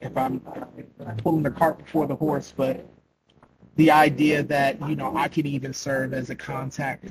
if 0.00 0.16
I'm 0.16 0.40
pulling 1.18 1.42
the 1.42 1.50
cart 1.50 1.78
before 1.78 2.06
the 2.06 2.16
horse, 2.16 2.52
but 2.54 2.86
the 3.76 3.90
idea 3.90 4.42
that 4.42 4.78
you 4.88 4.94
know 4.94 5.16
I 5.16 5.28
can 5.28 5.46
even 5.46 5.72
serve 5.72 6.12
as 6.12 6.30
a 6.30 6.34
contact 6.34 7.06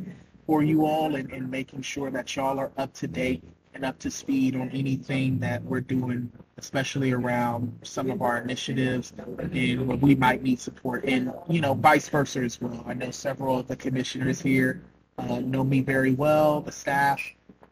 for 0.45 0.63
you 0.63 0.85
all 0.85 1.15
and, 1.15 1.31
and 1.31 1.49
making 1.49 1.81
sure 1.81 2.11
that 2.11 2.35
y'all 2.35 2.59
are 2.59 2.71
up 2.77 2.93
to 2.93 3.07
date 3.07 3.43
and 3.73 3.85
up 3.85 3.97
to 3.99 4.11
speed 4.11 4.55
on 4.55 4.69
anything 4.69 5.39
that 5.39 5.63
we're 5.63 5.81
doing, 5.81 6.31
especially 6.57 7.11
around 7.11 7.75
some 7.81 8.11
of 8.11 8.21
our 8.21 8.39
initiatives 8.39 9.13
and 9.17 9.87
where 9.87 9.97
we 9.97 10.15
might 10.15 10.43
need 10.43 10.59
support, 10.59 11.03
and 11.05 11.33
you 11.49 11.61
know 11.61 11.73
vice 11.73 12.07
versa 12.09 12.39
as 12.39 12.61
well. 12.61 12.83
I 12.87 12.93
know 12.93 13.11
several 13.11 13.59
of 13.59 13.67
the 13.67 13.75
commissioners 13.75 14.41
here 14.41 14.83
uh, 15.17 15.39
know 15.39 15.63
me 15.63 15.81
very 15.81 16.13
well, 16.13 16.61
the 16.61 16.71
staff. 16.71 17.21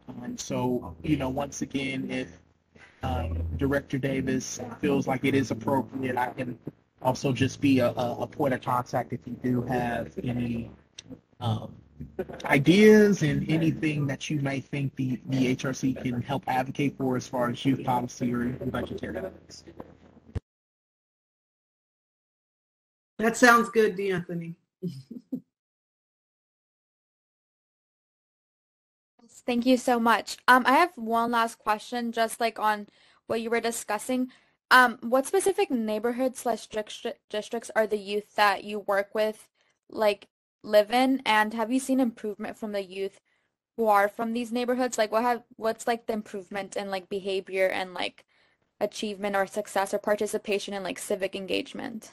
Um, 0.08 0.38
so 0.38 0.96
you 1.04 1.18
know, 1.18 1.30
once 1.30 1.62
again, 1.62 2.10
if 2.10 2.40
um, 3.04 3.44
Director 3.58 3.98
Davis 3.98 4.60
feels 4.80 5.08
like 5.08 5.24
it 5.24 5.36
is 5.36 5.52
appropriate, 5.52 6.18
I 6.18 6.28
can 6.28 6.58
also 7.02 7.32
just 7.32 7.62
be 7.62 7.80
a, 7.80 7.90
a, 7.90 8.28
point 8.28 8.54
of 8.54 8.62
contact 8.62 9.12
if 9.12 9.22
you 9.26 9.34
do 9.42 9.62
have 9.64 10.14
any 10.24 10.70
um, 11.40 11.74
ideas 12.46 13.24
and 13.24 13.50
anything 13.50 14.08
that 14.08 14.30
you 14.30 14.40
may 14.42 14.60
think 14.60 14.96
the, 14.96 15.20
the 15.28 15.56
HRC 15.56 16.02
can 16.02 16.22
help 16.22 16.44
advocate 16.48 16.98
for 16.98 17.16
as 17.16 17.28
far 17.28 17.50
as 17.50 17.66
youth 17.66 17.84
policy 17.84 18.34
or 18.34 18.46
budgetary 18.46 19.18
ethics. 19.18 19.64
That 23.20 23.38
sounds 23.38 23.70
good, 23.70 23.96
DeAnthony. 23.98 24.56
Thank 29.46 29.66
you 29.66 29.78
so 29.78 30.00
much. 30.00 30.38
Um, 30.48 30.64
I 30.66 30.74
have 30.74 30.92
one 30.96 31.32
last 31.32 31.58
question, 31.58 32.12
just 32.12 32.40
like 32.40 32.60
on 32.60 32.88
what 33.28 33.42
you 33.42 33.50
were 33.50 33.60
discussing. 33.60 34.32
Um, 34.70 34.98
what 35.02 35.26
specific 35.26 35.70
neighborhoods 35.70 36.40
slash 36.40 36.68
districts 36.68 37.72
are 37.76 37.88
the 37.88 37.98
youth 37.98 38.36
that 38.36 38.64
you 38.64 38.80
work 38.80 39.14
with 39.14 39.50
like 39.92 40.28
live 40.64 40.92
in, 40.92 41.22
and 41.26 41.54
have 41.54 41.72
you 41.72 41.80
seen 41.80 42.00
improvement 42.00 42.58
from 42.58 42.72
the 42.72 42.84
youth 42.84 43.20
who 43.78 43.88
are 43.88 44.08
from 44.08 44.34
these 44.34 44.52
neighborhoods? 44.52 44.98
Like, 44.98 45.12
what 45.12 45.24
have 45.24 45.44
what's 45.56 45.88
like 45.88 46.06
the 46.06 46.14
improvement 46.14 46.76
in 46.76 46.90
like 46.90 47.10
behavior 47.10 47.68
and 47.68 47.94
like 47.94 48.26
achievement 48.80 49.36
or 49.36 49.48
success 49.48 49.94
or 49.94 50.00
participation 50.00 50.74
in 50.74 50.84
like 50.84 51.00
civic 51.00 51.36
engagement? 51.36 52.12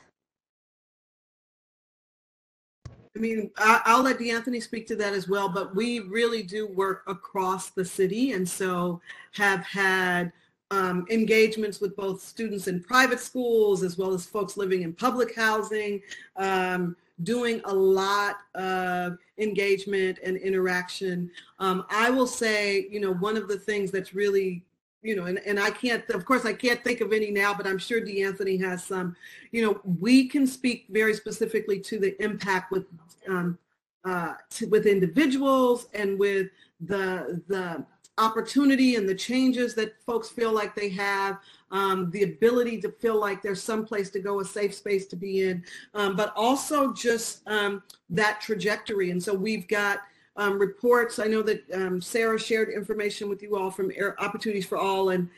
I 3.17 3.21
mean, 3.21 3.51
I'll 3.57 4.03
let 4.03 4.19
DeAnthony 4.19 4.63
speak 4.63 4.87
to 4.89 4.97
that 4.97 5.13
as 5.13 5.29
well, 5.29 5.49
but 5.49 5.75
we 5.75 6.01
really 6.01 6.43
do 6.43 6.69
work 6.69 7.03
across 7.09 7.71
the 7.71 7.85
city 7.85 8.33
and 8.33 8.49
so 8.49 9.01
have 9.33 9.65
had 9.65 10.33
um, 10.71 11.07
engagements 11.11 11.81
with 11.81 11.97
both 11.97 12.23
students 12.23 12.69
in 12.69 12.83
private 12.83 13.19
schools 13.19 13.83
as 13.83 13.99
well 13.99 14.13
as 14.13 14.27
folks 14.27 14.57
living 14.57 14.83
in 14.83 14.93
public 14.93 15.35
housing, 15.35 16.01
um, 16.37 16.95
doing 17.23 17.61
a 17.65 17.75
lot 17.75 18.37
of 18.55 19.19
engagement 19.39 20.19
and 20.23 20.37
interaction. 20.37 21.31
Um, 21.59 21.85
I 21.91 22.11
will 22.11 22.27
say, 22.27 22.87
you 22.91 23.01
know, 23.01 23.15
one 23.15 23.37
of 23.37 23.49
the 23.49 23.59
things 23.59 23.91
that's 23.91 24.15
really 24.15 24.65
you 25.03 25.15
know, 25.15 25.27
and, 25.27 25.39
and 25.47 25.61
I 25.61 25.71
can't, 25.71 26.09
of 26.11 26.25
course, 26.25 26.45
I 26.45 26.53
can't 26.53 26.83
think 26.83 27.01
of 27.01 27.13
any 27.13 27.31
now, 27.31 27.55
but 27.55 27.67
I'm 27.67 27.79
sure 27.79 28.01
DeAnthony 28.01 28.61
has 28.63 28.85
some, 28.85 29.15
you 29.53 29.65
know, 29.65 29.81
we 30.01 30.29
can 30.29 30.47
speak 30.47 30.87
very 30.91 31.15
specifically 31.15 31.79
to 31.81 31.99
the 31.99 32.21
impact 32.23 32.73
with, 32.73 32.85
um, 33.29 33.59
uh, 34.05 34.35
to, 34.51 34.67
with 34.67 34.87
individuals 34.87 35.87
and 35.95 36.19
with 36.19 36.49
the, 36.81 37.41
the 37.47 37.85
opportunity 38.19 38.97
and 38.97 39.09
the 39.09 39.15
changes 39.15 39.75
that 39.77 39.95
folks 40.05 40.29
feel 40.29 40.53
like 40.53 40.75
they 40.75 40.89
have, 40.89 41.39
um, 41.71 42.11
the 42.11 42.25
ability 42.25 42.81
to 42.81 42.91
feel 42.91 43.19
like 43.19 43.43
there's 43.43 43.63
some 43.63 43.85
place 43.85 44.11
to 44.11 44.21
go, 44.21 44.41
a 44.41 44.45
safe 44.45 44.75
space 44.75 45.07
to 45.07 45.17
be 45.17 45.49
in, 45.49 45.65
um, 45.95 46.17
but 46.17 46.33
also 46.37 46.93
just 46.93 47.47
um, 47.47 47.83
that 48.11 48.41
trajectory. 48.41 49.11
And 49.11 49.23
so 49.23 49.35
we've 49.35 49.69
got 49.69 50.01
um, 50.37 50.59
reports. 50.59 51.19
I 51.19 51.27
know 51.27 51.43
that 51.43 51.65
um, 51.73 52.01
Sarah 52.01 52.39
shared 52.39 52.71
information 52.71 53.29
with 53.29 53.43
you 53.43 53.57
all 53.57 53.71
from 53.71 53.93
Air 53.95 54.21
Opportunities 54.23 54.67
for 54.67 54.79
All 54.79 55.11
in 55.11 55.29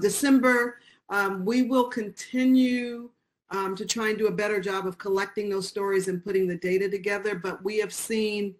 December. 0.00 0.78
we 1.40 1.62
will 1.62 1.88
continue 1.88 3.08
to 3.76 3.84
try 3.86 4.08
and 4.08 4.18
do 4.18 4.26
a 4.26 4.32
better 4.32 4.60
job 4.60 4.86
of 4.86 4.98
collecting 4.98 5.48
those 5.48 5.68
stories 5.68 6.08
and 6.08 6.24
putting 6.24 6.46
the 6.46 6.56
data 6.56 6.88
together, 6.88 7.34
but 7.34 7.62
we 7.62 7.78
have 7.78 7.92
seen 7.92 8.54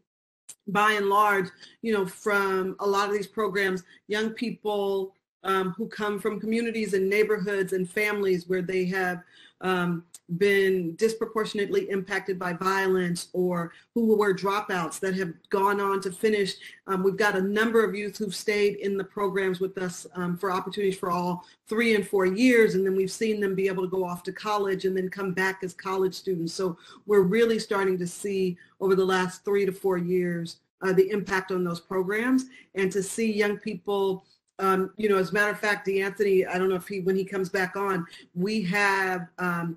by 0.68 0.92
and 0.92 1.06
large, 1.06 1.48
you 1.82 1.92
know, 1.92 2.06
from 2.06 2.76
a 2.80 2.86
lot 2.86 3.08
of 3.08 3.14
these 3.14 3.26
programs, 3.26 3.82
young 4.08 4.30
people 4.30 5.14
um, 5.44 5.74
who 5.76 5.88
come 5.88 6.18
from 6.18 6.40
communities 6.40 6.94
and 6.94 7.08
neighborhoods 7.08 7.72
and 7.72 7.88
families 7.88 8.48
where 8.48 8.62
they 8.62 8.84
have 8.86 9.22
um, 9.62 10.04
been 10.38 10.94
disproportionately 10.96 11.88
impacted 11.90 12.38
by 12.38 12.52
violence 12.52 13.28
or 13.32 13.72
who 13.94 14.16
were 14.16 14.34
dropouts 14.34 14.98
that 15.00 15.14
have 15.14 15.32
gone 15.50 15.80
on 15.80 16.00
to 16.00 16.10
finish. 16.10 16.54
Um, 16.86 17.02
we've 17.02 17.16
got 17.16 17.36
a 17.36 17.40
number 17.40 17.84
of 17.84 17.94
youth 17.94 18.18
who've 18.18 18.34
stayed 18.34 18.76
in 18.76 18.96
the 18.96 19.04
programs 19.04 19.60
with 19.60 19.76
us 19.78 20.06
um, 20.14 20.36
for 20.36 20.50
Opportunities 20.50 20.98
for 20.98 21.10
All 21.10 21.44
three 21.68 21.94
and 21.94 22.06
four 22.06 22.26
years, 22.26 22.74
and 22.74 22.84
then 22.84 22.96
we've 22.96 23.10
seen 23.10 23.40
them 23.40 23.54
be 23.54 23.68
able 23.68 23.82
to 23.82 23.88
go 23.88 24.04
off 24.04 24.22
to 24.24 24.32
college 24.32 24.84
and 24.84 24.96
then 24.96 25.08
come 25.08 25.32
back 25.32 25.60
as 25.62 25.74
college 25.74 26.14
students. 26.14 26.54
So 26.54 26.76
we're 27.06 27.22
really 27.22 27.58
starting 27.58 27.98
to 27.98 28.06
see 28.06 28.56
over 28.80 28.94
the 28.94 29.04
last 29.04 29.44
three 29.44 29.66
to 29.66 29.72
four 29.72 29.98
years 29.98 30.58
uh, 30.82 30.92
the 30.92 31.08
impact 31.10 31.52
on 31.52 31.62
those 31.62 31.80
programs 31.80 32.46
and 32.74 32.90
to 32.92 33.02
see 33.02 33.32
young 33.32 33.56
people 33.56 34.24
um, 34.62 34.92
you 34.96 35.08
know, 35.08 35.18
as 35.18 35.30
a 35.30 35.34
matter 35.34 35.50
of 35.50 35.58
fact, 35.58 35.88
DeAnthony, 35.88 36.46
I 36.48 36.56
don't 36.56 36.68
know 36.68 36.76
if 36.76 36.86
he, 36.86 37.00
when 37.00 37.16
he 37.16 37.24
comes 37.24 37.48
back 37.48 37.74
on, 37.74 38.06
we 38.32 38.62
have 38.62 39.26
um, 39.38 39.76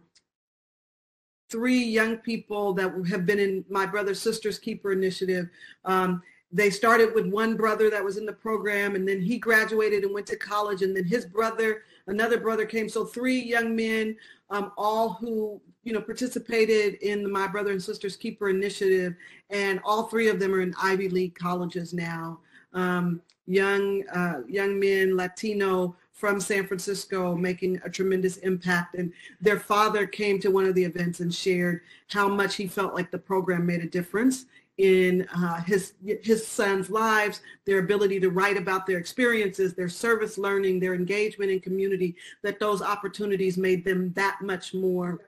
three 1.49 1.83
young 1.83 2.17
people 2.17 2.71
that 2.75 2.93
have 3.09 3.25
been 3.25 3.39
in 3.39 3.65
my 3.67 3.87
brother 3.87 4.13
sisters 4.13 4.59
keeper 4.59 4.91
initiative. 4.91 5.49
Um, 5.85 6.21
they 6.51 6.69
started 6.69 7.15
with 7.15 7.25
one 7.25 7.57
brother 7.57 7.89
that 7.89 8.03
was 8.03 8.17
in 8.17 8.27
the 8.27 8.33
program 8.33 8.95
and 8.95 9.07
then 9.07 9.19
he 9.19 9.39
graduated 9.39 10.03
and 10.03 10.13
went 10.13 10.27
to 10.27 10.37
college 10.37 10.83
and 10.83 10.95
then 10.95 11.03
his 11.03 11.25
brother 11.25 11.81
another 12.07 12.39
brother 12.39 12.65
came. 12.65 12.87
So 12.87 13.03
three 13.03 13.39
young 13.39 13.75
men 13.75 14.15
um, 14.51 14.71
all 14.77 15.13
who 15.13 15.59
you 15.83 15.93
know 15.93 16.01
participated 16.01 16.95
in 16.95 17.23
the 17.23 17.29
my 17.29 17.47
brother 17.47 17.71
and 17.71 17.81
sisters 17.81 18.15
keeper 18.15 18.49
initiative 18.49 19.15
and 19.49 19.81
all 19.83 20.03
three 20.03 20.29
of 20.29 20.39
them 20.39 20.53
are 20.53 20.61
in 20.61 20.75
ivy 20.79 21.09
league 21.09 21.35
colleges 21.35 21.93
now 21.93 22.39
um, 22.75 23.21
young 23.47 24.07
uh, 24.09 24.41
young 24.47 24.79
men 24.79 25.15
latino 25.15 25.95
from 26.11 26.39
San 26.39 26.65
Francisco 26.65 27.35
making 27.35 27.79
a 27.83 27.89
tremendous 27.89 28.37
impact. 28.37 28.95
And 28.95 29.11
their 29.41 29.59
father 29.59 30.07
came 30.07 30.39
to 30.39 30.49
one 30.49 30.65
of 30.65 30.73
the 30.73 30.83
events 30.83 31.19
and 31.19 31.33
shared 31.33 31.81
how 32.07 32.29
much 32.29 32.55
he 32.55 32.67
felt 32.67 32.93
like 32.93 33.11
the 33.11 33.17
program 33.17 33.65
made 33.65 33.81
a 33.81 33.87
difference 33.87 34.45
in 34.77 35.27
uh, 35.35 35.61
his 35.61 35.93
his 36.03 36.45
son's 36.45 36.89
lives, 36.89 37.41
their 37.65 37.79
ability 37.79 38.19
to 38.19 38.29
write 38.29 38.57
about 38.57 38.85
their 38.85 38.97
experiences, 38.97 39.73
their 39.73 39.89
service 39.89 40.37
learning, 40.37 40.79
their 40.79 40.93
engagement 40.93 41.51
in 41.51 41.59
community, 41.59 42.15
that 42.43 42.59
those 42.59 42.81
opportunities 42.81 43.57
made 43.57 43.85
them 43.85 44.11
that 44.13 44.41
much 44.41 44.73
more 44.73 45.19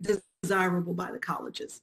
desirable 0.00 0.94
by 0.94 1.10
the 1.12 1.18
colleges. 1.18 1.82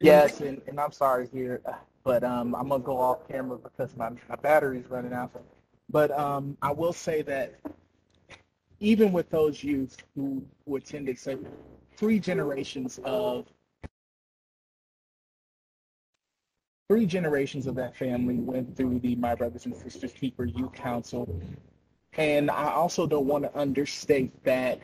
Yes, 0.00 0.40
and, 0.40 0.62
and 0.66 0.80
I'm 0.80 0.92
sorry 0.92 1.28
here, 1.32 1.60
but 2.04 2.24
um, 2.24 2.54
I'm 2.54 2.68
gonna 2.68 2.82
go 2.82 2.98
off 2.98 3.28
camera 3.28 3.58
because 3.58 3.94
my, 3.96 4.10
my 4.28 4.36
battery's 4.36 4.86
running 4.88 5.12
out. 5.12 5.30
But 5.90 6.10
um, 6.12 6.56
I 6.62 6.72
will 6.72 6.92
say 6.92 7.22
that 7.22 7.60
even 8.80 9.12
with 9.12 9.28
those 9.30 9.62
youth 9.62 9.96
who, 10.14 10.42
who 10.66 10.76
attended, 10.76 11.18
say, 11.18 11.36
three 11.96 12.18
generations 12.18 12.98
of 13.04 13.46
three 16.88 17.06
generations 17.06 17.66
of 17.66 17.76
that 17.76 17.96
family 17.96 18.36
went 18.36 18.76
through 18.76 18.98
the 19.00 19.14
My 19.16 19.34
Brothers 19.34 19.66
and 19.66 19.76
Sisters 19.76 20.12
Keeper 20.12 20.44
Youth 20.44 20.72
Council. 20.72 21.40
And 22.14 22.50
I 22.50 22.72
also 22.72 23.06
don't 23.06 23.26
want 23.26 23.44
to 23.44 23.56
understate 23.56 24.42
that 24.44 24.80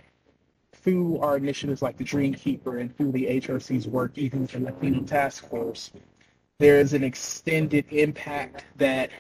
through 0.73 1.19
our 1.19 1.37
initiatives 1.37 1.83
like 1.83 1.97
the 1.97 2.05
Dream 2.05 2.35
Keeper 2.35 2.79
and 2.79 2.97
through 2.97 3.13
the 3.13 3.27
HRC's 3.27 3.87
work, 3.89 4.17
even 4.17 4.43
with 4.43 4.53
the 4.53 4.61
Latino 4.61 5.01
Task 5.03 5.49
Force, 5.49 5.91
there 6.59 6.79
is 6.79 6.93
an 6.93 7.05
extended 7.05 7.85
impact 7.91 8.65
that, 8.77 9.11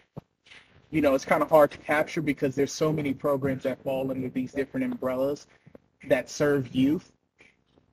you 0.90 1.00
know, 1.00 1.14
it's 1.14 1.24
kind 1.24 1.42
of 1.42 1.50
hard 1.50 1.70
to 1.72 1.78
capture 1.78 2.22
because 2.22 2.54
there's 2.54 2.72
so 2.72 2.92
many 2.92 3.12
programs 3.12 3.64
that 3.64 3.82
fall 3.82 4.10
under 4.10 4.28
these 4.28 4.52
different 4.52 4.86
umbrellas 4.86 5.46
that 6.08 6.30
serve 6.30 6.74
youth. 6.74 7.12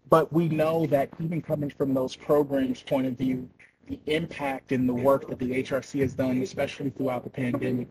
But 0.09 0.31
we 0.31 0.47
know 0.49 0.85
that 0.87 1.09
even 1.19 1.41
coming 1.41 1.69
from 1.69 1.93
those 1.93 2.15
programs' 2.15 2.83
point 2.83 3.07
of 3.07 3.17
view, 3.17 3.49
the 3.87 3.99
impact 4.05 4.71
and 4.71 4.87
the 4.87 4.93
work 4.93 5.27
that 5.27 5.39
the 5.39 5.63
HRC 5.63 6.01
has 6.01 6.13
done, 6.13 6.41
especially 6.41 6.91
throughout 6.91 7.23
the 7.23 7.29
pandemic, 7.29 7.87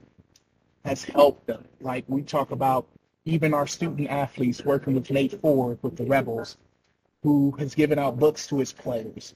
has 0.84 1.04
helped 1.04 1.46
them. 1.46 1.64
Like 1.80 2.04
we 2.08 2.22
talk 2.22 2.50
about 2.50 2.86
even 3.24 3.54
our 3.54 3.66
student 3.66 4.08
athletes 4.08 4.64
working 4.64 4.94
with 4.94 5.10
Nate 5.10 5.40
Ford 5.40 5.78
with 5.82 5.96
the 5.96 6.04
Rebels, 6.04 6.56
who 7.22 7.52
has 7.58 7.74
given 7.74 7.98
out 7.98 8.18
books 8.18 8.46
to 8.48 8.58
his 8.58 8.72
players, 8.72 9.34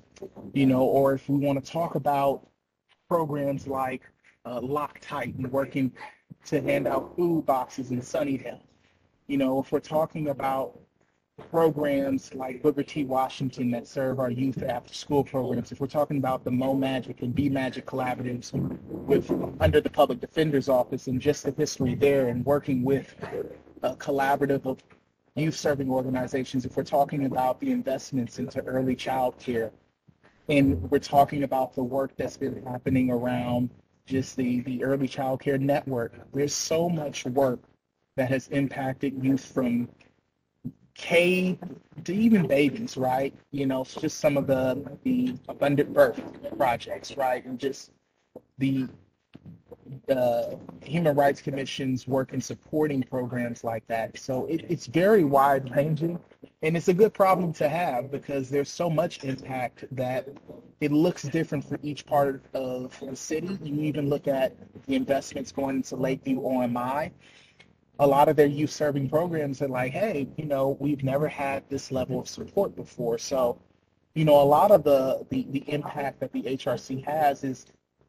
you 0.53 0.67
know, 0.67 0.83
or 0.83 1.15
if 1.15 1.29
we 1.29 1.39
want 1.39 1.65
to 1.65 1.71
talk 1.71 1.95
about 1.95 2.49
programs 3.09 3.69
like 3.69 4.03
uh, 4.45 4.61
Loctite 4.61 5.37
and 5.37 5.51
working 5.53 5.93
to 6.47 6.61
hand 6.61 6.89
out 6.89 7.15
food 7.17 7.47
boxes 7.47 7.93
in 7.93 8.01
Sunnydale, 8.01 8.61
you 9.29 9.37
know, 9.37 9.61
if 9.61 9.71
we're 9.71 9.79
talking 9.79 10.29
about 10.29 10.81
programs 11.51 12.35
like 12.35 12.63
Booker 12.63 12.83
T. 12.83 13.05
Washington 13.05 13.71
that 13.71 13.87
serve 13.87 14.19
our 14.19 14.31
youth 14.31 14.63
after 14.63 14.93
school 14.95 15.23
programs, 15.23 15.71
if 15.71 15.81
we're 15.81 15.87
talking 15.87 16.17
about 16.17 16.45
the 16.45 16.51
Mo 16.51 16.75
Magic 16.75 17.23
and 17.23 17.35
B 17.35 17.49
Magic 17.49 17.87
collaboratives 17.87 18.53
with 18.89 19.31
under 19.61 19.81
the 19.81 19.91
Public 19.91 20.21
Defender's 20.21 20.69
Office 20.69 21.07
and 21.07 21.21
just 21.21 21.45
the 21.45 21.53
history 21.53 21.95
there 21.95 22.29
and 22.29 22.45
working 22.45 22.83
with 22.83 23.15
a 23.87 23.97
collaborative 23.97 24.67
of 24.67 24.83
youth 25.35 25.57
serving 25.57 25.91
organizations, 25.91 26.65
if 26.65 26.77
we're 26.77 26.83
talking 26.85 27.27
about 27.27 27.61
the 27.61 27.71
investments 27.71 28.39
into 28.39 28.61
early 28.63 28.97
child 28.97 29.39
care, 29.39 29.71
and 30.49 30.81
we're 30.91 30.99
talking 30.99 31.43
about 31.43 31.75
the 31.75 31.83
work 31.83 32.13
that's 32.17 32.37
been 32.37 32.63
happening 32.65 33.11
around 33.11 33.71
just 34.07 34.37
the, 34.37 34.61
the 34.61 34.83
early 34.85 35.09
child 35.09 35.41
care 35.41 35.59
network, 35.59 36.15
there's 36.33 36.55
so 36.55 36.89
much 36.89 37.25
work 37.27 37.61
that 38.17 38.31
has 38.31 38.49
impacted 38.49 39.23
youth 39.23 39.45
from 39.45 39.89
K 40.95 41.59
to 42.05 42.15
even 42.15 42.47
babies, 42.47 42.97
right? 42.97 43.35
You 43.51 43.67
know, 43.67 43.85
just 43.85 44.19
some 44.19 44.39
of 44.39 44.47
the 44.47 44.99
the 45.03 45.35
abundant 45.49 45.93
birth 45.93 46.23
projects, 46.57 47.17
right? 47.17 47.45
And 47.45 47.59
just 47.59 47.91
the 48.57 48.89
the 50.07 50.59
Human 50.83 51.17
Rights 51.17 51.41
Commission's 51.41 52.07
work 52.07 52.33
in 52.33 52.41
supporting 52.41 53.03
programs 53.03 53.65
like 53.65 53.87
that. 53.89 54.19
So 54.19 54.47
it, 54.47 54.65
it's 54.69 54.87
very 54.87 55.25
wide 55.25 55.75
ranging 55.75 56.19
and 56.63 56.77
it's 56.77 56.89
a 56.89 56.95
good 56.95 57.13
problem 57.13 57.53
to 57.55 57.69
have 57.69 58.11
because 58.11 58.49
there's 58.49 58.71
so 58.71 58.89
much 58.89 59.25
impact 59.25 59.85
that 59.93 60.29
it 60.81 60.93
looks 60.93 61.23
different 61.23 61.65
for 61.65 61.79
each 61.83 62.07
part 62.07 62.43
of 62.55 62.99
the 63.01 63.17
city. 63.17 63.59
You 63.63 63.83
even 63.83 64.09
look 64.09 64.29
at 64.29 64.55
the 64.87 64.95
investments 64.95 65.53
going 65.53 65.77
into 65.77 65.97
Lakeview 65.97 66.41
OMI 66.43 67.13
a 67.99 68.07
lot 68.07 68.29
of 68.29 68.37
their 68.37 68.47
youth 68.47 68.71
serving 68.71 69.09
programs 69.09 69.63
are 69.63 69.69
like, 69.69 69.93
hey, 69.93 70.29
you 70.37 70.45
know, 70.45 70.77
we've 70.81 71.03
never 71.03 71.29
had 71.29 71.63
this 71.69 71.91
level 71.91 72.21
of 72.21 72.29
support 72.29 72.77
before. 72.77 73.19
So, 73.19 73.59
you 74.15 74.25
know, 74.25 74.41
a 74.41 74.45
lot 74.45 74.71
of 74.71 74.85
the, 74.85 75.25
the, 75.31 75.47
the 75.51 75.65
impact 75.71 76.21
that 76.21 76.33
the 76.33 76.43
HRC 76.43 77.05
has 77.05 77.43
is 77.45 77.67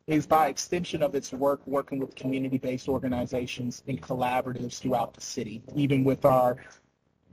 is 0.08 0.26
by 0.26 0.48
extension 0.48 1.04
of 1.04 1.16
its 1.16 1.34
work 1.34 1.62
working 1.68 2.00
with 2.00 2.16
community-based 2.16 2.88
organizations 2.88 3.84
and 3.88 4.02
collaboratives 4.02 4.80
throughout 4.80 5.14
the 5.14 5.22
city, 5.22 5.62
even 5.76 6.06
with 6.06 6.24
our 6.24 6.56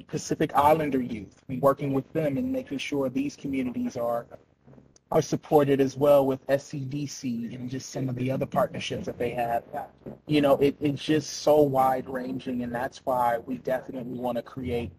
Pacific 0.08 0.50
Islander 0.56 1.00
youth, 1.00 1.40
working 1.60 1.92
with 1.92 2.12
them 2.12 2.36
and 2.36 2.52
making 2.52 2.78
sure 2.78 3.08
these 3.08 3.36
communities 3.36 3.96
are 3.96 4.26
are 5.12 5.22
supported 5.22 5.80
as 5.80 5.96
well 5.96 6.26
with 6.26 6.44
SCDC 6.48 7.54
and 7.54 7.70
just 7.70 7.90
some 7.90 8.08
of 8.08 8.16
the 8.16 8.32
other 8.32 8.46
partnerships 8.46 9.06
that 9.06 9.16
they 9.16 9.30
have. 9.30 9.62
You 10.26 10.40
know, 10.40 10.56
it, 10.56 10.74
it's 10.80 11.04
just 11.04 11.42
so 11.42 11.60
wide 11.60 12.08
ranging, 12.08 12.64
and 12.64 12.74
that's 12.74 12.98
why 13.04 13.38
we 13.38 13.58
definitely 13.58 14.18
want 14.18 14.36
to 14.36 14.42
create 14.42 14.90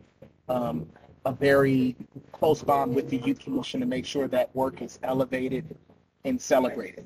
um, 0.47 0.87
a 1.25 1.33
very 1.33 1.97
close 2.31 2.63
bond 2.63 2.95
with 2.95 3.09
the 3.09 3.17
Youth 3.17 3.39
Commission 3.39 3.81
to 3.81 3.85
make 3.85 4.05
sure 4.05 4.29
that 4.29 4.55
work 4.55 4.81
is 4.81 4.99
elevated 5.03 5.75
and 6.23 6.39
celebrated. 6.39 7.05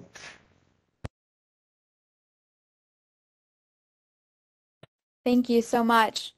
Thank 5.30 5.48
you 5.48 5.62
so 5.62 5.84
much. 5.84 6.34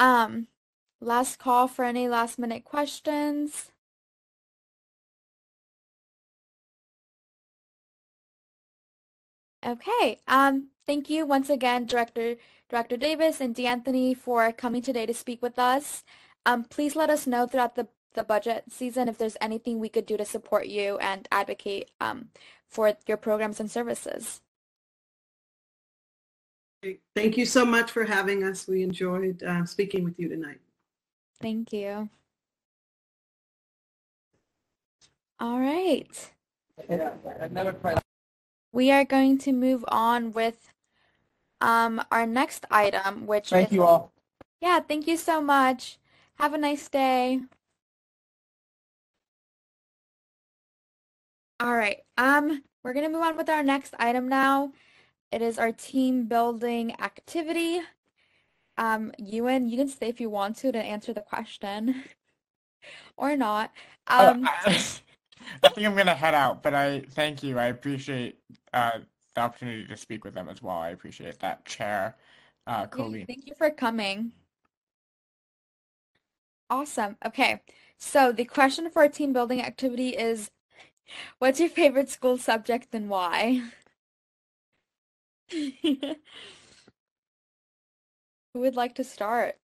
Um, 0.00 0.48
last 1.00 1.38
call 1.38 1.68
for 1.68 1.84
any 1.84 2.08
last 2.08 2.36
minute 2.36 2.64
questions. 2.64 3.70
Okay. 9.64 10.20
Um, 10.26 10.70
thank 10.84 11.08
you 11.08 11.24
once 11.24 11.48
again, 11.48 11.86
Director 11.86 12.34
Director 12.68 12.96
Davis 12.96 13.40
and 13.40 13.54
DeAnthony 13.54 14.16
for 14.16 14.50
coming 14.50 14.82
today 14.82 15.06
to 15.06 15.14
speak 15.14 15.40
with 15.40 15.56
us. 15.56 16.02
Um, 16.44 16.64
please 16.64 16.96
let 16.96 17.10
us 17.10 17.28
know 17.28 17.46
throughout 17.46 17.76
the, 17.76 17.86
the 18.14 18.24
budget 18.24 18.64
season 18.68 19.08
if 19.08 19.16
there's 19.16 19.36
anything 19.40 19.78
we 19.78 19.88
could 19.88 20.06
do 20.06 20.16
to 20.16 20.24
support 20.24 20.66
you 20.66 20.98
and 20.98 21.28
advocate 21.30 21.92
um, 22.00 22.30
for 22.68 22.94
your 23.06 23.16
programs 23.16 23.60
and 23.60 23.70
services. 23.70 24.40
Thank 27.14 27.36
you 27.36 27.46
so 27.46 27.64
much 27.64 27.90
for 27.90 28.04
having 28.04 28.44
us. 28.44 28.66
We 28.66 28.82
enjoyed 28.82 29.42
uh, 29.42 29.64
speaking 29.64 30.04
with 30.04 30.18
you 30.18 30.28
tonight. 30.28 30.60
Thank 31.40 31.72
you. 31.72 32.08
All 35.40 35.60
right. 35.60 36.30
We 38.72 38.90
are 38.90 39.04
going 39.04 39.38
to 39.38 39.52
move 39.52 39.84
on 39.88 40.32
with 40.32 40.72
um, 41.60 42.02
our 42.10 42.26
next 42.26 42.66
item, 42.70 43.26
which 43.26 43.50
Thank 43.50 43.68
is, 43.68 43.74
you 43.74 43.84
all. 43.84 44.12
Yeah, 44.60 44.80
thank 44.80 45.06
you 45.06 45.16
so 45.16 45.40
much. 45.40 45.98
Have 46.36 46.54
a 46.54 46.58
nice 46.58 46.88
day. 46.88 47.40
All 51.60 51.74
right. 51.74 51.98
Um, 52.18 52.62
we're 52.82 52.92
gonna 52.92 53.08
move 53.08 53.22
on 53.22 53.36
with 53.36 53.48
our 53.48 53.62
next 53.62 53.94
item 53.98 54.28
now. 54.28 54.72
It 55.34 55.42
is 55.42 55.58
our 55.58 55.72
team 55.72 56.26
building 56.26 56.94
activity. 57.00 57.80
Um, 58.78 59.10
Ewan, 59.18 59.68
you 59.68 59.76
can 59.76 59.88
stay 59.88 60.08
if 60.08 60.20
you 60.20 60.30
want 60.30 60.56
to 60.58 60.70
to 60.70 60.78
answer 60.78 61.12
the 61.12 61.22
question, 61.22 62.04
or 63.16 63.36
not. 63.36 63.72
Um, 64.06 64.44
I, 64.44 64.64
I 65.64 65.68
think 65.70 65.88
I'm 65.88 65.96
gonna 65.96 66.14
head 66.14 66.34
out, 66.34 66.62
but 66.62 66.72
I 66.72 67.00
thank 67.00 67.42
you. 67.42 67.58
I 67.58 67.64
appreciate 67.64 68.38
uh, 68.72 69.00
the 69.34 69.40
opportunity 69.40 69.88
to 69.88 69.96
speak 69.96 70.24
with 70.24 70.34
them 70.34 70.48
as 70.48 70.62
well. 70.62 70.76
I 70.76 70.90
appreciate 70.90 71.40
that, 71.40 71.64
Chair 71.64 72.14
uh, 72.68 72.86
Colleen. 72.86 73.26
Thank 73.26 73.48
you 73.48 73.54
for 73.58 73.72
coming. 73.72 74.30
Awesome. 76.70 77.16
Okay. 77.26 77.60
So 77.98 78.30
the 78.30 78.44
question 78.44 78.88
for 78.88 79.02
our 79.02 79.08
team 79.08 79.32
building 79.32 79.60
activity 79.60 80.10
is, 80.10 80.52
what's 81.40 81.58
your 81.58 81.68
favorite 81.68 82.08
school 82.08 82.38
subject 82.38 82.94
and 82.94 83.08
why? 83.08 83.62
Who 88.54 88.60
would 88.60 88.74
like 88.74 88.94
to 88.94 89.04
start? 89.04 89.58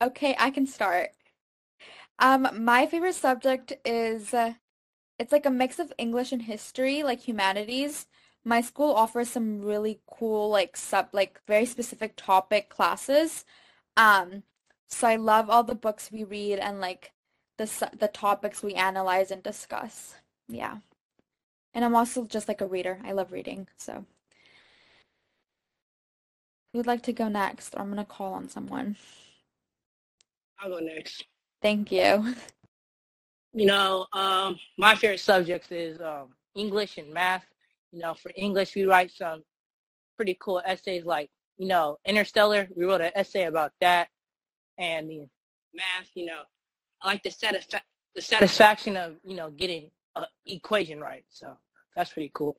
Okay, 0.00 0.34
I 0.38 0.50
can 0.50 0.66
start. 0.66 1.10
Um, 2.18 2.48
my 2.64 2.86
favorite 2.86 3.14
subject 3.14 3.72
is 3.84 4.32
uh, 4.34 4.54
it's 5.18 5.32
like 5.32 5.46
a 5.46 5.50
mix 5.50 5.78
of 5.78 5.92
English 5.98 6.32
and 6.32 6.42
history, 6.42 7.04
like 7.04 7.20
humanities. 7.28 8.06
My 8.44 8.62
school 8.62 8.94
offers 8.94 9.30
some 9.30 9.62
really 9.62 10.00
cool, 10.08 10.50
like 10.50 10.76
sub, 10.76 11.10
like 11.12 11.40
very 11.48 11.66
specific 11.66 12.14
topic 12.16 12.70
classes. 12.70 13.44
Um, 13.96 14.44
so 14.88 15.08
I 15.08 15.16
love 15.16 15.50
all 15.50 15.64
the 15.64 15.76
books 15.76 16.12
we 16.12 16.24
read 16.24 16.60
and 16.60 16.80
like 16.80 17.12
the 17.58 17.90
the 17.98 18.08
topics 18.08 18.62
we 18.62 18.74
analyze 18.74 19.30
and 19.30 19.42
discuss. 19.42 20.16
Yeah. 20.48 20.78
And 21.74 21.84
I'm 21.84 21.94
also 21.94 22.24
just 22.24 22.48
like 22.48 22.60
a 22.60 22.66
reader. 22.66 22.98
I 23.04 23.12
love 23.12 23.32
reading. 23.32 23.68
So 23.76 24.04
who'd 26.72 26.86
like 26.86 27.02
to 27.02 27.12
go 27.12 27.28
next? 27.28 27.74
Or 27.74 27.80
I'm 27.80 27.88
gonna 27.88 28.04
call 28.04 28.34
on 28.34 28.48
someone. 28.48 28.96
I'll 30.58 30.70
go 30.70 30.78
next. 30.78 31.24
Thank 31.62 31.92
you. 31.92 32.34
You 33.52 33.64
know, 33.64 34.06
um, 34.12 34.58
my 34.76 34.94
favorite 34.94 35.20
subjects 35.20 35.72
is 35.72 35.98
um, 36.00 36.28
English 36.54 36.98
and 36.98 37.12
math. 37.12 37.44
You 37.90 38.00
know, 38.00 38.12
for 38.12 38.30
English, 38.36 38.74
we 38.74 38.84
write 38.84 39.10
some 39.10 39.42
pretty 40.16 40.36
cool 40.40 40.60
essays 40.66 41.06
like, 41.06 41.30
you 41.56 41.66
know, 41.66 41.96
Interstellar. 42.04 42.68
We 42.76 42.84
wrote 42.84 43.00
an 43.00 43.12
essay 43.14 43.44
about 43.44 43.72
that. 43.80 44.08
And 44.76 45.08
the 45.08 45.26
math, 45.74 46.10
you 46.14 46.26
know, 46.26 46.42
like 47.06 47.22
the, 47.22 47.30
satisfa- 47.30 47.80
the 48.14 48.20
satisfaction 48.20 48.96
of, 48.96 49.14
you 49.24 49.36
know, 49.36 49.50
getting 49.50 49.90
an 50.16 50.24
equation 50.44 51.00
right. 51.00 51.24
So 51.30 51.56
that's 51.94 52.12
pretty 52.12 52.32
cool. 52.34 52.58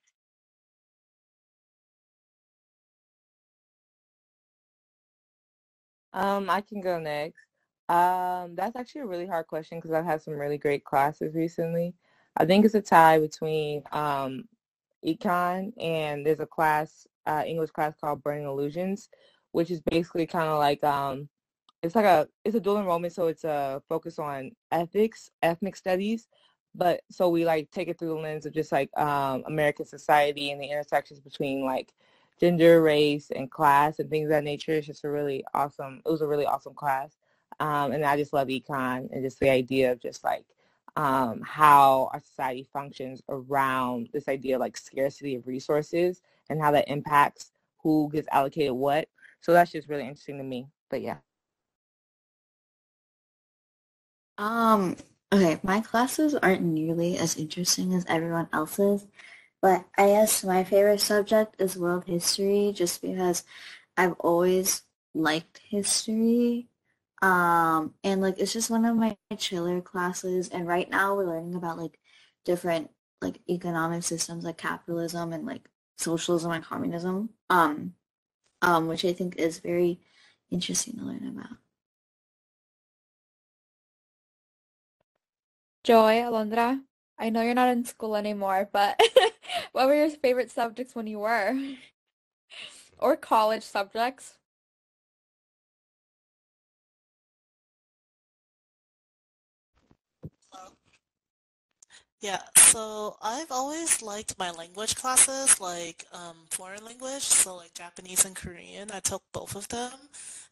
Um, 6.13 6.49
I 6.49 6.61
can 6.61 6.81
go 6.81 6.97
next. 6.99 7.43
Um, 7.89 8.55
that's 8.55 8.75
actually 8.75 9.01
a 9.01 9.07
really 9.07 9.27
hard 9.27 9.47
question 9.47 9.77
because 9.77 9.91
I've 9.91 10.05
had 10.05 10.21
some 10.21 10.33
really 10.33 10.57
great 10.57 10.83
classes 10.83 11.35
recently. 11.35 11.93
I 12.37 12.45
think 12.45 12.65
it's 12.65 12.75
a 12.75 12.81
tie 12.81 13.19
between 13.19 13.83
um, 13.91 14.45
econ 15.05 15.73
and 15.79 16.25
there's 16.25 16.39
a 16.39 16.45
class, 16.45 17.05
uh, 17.25 17.43
English 17.45 17.71
class 17.71 17.93
called 17.99 18.23
Burning 18.23 18.45
Illusions, 18.45 19.09
which 19.51 19.71
is 19.71 19.81
basically 19.81 20.25
kind 20.25 20.49
of 20.49 20.57
like 20.57 20.83
um, 20.83 21.29
it's 21.83 21.95
like 21.95 22.05
a 22.05 22.27
it's 22.43 22.55
a 22.55 22.59
dual 22.59 22.79
enrollment, 22.79 23.13
so 23.13 23.27
it's 23.27 23.43
a 23.43 23.81
focus 23.87 24.19
on 24.19 24.51
ethics, 24.71 25.29
ethnic 25.41 25.75
studies. 25.75 26.27
But 26.75 27.01
so 27.09 27.29
we 27.29 27.45
like 27.45 27.71
take 27.71 27.87
it 27.87 27.97
through 27.97 28.09
the 28.09 28.15
lens 28.15 28.45
of 28.45 28.53
just 28.53 28.71
like 28.71 28.95
um, 28.97 29.43
American 29.47 29.85
society 29.85 30.51
and 30.51 30.61
the 30.61 30.69
intersections 30.69 31.19
between 31.19 31.65
like 31.65 31.93
gender, 32.39 32.81
race, 32.81 33.31
and 33.35 33.49
class 33.49 33.99
and 33.99 34.09
things 34.09 34.25
of 34.25 34.31
that 34.31 34.43
nature. 34.43 34.73
It's 34.73 34.87
just 34.87 35.03
a 35.05 35.09
really 35.09 35.43
awesome. 35.53 36.01
It 36.05 36.11
was 36.11 36.21
a 36.21 36.27
really 36.27 36.45
awesome 36.45 36.73
class, 36.73 37.17
um, 37.59 37.91
and 37.91 38.03
I 38.05 38.17
just 38.17 38.33
love 38.33 38.47
econ 38.49 39.09
and 39.11 39.23
just 39.23 39.39
the 39.39 39.49
idea 39.49 39.91
of 39.91 39.99
just 40.01 40.23
like 40.23 40.45
um, 40.97 41.41
how 41.45 42.09
our 42.11 42.19
society 42.19 42.67
functions 42.73 43.21
around 43.29 44.09
this 44.13 44.27
idea 44.27 44.55
of 44.55 44.61
like 44.61 44.77
scarcity 44.77 45.35
of 45.35 45.45
resources 45.47 46.21
and 46.49 46.59
how 46.59 46.71
that 46.71 46.89
impacts 46.89 47.51
who 47.83 48.09
gets 48.11 48.27
allocated 48.31 48.73
what. 48.73 49.07
So 49.41 49.53
that's 49.53 49.71
just 49.71 49.87
really 49.89 50.03
interesting 50.03 50.37
to 50.39 50.43
me. 50.43 50.67
But 50.89 51.01
yeah. 51.01 51.26
Um, 54.37 54.95
okay, 55.33 55.59
my 55.63 55.81
classes 55.81 56.35
aren't 56.35 56.61
nearly 56.63 57.17
as 57.17 57.37
interesting 57.37 57.93
as 57.93 58.05
everyone 58.07 58.49
else's, 58.53 59.07
but 59.61 59.85
I 59.97 60.07
guess 60.07 60.43
my 60.43 60.63
favorite 60.63 61.01
subject 61.01 61.55
is 61.59 61.77
world 61.77 62.05
history 62.05 62.71
just 62.75 63.01
because 63.01 63.43
I've 63.97 64.13
always 64.19 64.83
liked 65.15 65.59
history. 65.69 66.67
Um, 67.21 67.95
and 68.03 68.21
like 68.21 68.39
it's 68.39 68.53
just 68.53 68.69
one 68.69 68.85
of 68.85 68.95
my 68.95 69.17
chiller 69.37 69.81
classes 69.81 70.49
and 70.49 70.67
right 70.67 70.89
now 70.89 71.15
we're 71.15 71.25
learning 71.25 71.55
about 71.55 71.77
like 71.79 71.99
different 72.45 72.91
like 73.21 73.39
economic 73.49 74.03
systems 74.03 74.43
like 74.45 74.57
capitalism 74.57 75.33
and 75.33 75.45
like 75.45 75.67
socialism 75.97 76.51
and 76.51 76.63
communism. 76.63 77.29
Um, 77.49 77.95
um, 78.61 78.87
which 78.87 79.05
I 79.05 79.13
think 79.13 79.37
is 79.37 79.59
very 79.59 79.99
interesting 80.51 80.97
to 80.97 81.03
learn 81.05 81.27
about. 81.27 81.57
Joy, 85.87 86.17
Alondra, 86.21 86.83
I 87.17 87.29
know 87.31 87.41
you're 87.41 87.55
not 87.55 87.69
in 87.69 87.85
school 87.85 88.15
anymore, 88.17 88.69
but 88.73 88.99
what 89.71 89.87
were 89.87 89.95
your 89.95 90.09
favorite 90.11 90.51
subjects 90.51 90.95
when 90.95 91.07
you 91.07 91.19
were? 91.19 91.55
Or 92.99 93.17
college 93.17 93.63
subjects? 93.63 94.37
Yeah, 102.21 102.41
so 102.57 103.17
I've 103.21 103.51
always 103.51 104.01
liked 104.01 104.37
my 104.39 104.51
language 104.51 104.95
classes, 104.95 105.59
like 105.61 106.05
um, 106.13 106.35
foreign 106.49 106.83
language, 106.85 107.23
so 107.23 107.55
like 107.57 107.73
Japanese 107.75 108.25
and 108.25 108.35
Korean. 108.35 108.89
I 108.91 108.99
took 109.01 109.23
both 109.33 109.55
of 109.55 109.67
them, 109.69 109.93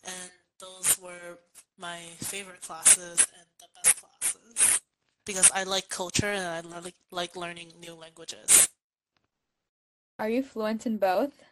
and 0.05 0.31
those 0.59 0.99
were 0.99 1.39
my 1.77 1.99
favorite 2.19 2.61
classes 2.61 3.27
and 3.37 3.47
the 3.59 3.67
best 3.83 4.01
classes 4.01 4.81
because 5.25 5.51
I 5.51 5.63
like 5.63 5.89
culture 5.89 6.27
and 6.27 6.73
I 6.73 6.79
like 6.79 6.95
like 7.11 7.35
learning 7.35 7.73
new 7.79 7.93
languages. 7.95 8.69
Are 10.19 10.29
you 10.29 10.43
fluent 10.43 10.85
in 10.85 10.97
both? 10.97 11.43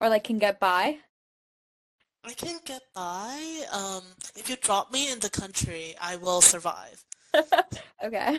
Or 0.00 0.08
like 0.08 0.24
can 0.24 0.38
get 0.38 0.60
by? 0.60 0.98
I 2.24 2.32
can 2.32 2.58
get 2.64 2.82
by. 2.94 3.64
Um, 3.72 4.02
if 4.34 4.48
you 4.50 4.56
drop 4.56 4.92
me 4.92 5.10
in 5.10 5.20
the 5.20 5.30
country, 5.30 5.94
I 6.00 6.16
will 6.16 6.40
survive. 6.40 7.04
Okay. 8.04 8.38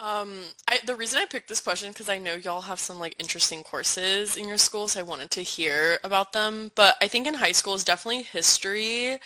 Um, 0.00 0.42
I, 0.68 0.80
the 0.84 0.96
reason 0.96 1.20
I 1.20 1.24
picked 1.24 1.48
this 1.48 1.60
question 1.60 1.90
because 1.90 2.08
I 2.08 2.18
know 2.18 2.34
y'all 2.34 2.60
have 2.62 2.80
some 2.80 2.98
like 2.98 3.14
interesting 3.18 3.62
courses 3.62 4.36
in 4.36 4.48
your 4.48 4.58
school, 4.58 4.88
so 4.88 5.00
I 5.00 5.02
wanted 5.04 5.30
to 5.32 5.42
hear 5.42 5.98
about 6.04 6.32
them. 6.32 6.72
But 6.74 6.96
I 7.00 7.08
think 7.08 7.26
in 7.26 7.34
high 7.34 7.52
school 7.52 7.74
is 7.74 7.84
definitely 7.84 8.24
history, 8.24 9.18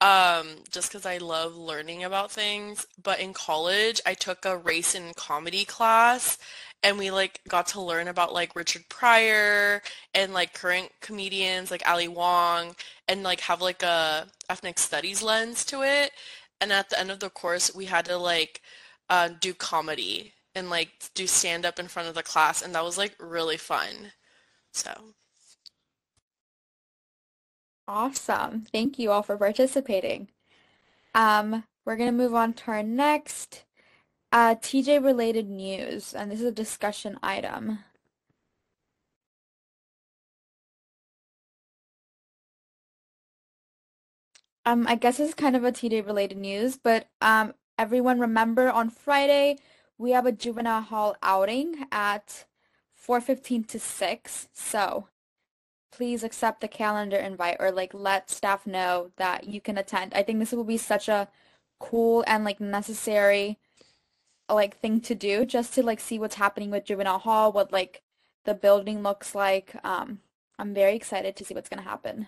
um, 0.00 0.48
just 0.70 0.90
because 0.90 1.06
I 1.06 1.18
love 1.18 1.56
learning 1.56 2.04
about 2.04 2.30
things. 2.32 2.86
But 3.02 3.20
in 3.20 3.32
college, 3.34 4.00
I 4.06 4.14
took 4.14 4.44
a 4.44 4.56
race 4.56 4.94
and 4.94 5.14
comedy 5.16 5.64
class, 5.64 6.38
and 6.82 6.98
we 6.98 7.10
like 7.10 7.40
got 7.48 7.66
to 7.68 7.80
learn 7.80 8.08
about 8.08 8.32
like 8.32 8.56
Richard 8.56 8.88
Pryor 8.88 9.82
and 10.14 10.32
like 10.32 10.54
current 10.54 10.90
comedians 11.00 11.70
like 11.70 11.88
Ali 11.88 12.08
Wong, 12.08 12.74
and 13.08 13.22
like 13.22 13.40
have 13.40 13.60
like 13.60 13.82
a 13.82 14.26
ethnic 14.48 14.78
studies 14.78 15.22
lens 15.22 15.64
to 15.66 15.82
it. 15.82 16.12
And 16.60 16.72
at 16.72 16.90
the 16.90 16.98
end 17.00 17.10
of 17.10 17.20
the 17.20 17.30
course, 17.30 17.74
we 17.74 17.86
had 17.86 18.04
to 18.06 18.16
like 18.18 18.62
uh, 19.08 19.30
do 19.40 19.54
comedy 19.54 20.34
and 20.54 20.70
like 20.70 20.90
do 21.14 21.26
stand 21.26 21.64
up 21.66 21.78
in 21.78 21.88
front 21.88 22.08
of 22.08 22.14
the 22.14 22.22
class, 22.22 22.62
and 22.62 22.74
that 22.74 22.84
was 22.84 22.98
like 22.98 23.14
really 23.18 23.56
fun. 23.56 24.12
So, 24.72 25.14
Awesome. 27.90 28.62
Thank 28.72 29.00
you 29.00 29.10
all 29.10 29.22
for 29.24 29.36
participating. 29.36 30.28
Um, 31.14 31.64
we're 31.84 31.96
gonna 31.96 32.12
move 32.12 32.34
on 32.34 32.52
to 32.54 32.70
our 32.72 32.82
next 32.82 33.64
uh, 34.32 34.56
TJ 34.56 34.98
related 34.98 35.48
news, 35.50 36.14
and 36.14 36.30
this 36.30 36.40
is 36.40 36.46
a 36.46 36.52
discussion 36.52 37.18
item. 37.22 37.80
Um, 44.64 44.86
I 44.86 44.94
guess 44.94 45.18
is 45.20 45.34
kind 45.34 45.56
of 45.56 45.64
a 45.64 45.72
TJ 45.72 46.06
related 46.06 46.38
news, 46.38 46.76
but 46.78 47.08
um, 47.20 47.54
everyone 47.78 48.20
remember 48.20 48.70
on 48.70 48.90
Friday 48.90 49.56
we 49.98 50.12
have 50.12 50.26
a 50.26 50.32
juvenile 50.32 50.82
hall 50.82 51.16
outing 51.22 51.86
at 51.90 52.46
4:15 52.94 53.64
to 53.68 53.80
6. 53.80 54.48
So 54.52 55.08
please 55.90 56.22
accept 56.22 56.60
the 56.60 56.68
calendar 56.68 57.16
invite 57.16 57.56
or 57.60 57.70
like 57.70 57.92
let 57.94 58.30
staff 58.30 58.66
know 58.66 59.10
that 59.16 59.44
you 59.48 59.60
can 59.60 59.78
attend. 59.78 60.14
I 60.14 60.22
think 60.22 60.38
this 60.38 60.52
will 60.52 60.64
be 60.64 60.76
such 60.76 61.08
a 61.08 61.28
cool 61.78 62.24
and 62.26 62.44
like 62.44 62.60
necessary 62.60 63.58
like 64.48 64.78
thing 64.78 65.00
to 65.00 65.14
do 65.14 65.44
just 65.44 65.74
to 65.74 65.82
like 65.82 66.00
see 66.00 66.18
what's 66.18 66.34
happening 66.36 66.70
with 66.70 66.84
juvenile 66.84 67.18
hall, 67.18 67.52
what 67.52 67.72
like 67.72 68.02
the 68.44 68.54
building 68.54 69.02
looks 69.02 69.34
like. 69.34 69.76
Um, 69.84 70.20
I'm 70.58 70.74
very 70.74 70.96
excited 70.96 71.36
to 71.36 71.44
see 71.44 71.54
what's 71.54 71.68
gonna 71.68 71.82
happen. 71.82 72.26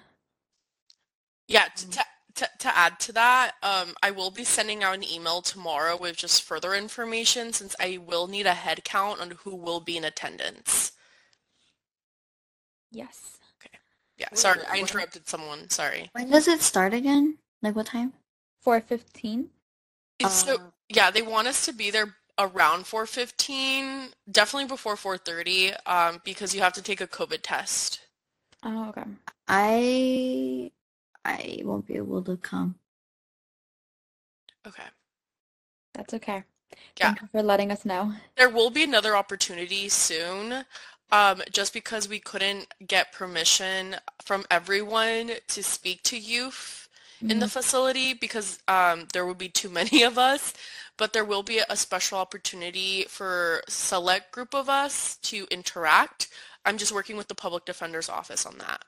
Yeah, 1.49 1.67
to, 1.77 1.91
to, 1.91 2.05
to, 2.37 2.49
to 2.61 2.77
add 2.77 3.01
to 3.01 3.13
that, 3.13 3.53
um, 3.63 3.95
I 4.03 4.11
will 4.11 4.31
be 4.31 4.45
sending 4.45 4.83
out 4.83 4.95
an 4.95 5.05
email 5.05 5.43
tomorrow 5.43 5.97
with 6.01 6.17
just 6.17 6.43
further 6.43 6.75
information 6.75 7.53
since 7.53 7.75
I 7.79 7.99
will 7.99 8.27
need 8.27 8.47
a 8.47 8.55
head 8.55 8.85
count 8.85 9.21
on 9.21 9.33
who 9.43 9.55
will 9.55 9.81
be 9.81 9.97
in 9.97 10.05
attendance. 10.05 10.93
Yes. 12.91 13.39
Yeah, 14.23 14.29
sorry, 14.35 14.61
I 14.71 14.79
interrupted 14.79 15.29
someone. 15.29 15.69
Sorry. 15.69 16.09
When 16.13 16.31
does 16.31 16.47
it 16.47 16.63
start 16.63 16.95
again? 16.95 17.39
Like 17.61 17.75
what 17.75 17.87
time? 17.87 18.13
415. 18.61 19.51
So 20.29 20.55
Uh, 20.55 20.71
yeah, 20.89 21.11
they 21.11 21.23
want 21.23 21.49
us 21.49 21.65
to 21.65 21.73
be 21.73 21.91
there 21.91 22.15
around 22.39 22.87
4:15, 22.87 24.13
definitely 24.31 24.69
before 24.69 24.97
4:30, 24.97 25.75
um, 25.87 26.21
because 26.25 26.55
you 26.55 26.61
have 26.61 26.73
to 26.75 26.83
take 26.83 27.01
a 27.01 27.09
COVID 27.09 27.41
test. 27.43 28.01
Oh, 28.63 28.91
okay. 28.91 29.05
I 29.49 30.71
I 31.25 31.61
won't 31.65 31.87
be 31.87 31.97
able 31.97 32.23
to 32.23 32.37
come. 32.37 32.77
Okay. 34.67 34.87
That's 35.95 36.15
okay. 36.15 36.45
Yeah. 36.99 37.09
Thank 37.09 37.23
you 37.23 37.29
for 37.33 37.43
letting 37.43 37.71
us 37.73 37.85
know. 37.85 38.13
There 38.37 38.49
will 38.49 38.71
be 38.71 38.85
another 38.85 39.17
opportunity 39.17 39.89
soon, 39.89 40.65
um, 41.13 41.43
just 41.53 41.75
because 41.75 42.09
we 42.09 42.21
couldn't 42.21 42.69
get 42.87 43.13
permission 43.13 43.97
from 44.25 44.47
everyone 44.51 45.33
to 45.49 45.65
speak 45.65 46.03
to 46.05 46.19
youth 46.19 46.89
in 47.29 47.41
the 47.41 47.49
facility 47.49 48.15
because 48.15 48.61
um, 48.69 49.09
there 49.15 49.27
would 49.27 49.39
be 49.39 49.51
too 49.51 49.71
many 49.81 50.05
of 50.05 50.19
us. 50.19 50.55
But 50.99 51.15
there 51.15 51.27
will 51.27 51.45
be 51.45 51.61
a 51.69 51.77
special 51.77 52.19
opportunity 52.19 53.05
for 53.09 53.63
select 53.69 54.33
group 54.33 54.55
of 54.55 54.69
us 54.69 55.17
to 55.25 55.47
interact. 55.51 56.29
I'm 56.67 56.79
just 56.79 56.93
working 56.93 57.17
with 57.19 57.29
the 57.29 57.37
public 57.37 57.67
defender's 57.67 58.11
office 58.11 58.47
on 58.47 58.59
that. 58.59 58.85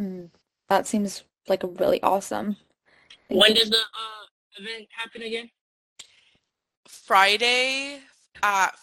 Mm, 0.00 0.30
That 0.68 0.86
seems 0.88 1.24
like 1.48 1.64
a 1.64 1.68
really 1.68 2.02
awesome. 2.02 2.56
Thank 3.28 3.40
When 3.40 3.50
you. 3.50 3.56
does 3.56 3.70
the 3.70 3.78
uh, 3.78 4.26
event 4.60 4.88
happen 4.96 5.22
again? 5.22 5.50
Friday 6.88 8.00
at 8.42 8.74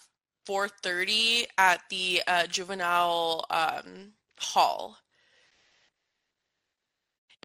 4:30 0.47 1.45
at 1.57 1.81
the 1.89 2.21
uh, 2.27 2.47
juvenile 2.47 3.45
um, 3.49 4.13
hall. 4.39 4.97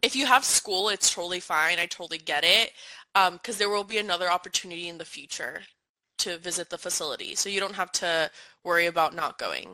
If 0.01 0.15
you 0.15 0.25
have 0.25 0.43
school, 0.43 0.89
it's 0.89 1.13
totally 1.13 1.39
fine. 1.39 1.79
I 1.79 1.85
totally 1.85 2.17
get 2.17 2.43
it. 2.43 2.71
Um, 3.15 3.33
because 3.33 3.57
there 3.57 3.69
will 3.69 3.83
be 3.83 3.99
another 3.99 4.29
opportunity 4.29 4.89
in 4.89 4.97
the 4.97 5.05
future 5.05 5.61
to 6.19 6.37
visit 6.37 6.69
the 6.69 6.77
facility. 6.77 7.35
So 7.35 7.49
you 7.49 7.59
don't 7.59 7.75
have 7.75 7.91
to 7.93 8.31
worry 8.63 8.87
about 8.87 9.15
not 9.15 9.37
going. 9.37 9.67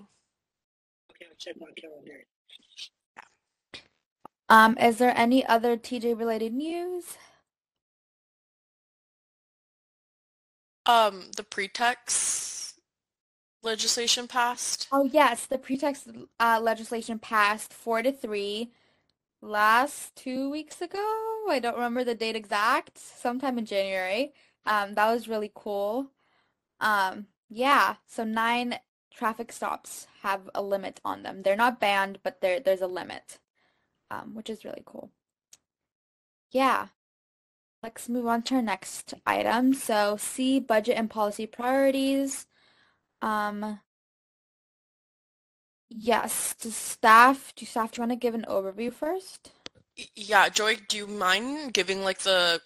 Okay, 1.11 1.25
I'll 1.29 1.37
check 1.37 1.55
my 1.59 1.67
calendar. 1.79 2.25
Um, 4.49 4.77
is 4.79 4.97
there 4.97 5.13
any 5.15 5.45
other 5.45 5.77
TJ 5.77 6.17
related 6.17 6.53
news? 6.53 7.17
Um, 10.87 11.29
the 11.37 11.43
pretext 11.43 12.68
legislation 13.63 14.27
passed. 14.27 14.87
Oh 14.91 15.03
yes, 15.03 15.45
the 15.45 15.57
pretext 15.57 16.09
uh, 16.39 16.59
legislation 16.61 17.19
passed 17.19 17.73
four 17.73 18.01
to 18.01 18.11
three 18.11 18.71
last 19.41 20.15
two 20.15 20.49
weeks 20.49 20.81
ago. 20.81 21.45
I 21.49 21.59
don't 21.61 21.75
remember 21.75 22.03
the 22.03 22.15
date 22.15 22.35
exact, 22.35 22.97
sometime 22.97 23.57
in 23.57 23.65
January. 23.65 24.33
Um, 24.65 24.93
that 24.95 25.11
was 25.11 25.27
really 25.27 25.51
cool. 25.53 26.11
Um, 26.79 27.27
yeah, 27.49 27.95
so 28.05 28.23
nine 28.23 28.79
traffic 29.11 29.51
stops 29.51 30.07
have 30.21 30.49
a 30.53 30.61
limit 30.61 30.99
on 31.03 31.23
them. 31.23 31.41
They're 31.41 31.55
not 31.55 31.79
banned, 31.79 32.19
but 32.23 32.41
there 32.41 32.59
there's 32.59 32.81
a 32.81 32.87
limit, 32.87 33.39
um, 34.11 34.35
which 34.35 34.49
is 34.49 34.65
really 34.65 34.83
cool. 34.85 35.11
Yeah. 36.51 36.87
Let's 37.81 38.09
move 38.09 38.27
on 38.27 38.41
to 38.43 38.55
our 38.55 38.61
next 38.61 39.13
item. 39.25 39.73
So 39.73 40.17
C, 40.17 40.59
budget 40.59 40.97
and 40.97 41.09
policy 41.09 41.47
priorities. 41.47 42.45
Um, 43.21 43.79
yes, 45.89 46.55
does 46.55 46.75
staff, 46.75 47.53
do 47.55 47.65
staff, 47.65 47.91
do 47.91 47.99
you 47.99 48.07
want 48.07 48.11
to 48.11 48.15
give 48.15 48.33
an 48.35 48.45
overview 48.47 48.91
first? 48.93 49.51
Yeah, 50.15 50.49
Joy, 50.49 50.77
do 50.87 50.97
you 50.97 51.05
mind 51.07 51.73
giving 51.73 52.03
like 52.03 52.19
the 52.19 52.61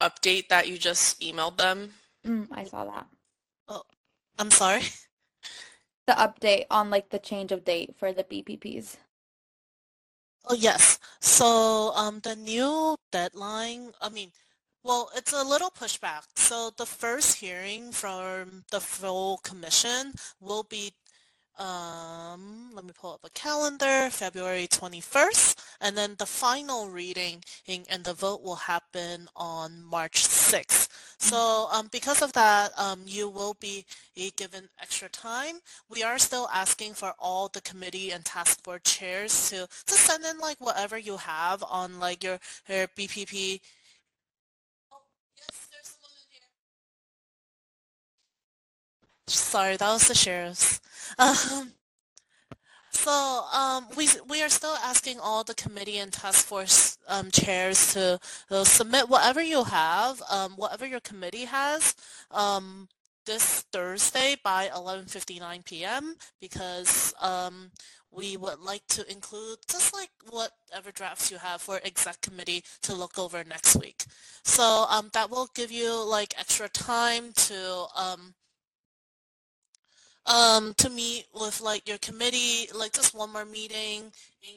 update 0.00 0.48
that 0.48 0.68
you 0.68 0.78
just 0.78 1.20
emailed 1.20 1.56
them? 1.58 1.94
Mm, 2.24 2.46
I 2.52 2.64
saw 2.64 2.84
that. 2.84 3.08
Oh, 3.68 3.82
I'm 4.38 4.50
sorry. 4.50 4.82
The 6.06 6.12
update 6.14 6.66
on 6.72 6.90
like 6.90 7.10
the 7.10 7.20
change 7.20 7.52
of 7.52 7.62
date 7.64 7.94
for 7.96 8.12
the 8.12 8.24
BPPs. 8.24 8.96
Oh, 10.44 10.54
yes. 10.54 10.98
So, 11.20 11.92
um, 11.94 12.20
the 12.20 12.34
new 12.34 12.96
deadline, 13.12 13.92
I 14.00 14.08
mean, 14.08 14.32
well, 14.88 15.10
it's 15.14 15.34
a 15.34 15.44
little 15.44 15.70
pushback. 15.70 16.22
So 16.34 16.70
the 16.74 16.86
first 16.86 17.36
hearing 17.36 17.92
from 17.92 18.64
the 18.70 18.80
full 18.80 19.36
commission 19.44 20.14
will 20.40 20.62
be, 20.62 20.94
um, 21.58 22.70
let 22.74 22.86
me 22.86 22.92
pull 22.98 23.12
up 23.12 23.20
a 23.22 23.28
calendar, 23.30 24.08
February 24.10 24.66
21st, 24.66 25.56
and 25.82 25.94
then 25.94 26.14
the 26.16 26.24
final 26.24 26.88
reading 26.88 27.42
and 27.68 28.02
the 28.02 28.14
vote 28.14 28.42
will 28.42 28.56
happen 28.56 29.28
on 29.36 29.82
March 29.84 30.24
6th. 30.24 30.88
So, 31.18 31.68
um, 31.70 31.88
because 31.92 32.22
of 32.22 32.32
that, 32.32 32.70
um, 32.78 33.02
you 33.04 33.28
will 33.28 33.56
be 33.60 33.84
given 34.36 34.70
extra 34.80 35.10
time. 35.10 35.56
We 35.90 36.02
are 36.02 36.18
still 36.18 36.48
asking 36.50 36.94
for 36.94 37.12
all 37.18 37.48
the 37.48 37.60
committee 37.60 38.12
and 38.12 38.24
task 38.24 38.64
force 38.64 38.80
chairs 38.84 39.50
to, 39.50 39.68
to 39.86 39.92
send 39.92 40.24
in 40.24 40.38
like 40.38 40.60
whatever 40.60 40.96
you 40.96 41.18
have 41.18 41.62
on 41.68 41.98
like 42.00 42.24
your, 42.24 42.38
your 42.68 42.86
BPP. 42.88 43.60
Sorry, 49.28 49.76
that 49.76 49.88
was 49.90 50.08
the 50.08 50.14
sheriff's. 50.14 50.80
Um, 51.18 51.72
so 52.90 53.44
um, 53.54 53.86
we 53.96 54.08
we 54.28 54.42
are 54.42 54.48
still 54.50 54.76
asking 54.84 55.18
all 55.20 55.42
the 55.42 55.54
committee 55.54 55.98
and 55.98 56.12
task 56.12 56.44
force 56.46 56.98
um, 57.08 57.30
chairs 57.30 57.94
to 57.94 58.20
uh, 58.50 58.64
submit 58.64 59.08
whatever 59.08 59.42
you 59.42 59.64
have, 59.64 60.20
um, 60.30 60.52
whatever 60.56 60.86
your 60.86 61.00
committee 61.00 61.46
has, 61.46 61.94
um, 62.30 62.88
this 63.24 63.62
Thursday 63.72 64.36
by 64.44 64.68
11:59 64.74 65.64
p.m. 65.64 66.16
because 66.40 67.14
um, 67.20 67.70
we 68.10 68.36
would 68.36 68.60
like 68.60 68.86
to 68.88 69.10
include 69.10 69.58
just 69.70 69.94
like 69.94 70.10
whatever 70.30 70.90
drafts 70.92 71.30
you 71.30 71.38
have 71.38 71.60
for 71.62 71.80
exec 71.84 72.20
committee 72.20 72.64
to 72.82 72.94
look 72.94 73.18
over 73.18 73.44
next 73.44 73.76
week. 73.76 74.04
So 74.44 74.86
um, 74.90 75.10
that 75.12 75.30
will 75.30 75.48
give 75.54 75.70
you 75.70 75.92
like 76.04 76.34
extra 76.38 76.68
time 76.68 77.32
to 77.48 77.86
um, 77.96 78.34
um, 80.28 80.74
to 80.74 80.90
meet 80.90 81.26
with 81.34 81.60
like 81.60 81.88
your 81.88 81.98
committee, 81.98 82.68
like 82.74 82.92
just 82.92 83.14
one 83.14 83.32
more 83.32 83.44
meeting 83.44 84.12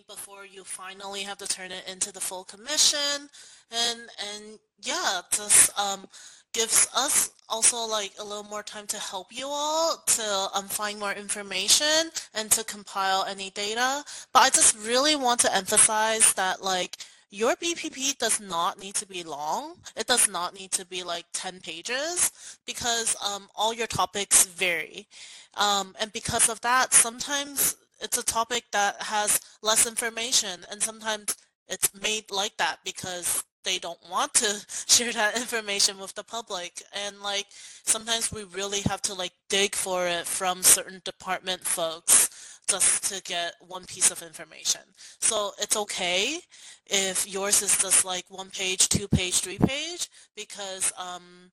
before 0.07 0.45
you 0.45 0.63
finally 0.63 1.21
have 1.21 1.37
to 1.37 1.47
turn 1.47 1.71
it 1.71 1.83
into 1.89 2.11
the 2.13 2.19
full 2.19 2.43
commission, 2.43 3.29
and 3.71 3.99
and 3.99 4.59
yeah, 4.83 5.21
just 5.31 5.77
um, 5.79 6.05
gives 6.53 6.87
us 6.95 7.31
also 7.49 7.77
like 7.87 8.11
a 8.19 8.23
little 8.23 8.43
more 8.43 8.63
time 8.63 8.87
to 8.87 8.97
help 8.97 9.27
you 9.31 9.45
all 9.47 10.03
to 10.05 10.47
um, 10.53 10.65
find 10.65 10.99
more 10.99 11.13
information 11.13 12.11
and 12.33 12.51
to 12.51 12.63
compile 12.63 13.25
any 13.29 13.49
data. 13.51 14.03
But 14.33 14.39
I 14.43 14.49
just 14.49 14.77
really 14.85 15.15
want 15.15 15.39
to 15.41 15.55
emphasize 15.55 16.33
that 16.33 16.63
like 16.63 16.97
your 17.31 17.55
BPP 17.55 18.17
does 18.17 18.41
not 18.41 18.77
need 18.77 18.93
to 18.95 19.07
be 19.07 19.23
long. 19.23 19.75
It 19.95 20.05
does 20.05 20.29
not 20.29 20.53
need 20.53 20.71
to 20.73 20.85
be 20.85 21.01
like 21.01 21.25
10 21.33 21.61
pages 21.61 22.59
because 22.65 23.15
um, 23.25 23.47
all 23.55 23.73
your 23.73 23.87
topics 23.87 24.45
vary. 24.45 25.07
Um, 25.55 25.95
and 25.99 26.11
because 26.11 26.49
of 26.49 26.59
that, 26.61 26.93
sometimes 26.93 27.77
it's 28.01 28.17
a 28.17 28.23
topic 28.23 28.65
that 28.73 29.01
has 29.01 29.39
less 29.61 29.87
information 29.87 30.65
and 30.69 30.83
sometimes 30.83 31.37
it's 31.69 31.89
made 32.01 32.29
like 32.31 32.57
that 32.57 32.79
because 32.83 33.45
they 33.63 33.77
don't 33.77 33.99
want 34.09 34.33
to 34.35 34.65
share 34.87 35.11
that 35.13 35.37
information 35.37 35.97
with 35.97 36.13
the 36.15 36.23
public 36.23 36.81
and 37.05 37.19
like 37.21 37.45
sometimes 37.83 38.31
we 38.31 38.43
really 38.45 38.81
have 38.81 39.01
to 39.01 39.13
like 39.13 39.33
dig 39.49 39.75
for 39.75 40.07
it 40.07 40.25
from 40.25 40.63
certain 40.63 41.01
department 41.05 41.61
folks 41.61 42.29
just 42.67 43.13
to 43.13 43.21
get 43.23 43.53
one 43.59 43.85
piece 43.85 44.11
of 44.11 44.21
information. 44.21 44.81
So 45.19 45.51
it's 45.59 45.75
okay 45.75 46.39
if 46.87 47.27
yours 47.27 47.61
is 47.61 47.77
just 47.77 48.05
like 48.05 48.25
one 48.29 48.49
page, 48.49 48.87
two 48.87 49.07
page, 49.07 49.39
three 49.39 49.57
page 49.57 50.07
because 50.35 50.93
um, 50.97 51.51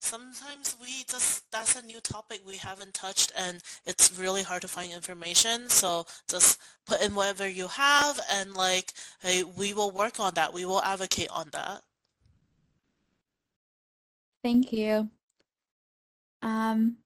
sometimes 0.00 0.76
we 0.80 1.04
just 1.08 1.50
that's 1.52 1.76
a 1.76 1.86
new 1.86 2.00
topic 2.00 2.40
we 2.46 2.56
haven't 2.56 2.94
touched 2.94 3.32
and 3.36 3.62
it's 3.86 4.18
really 4.18 4.42
hard 4.42 4.62
to 4.62 4.68
find 4.68 4.92
information 4.92 5.68
so 5.68 6.04
just 6.28 6.58
put 6.86 7.00
in 7.02 7.14
whatever 7.14 7.48
you 7.48 7.68
have 7.68 8.18
and 8.32 8.54
like 8.54 8.92
hey 9.20 9.44
we 9.56 9.74
will 9.74 9.90
work 9.90 10.18
on 10.18 10.32
that 10.34 10.52
we 10.52 10.64
will 10.64 10.82
advocate 10.82 11.28
on 11.30 11.46
that 11.52 11.82
Thank 14.42 14.72
you. 14.72 15.10
Um, 16.42 16.96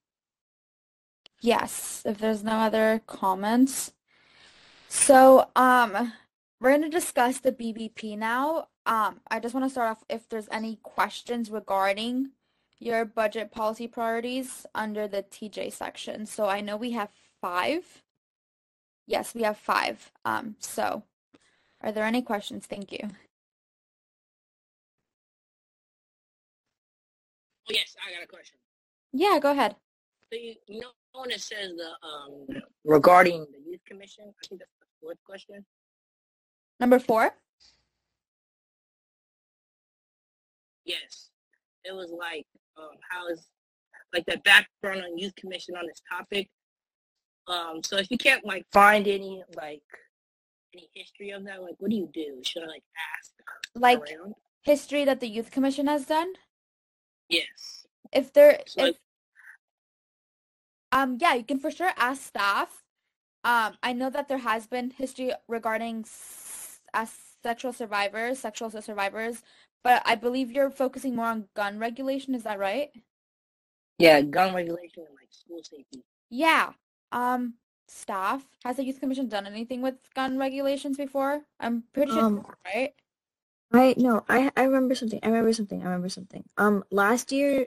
yes, 1.40 2.02
if 2.04 2.18
there's 2.18 2.44
no 2.44 2.52
other 2.52 3.02
comments. 3.06 3.92
So, 4.88 5.48
um, 5.56 6.12
we're 6.60 6.70
going 6.70 6.82
to 6.82 6.88
discuss 6.88 7.40
the 7.40 7.50
BPP 7.50 8.16
now. 8.16 8.68
Um, 8.86 9.20
I 9.28 9.40
just 9.40 9.54
want 9.54 9.66
to 9.66 9.70
start 9.70 9.90
off 9.90 10.04
if 10.08 10.28
there's 10.28 10.48
any 10.52 10.78
questions 10.82 11.50
regarding 11.50 12.30
your 12.78 13.04
budget 13.04 13.50
policy 13.50 13.86
priorities 13.86 14.66
under 14.74 15.08
the 15.08 15.22
TJ 15.22 15.72
section. 15.72 16.26
So 16.26 16.46
I 16.46 16.60
know 16.60 16.76
we 16.76 16.92
have 16.92 17.10
five. 17.40 18.02
Yes, 19.06 19.34
we 19.34 19.42
have 19.42 19.58
five. 19.58 20.10
Um, 20.24 20.56
so 20.58 21.02
are 21.82 21.92
there 21.92 22.04
any 22.04 22.22
questions? 22.22 22.66
Thank 22.66 22.92
you. 22.92 23.00
Oh, 23.02 23.08
yes, 27.72 27.94
I 28.06 28.14
got 28.14 28.24
a 28.24 28.26
question. 28.26 28.58
Yeah, 29.12 29.38
go 29.40 29.52
ahead. 29.52 29.76
So 30.32 30.38
you, 30.38 30.54
you 30.66 30.80
know 30.80 30.88
when 31.12 31.30
it 31.30 31.40
says 31.40 31.72
the 31.76 31.90
um 32.06 32.46
regarding 32.84 33.46
the 33.52 33.70
youth 33.70 33.80
commission, 33.86 34.24
I 34.26 34.46
think 34.46 34.60
that's 34.60 34.70
the 34.80 34.86
fourth 35.00 35.18
question. 35.24 35.64
Number 36.80 36.98
four. 36.98 37.30
Yes, 40.84 41.30
it 41.84 41.94
was 41.94 42.10
like 42.10 42.46
um 42.76 42.96
how 43.08 43.28
is 43.28 43.46
like 44.12 44.24
the 44.26 44.38
background 44.44 45.02
on 45.04 45.18
youth 45.18 45.34
commission 45.36 45.74
on 45.76 45.86
this 45.86 46.00
topic. 46.10 46.48
Um, 47.46 47.82
so 47.82 47.96
if 47.98 48.10
you 48.10 48.18
can't 48.18 48.44
like 48.44 48.64
find 48.72 49.06
any 49.06 49.42
like 49.56 49.82
any 50.74 50.88
history 50.94 51.30
of 51.30 51.44
that, 51.44 51.62
like 51.62 51.74
what 51.78 51.90
do 51.90 51.96
you 51.96 52.08
do? 52.12 52.40
Should 52.44 52.62
I 52.64 52.66
like 52.66 52.84
ask 53.18 53.32
Like 53.74 54.00
around? 54.00 54.34
history 54.62 55.04
that 55.04 55.20
the 55.20 55.28
youth 55.28 55.50
commission 55.50 55.86
has 55.88 56.06
done. 56.06 56.32
Yes. 57.28 57.86
If 58.12 58.32
there, 58.32 58.60
So 58.66 58.80
if 58.80 58.86
like 58.86 58.96
Um, 60.92 61.18
yeah, 61.20 61.34
you 61.34 61.42
can 61.44 61.58
for 61.58 61.70
sure 61.72 61.90
ask 61.96 62.22
staff. 62.22 62.84
Um, 63.42 63.76
I 63.82 63.92
know 63.92 64.10
that 64.10 64.28
there 64.28 64.38
has 64.38 64.66
been 64.66 64.90
history 64.90 65.32
regarding 65.48 66.00
s- 66.02 66.80
as 66.94 67.10
sexual 67.42 67.72
survivors, 67.72 68.38
sexual 68.38 68.70
survivors, 68.70 69.42
but 69.84 70.02
I 70.06 70.16
believe 70.16 70.50
you're 70.52 70.70
focusing 70.70 71.16
more 71.16 71.26
on 71.28 71.48
gun 71.54 71.78
regulation. 71.78 72.34
Is 72.34 72.44
that 72.44 72.58
right? 72.60 72.90
yeah, 73.98 74.20
gun 74.22 74.54
regulation 74.54 75.04
and 75.06 75.14
like 75.14 75.28
school 75.32 75.60
safety. 75.62 76.02
Yeah. 76.30 76.72
Um, 77.12 77.54
staff, 77.88 78.46
has 78.64 78.76
the 78.76 78.84
youth 78.84 79.00
commission 79.00 79.28
done 79.28 79.46
anything 79.46 79.82
with 79.82 80.12
gun 80.14 80.38
regulations 80.38 80.96
before? 80.96 81.46
I'm 81.60 81.84
pretty 81.92 82.12
sure, 82.12 82.24
Um, 82.26 82.44
right? 82.64 82.94
I 83.72 83.94
no, 83.98 84.24
I 84.28 84.50
I 84.56 84.64
remember 84.64 84.94
something. 84.94 85.20
I 85.22 85.26
remember 85.26 85.52
something. 85.52 85.82
I 85.82 85.84
remember 85.84 86.08
something. 86.08 86.48
Um, 86.56 86.84
last 86.90 87.30
year, 87.32 87.66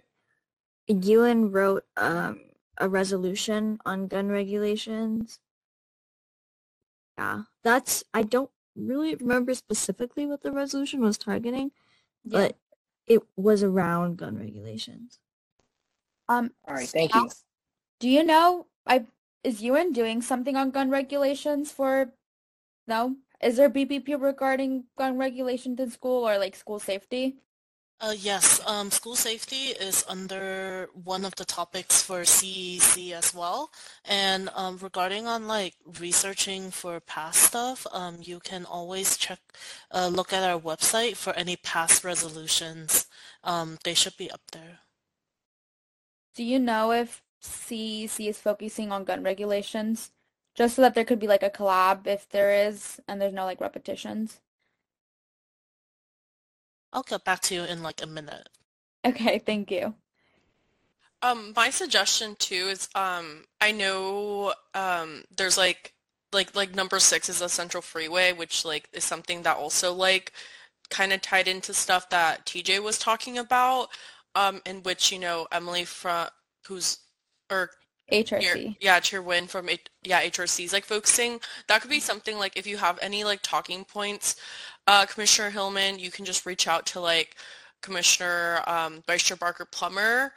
Ewan 0.88 1.51
wrote 1.51 1.86
um 1.97 2.41
a 2.80 2.89
resolution 2.89 3.80
on 3.86 4.07
gun 4.07 4.30
regulations. 4.30 5.39
Yeah, 7.18 7.43
that's. 7.63 8.03
I 8.13 8.24
don't 8.24 8.51
really 8.76 9.15
remember 9.15 9.53
specifically 9.55 10.26
what 10.26 10.41
the 10.41 10.51
resolution 10.51 11.01
was 11.01 11.18
targeting, 11.18 11.72
Yeah. 12.30 12.39
but 12.39 12.57
it 13.07 13.21
was 13.36 13.63
around 13.63 14.17
gun 14.17 14.38
regulations. 14.38 15.19
Um, 16.28 16.51
All 16.67 16.75
right, 16.75 16.88
thank 16.88 17.15
you. 17.15 17.30
do 17.99 18.09
you 18.09 18.23
know, 18.23 18.67
I 18.86 19.05
is 19.43 19.61
Ewan 19.61 19.93
doing 19.93 20.21
something 20.21 20.57
on 20.57 20.71
gun 20.71 20.89
regulations 20.89 21.71
for, 21.71 22.11
no? 22.86 23.15
Is 23.41 23.55
there 23.57 23.69
BPP 23.69 24.21
regarding 24.21 24.86
gun 24.97 25.17
regulations 25.17 25.80
in 25.80 25.91
school 25.91 26.28
or 26.28 26.38
like 26.38 26.55
school 26.55 26.80
safety? 26.80 27.38
Uh, 27.99 28.13
yes, 28.15 28.61
um, 28.67 28.91
school 28.91 29.15
safety 29.15 29.71
is 29.81 30.05
under 30.07 30.87
one 31.03 31.25
of 31.25 31.33
the 31.35 31.45
topics 31.45 31.99
for 32.03 32.21
CEC 32.21 33.11
as 33.11 33.33
well. 33.33 33.71
And 34.05 34.49
um, 34.55 34.77
regarding 34.77 35.25
on 35.25 35.47
like 35.47 35.73
researching 35.99 36.69
for 36.69 36.99
past 36.99 37.41
stuff, 37.41 37.87
um, 37.91 38.17
you 38.21 38.39
can 38.39 38.65
always 38.65 39.17
check, 39.17 39.39
uh, 39.91 40.09
look 40.09 40.31
at 40.31 40.43
our 40.43 40.59
website 40.59 41.15
for 41.15 41.33
any 41.33 41.55
past 41.55 42.03
resolutions. 42.03 43.07
Um, 43.43 43.79
they 43.83 43.95
should 43.95 44.15
be 44.15 44.29
up 44.29 44.41
there. 44.51 44.79
Do 46.35 46.43
you 46.43 46.59
know 46.59 46.91
if 46.91 47.23
CEC 47.41 48.29
is 48.29 48.39
focusing 48.39 48.91
on 48.91 49.05
gun 49.05 49.23
regulations? 49.23 50.11
Just 50.53 50.75
so 50.75 50.83
that 50.83 50.93
there 50.93 51.05
could 51.05 51.19
be 51.19 51.27
like 51.27 51.43
a 51.43 51.49
collab 51.49 52.05
if 52.05 52.29
there 52.29 52.67
is 52.67 52.99
and 53.07 53.19
there's 53.19 53.33
no 53.33 53.45
like 53.45 53.59
repetitions. 53.59 54.39
I'll 56.93 57.03
get 57.03 57.23
back 57.23 57.41
to 57.43 57.55
you 57.55 57.63
in 57.63 57.81
like 57.83 58.01
a 58.01 58.07
minute. 58.07 58.49
Okay, 59.05 59.39
thank 59.39 59.71
you. 59.71 59.95
Um, 61.21 61.53
my 61.55 61.69
suggestion 61.71 62.35
too 62.38 62.67
is 62.69 62.89
um 62.95 63.45
I 63.59 63.71
know 63.71 64.53
um 64.75 65.23
there's 65.35 65.57
like 65.57 65.93
like 66.31 66.55
like 66.55 66.75
number 66.75 66.99
six 66.99 67.29
is 67.29 67.41
a 67.41 67.49
central 67.49 67.81
freeway, 67.81 68.33
which 68.33 68.63
like 68.65 68.88
is 68.93 69.03
something 69.03 69.41
that 69.43 69.57
also 69.57 69.93
like 69.93 70.33
kind 70.89 71.13
of 71.13 71.21
tied 71.21 71.47
into 71.47 71.73
stuff 71.73 72.09
that 72.09 72.45
TJ 72.45 72.79
was 72.79 72.97
talking 72.99 73.38
about, 73.38 73.89
um, 74.35 74.61
in 74.65 74.83
which, 74.83 75.11
you 75.11 75.19
know, 75.19 75.47
Emily 75.51 75.85
from 75.85 76.27
who's 76.67 76.99
or 77.51 77.71
Chair, 78.39 78.59
HRC. 78.59 78.77
yeah, 78.79 78.99
Chair 78.99 79.21
Wynn 79.21 79.47
from 79.47 79.69
H- 79.69 79.88
yeah 80.03 80.21
HRC 80.21 80.65
is 80.65 80.73
like 80.73 80.85
focusing. 80.85 81.39
That 81.67 81.81
could 81.81 81.89
be 81.91 81.99
something 81.99 82.38
like 82.38 82.57
if 82.57 82.67
you 82.67 82.77
have 82.77 82.99
any 83.01 83.23
like 83.23 83.41
talking 83.43 83.85
points, 83.85 84.35
uh, 84.88 85.05
Commissioner 85.05 85.49
Hillman, 85.49 85.99
you 85.99 86.11
can 86.11 86.25
just 86.25 86.45
reach 86.45 86.67
out 86.67 86.85
to 86.88 86.99
like 86.99 87.35
Commissioner 87.81 88.61
um, 88.67 89.03
Vice 89.05 89.23
Chair 89.23 89.38
Barker 89.38 89.65
Plummer. 89.65 90.33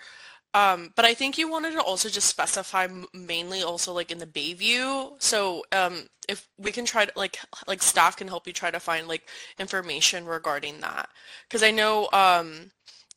Um, 0.52 0.92
but 0.96 1.04
I 1.04 1.14
think 1.14 1.38
you 1.38 1.48
wanted 1.48 1.72
to 1.74 1.82
also 1.82 2.08
just 2.08 2.26
specify 2.28 2.88
mainly 3.14 3.62
also 3.62 3.92
like 3.92 4.10
in 4.10 4.18
the 4.18 4.26
Bayview. 4.26 5.12
So 5.22 5.64
um, 5.72 6.08
if 6.28 6.48
we 6.58 6.72
can 6.72 6.84
try 6.84 7.04
to 7.04 7.12
like 7.16 7.38
like 7.68 7.82
staff 7.82 8.16
can 8.16 8.28
help 8.28 8.46
you 8.46 8.52
try 8.52 8.70
to 8.70 8.80
find 8.80 9.06
like 9.06 9.28
information 9.58 10.26
regarding 10.26 10.80
that. 10.80 11.08
Because 11.48 11.62
I 11.62 11.70
know 11.70 12.08
um, 12.12 12.72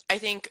I 0.09 0.19
think 0.19 0.49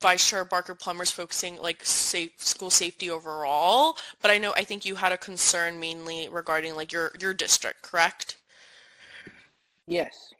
Vice 0.00 0.28
Chair 0.28 0.44
Barker 0.44 0.74
Plummer's 0.74 1.10
focusing 1.10 1.58
like 1.58 1.84
safe 1.84 2.32
school 2.38 2.70
safety 2.70 3.10
overall, 3.10 3.98
but 4.22 4.30
I 4.30 4.38
know 4.38 4.52
I 4.56 4.64
think 4.64 4.84
you 4.84 4.94
had 4.94 5.12
a 5.12 5.18
concern 5.18 5.80
mainly 5.80 6.28
regarding 6.28 6.76
like 6.76 6.92
your 6.92 7.12
your 7.20 7.34
district, 7.34 7.82
correct? 7.82 8.36
Yes. 9.90 10.32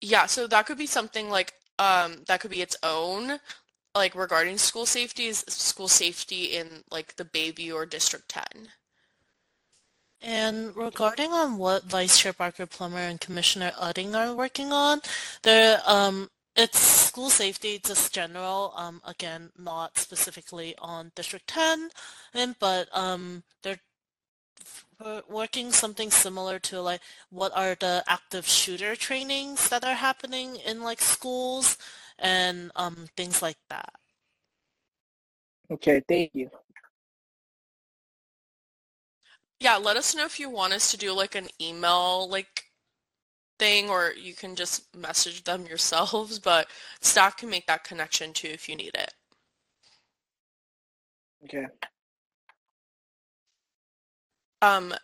Yeah, 0.00 0.26
so 0.26 0.46
that 0.48 0.66
could 0.66 0.78
be 0.78 0.86
something 0.86 1.30
like 1.30 1.54
um 1.78 2.22
that 2.28 2.40
could 2.40 2.50
be 2.52 2.62
its 2.62 2.76
own 2.82 3.40
like 3.94 4.14
regarding 4.14 4.58
school 4.58 4.86
safety 4.86 5.26
is 5.26 5.44
school 5.48 5.88
safety 5.88 6.44
in 6.56 6.84
like 6.90 7.16
the 7.16 7.24
Bayview 7.24 7.74
or 7.74 7.86
District 7.86 8.28
10. 8.28 8.70
And 10.22 10.74
regarding 10.76 11.32
on 11.32 11.58
what 11.58 11.84
Vice 11.84 12.18
Chair 12.18 12.32
Barker 12.32 12.66
Plummer 12.66 12.98
and 12.98 13.20
Commissioner 13.20 13.72
Udding 13.78 14.14
are 14.14 14.34
working 14.34 14.72
on, 14.72 15.00
they're 15.42 15.80
um 15.86 16.30
it's 16.56 16.78
school 16.80 17.30
safety 17.30 17.80
just 17.84 18.12
general, 18.14 18.72
um 18.76 19.00
again 19.04 19.50
not 19.58 19.98
specifically 19.98 20.74
on 20.78 21.12
District 21.14 21.46
10, 21.46 21.90
and 22.34 22.56
but 22.58 22.88
um 22.92 23.44
they're 23.62 23.80
f- 25.00 25.24
working 25.28 25.72
something 25.72 26.10
similar 26.10 26.58
to 26.60 26.80
like 26.80 27.00
what 27.30 27.52
are 27.56 27.74
the 27.74 28.02
active 28.06 28.46
shooter 28.46 28.96
trainings 28.96 29.68
that 29.68 29.84
are 29.84 29.94
happening 29.94 30.56
in 30.56 30.82
like 30.82 31.00
schools 31.00 31.76
and 32.18 32.70
um 32.76 33.06
things 33.16 33.42
like 33.42 33.58
that. 33.70 33.92
Okay, 35.70 36.02
thank 36.08 36.30
you. 36.34 36.50
Yeah, 39.60 39.76
let 39.76 39.96
us 39.96 40.14
know 40.14 40.24
if 40.26 40.38
you 40.38 40.50
want 40.50 40.72
us 40.74 40.90
to 40.90 40.96
do 40.96 41.12
like 41.12 41.34
an 41.34 41.48
email 41.60 42.28
like 42.28 42.64
thing 43.58 43.88
or 43.88 44.12
you 44.16 44.34
can 44.34 44.54
just 44.56 44.94
message 44.96 45.44
them 45.44 45.66
yourselves, 45.68 46.38
but 46.38 46.68
staff 47.00 47.36
can 47.36 47.50
make 47.50 47.66
that 47.66 47.84
connection 47.84 48.32
too 48.32 48.48
if 48.48 48.68
you 48.68 48.76
need 48.76 48.94
it. 48.94 49.14
Okay. 51.44 51.66
Um, 54.64 54.94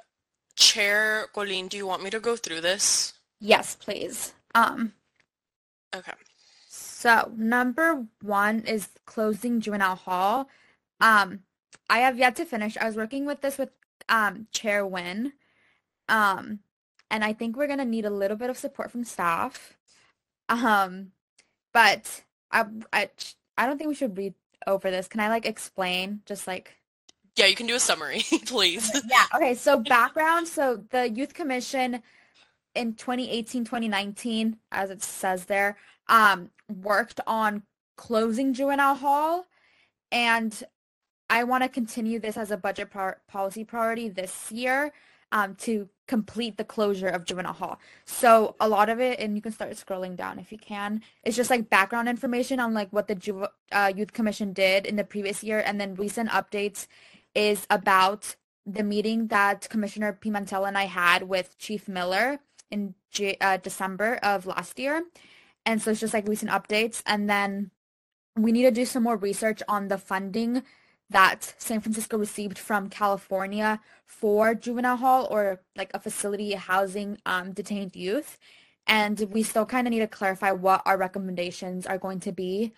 Chair 0.57 1.27
Colleen, 1.35 1.69
do 1.69 1.77
you 1.77 1.87
want 1.87 2.03
me 2.03 2.11
to 2.11 2.21
go 2.21 2.37
through 2.37 2.63
this? 2.63 3.13
Yes, 3.41 3.75
please. 3.75 4.35
Um, 4.55 4.95
Okay. 5.95 6.13
so 6.69 7.33
number 7.37 8.07
one 8.23 8.61
is 8.61 8.89
closing 9.07 9.61
juvenile 9.61 9.97
hall. 9.97 10.49
Um, 11.01 11.41
I 11.89 11.99
have 12.01 12.19
yet 12.19 12.37
to 12.37 12.45
finish. 12.45 12.77
I 12.77 12.87
was 12.87 12.97
working 12.97 13.27
with 13.27 13.41
this 13.41 13.59
with 13.59 13.71
um 14.09 14.47
Chair 14.53 14.87
Wynn. 14.87 15.33
Um, 16.09 16.61
and 17.11 17.25
I 17.25 17.33
think 17.33 17.57
we're 17.57 17.67
gonna 17.67 17.85
need 17.85 18.05
a 18.05 18.11
little 18.11 18.37
bit 18.37 18.51
of 18.51 18.59
support 18.59 18.91
from 18.91 19.05
staff. 19.05 19.77
Um, 20.49 21.13
but 21.73 22.25
I 22.53 22.67
I 22.93 23.11
I 23.59 23.67
don't 23.67 23.79
think 23.79 23.89
we 23.89 23.95
should 23.95 24.17
read 24.19 24.35
over 24.67 24.91
this. 24.91 25.09
Can 25.09 25.21
I 25.21 25.29
like 25.29 25.47
explain 25.47 26.23
just 26.27 26.47
like 26.47 26.77
Yeah, 27.37 27.47
you 27.47 27.57
can 27.57 27.67
do 27.67 27.77
a 27.77 27.81
summary, 27.81 28.23
please. 28.47 28.91
yeah, 29.11 29.27
okay, 29.35 29.55
so 29.55 29.79
background, 29.79 30.49
so 30.49 30.85
the 30.91 31.11
Youth 31.11 31.35
Commission 31.35 32.03
in 32.75 32.95
2018, 32.95 33.65
2019, 33.65 34.59
as 34.73 34.91
it 34.91 35.03
says 35.03 35.47
there, 35.47 35.77
um, 36.09 36.51
worked 36.69 37.21
on 37.27 37.65
closing 37.97 38.55
juvenile 38.55 38.97
hall, 38.97 39.47
and 40.13 40.65
I 41.31 41.45
want 41.45 41.65
to 41.65 41.69
continue 41.71 42.19
this 42.21 42.37
as 42.37 42.51
a 42.51 42.57
budget 42.59 42.91
prior 42.91 43.21
policy 43.29 43.65
priority 43.65 44.09
this 44.09 44.53
year. 44.53 44.93
um, 45.33 45.55
to 45.57 45.89
complete 46.07 46.57
the 46.57 46.65
closure 46.65 47.09
of 47.09 47.25
juvenile 47.25 47.53
hall. 47.53 47.79
So 48.05 48.57
a 48.61 48.69
lot 48.69 48.89
of 48.89 49.01
it, 49.01 49.21
and 49.21 49.37
you 49.37 49.43
can 49.43 49.53
start 49.53 49.73
scrolling 49.73 50.17
down 50.17 50.39
if 50.39 50.53
you 50.53 50.59
can, 50.59 51.03
it's 51.25 51.37
just 51.37 51.51
like 51.51 51.71
background 51.71 52.09
information 52.09 52.61
on 52.61 52.75
like 52.75 52.91
what 52.93 53.09
the 53.09 53.15
Ju- 53.15 53.47
uh, 53.73 53.93
Youth 53.95 54.13
Commission 54.13 54.53
did 54.53 54.87
in 54.87 54.97
the 54.97 55.05
previous 55.05 55.45
year, 55.45 55.63
and 55.65 55.81
then 55.81 55.95
recent 55.95 56.31
updates 56.31 56.87
is 57.35 57.67
about 57.71 58.37
the 58.67 58.83
meeting 58.83 59.29
that 59.29 59.69
Commissioner 59.69 60.19
Pimentel 60.21 60.67
and 60.67 60.77
I 60.77 60.85
had 60.85 61.25
with 61.25 61.59
Chief 61.59 61.89
Miller 61.89 62.41
in 62.71 62.95
J- 63.11 63.37
uh, 63.41 63.57
December 63.57 64.17
of 64.23 64.47
last 64.47 64.79
year. 64.79 65.05
And 65.67 65.81
so 65.81 65.91
it's 65.91 66.01
just 66.01 66.15
like 66.15 66.29
recent 66.29 66.51
updates. 66.51 67.03
And 67.07 67.29
then 67.29 67.71
we 68.37 68.53
need 68.53 68.63
to 68.63 68.71
do 68.71 68.85
some 68.85 69.03
more 69.03 69.17
research 69.17 69.63
on 69.69 69.89
the 69.89 69.99
funding 69.99 70.63
that 71.11 71.55
San 71.59 71.81
Francisco 71.81 72.17
received 72.17 72.59
from 72.59 72.89
California 72.89 73.81
for 74.07 74.55
juvenile 74.55 74.97
hall 74.97 75.27
or 75.31 75.61
like 75.77 75.91
a 75.93 76.01
facility 76.01 76.53
housing 76.53 77.19
um, 77.27 77.53
detained 77.53 77.97
youth. 77.97 78.39
And 78.87 79.19
we 79.31 79.43
still 79.43 79.67
kind 79.67 79.87
of 79.87 79.91
need 79.91 80.01
to 80.01 80.07
clarify 80.07 80.53
what 80.53 80.83
our 80.87 80.97
recommendations 80.97 81.87
are 81.87 81.99
going 81.99 82.21
to 82.21 82.33
be. 82.33 82.73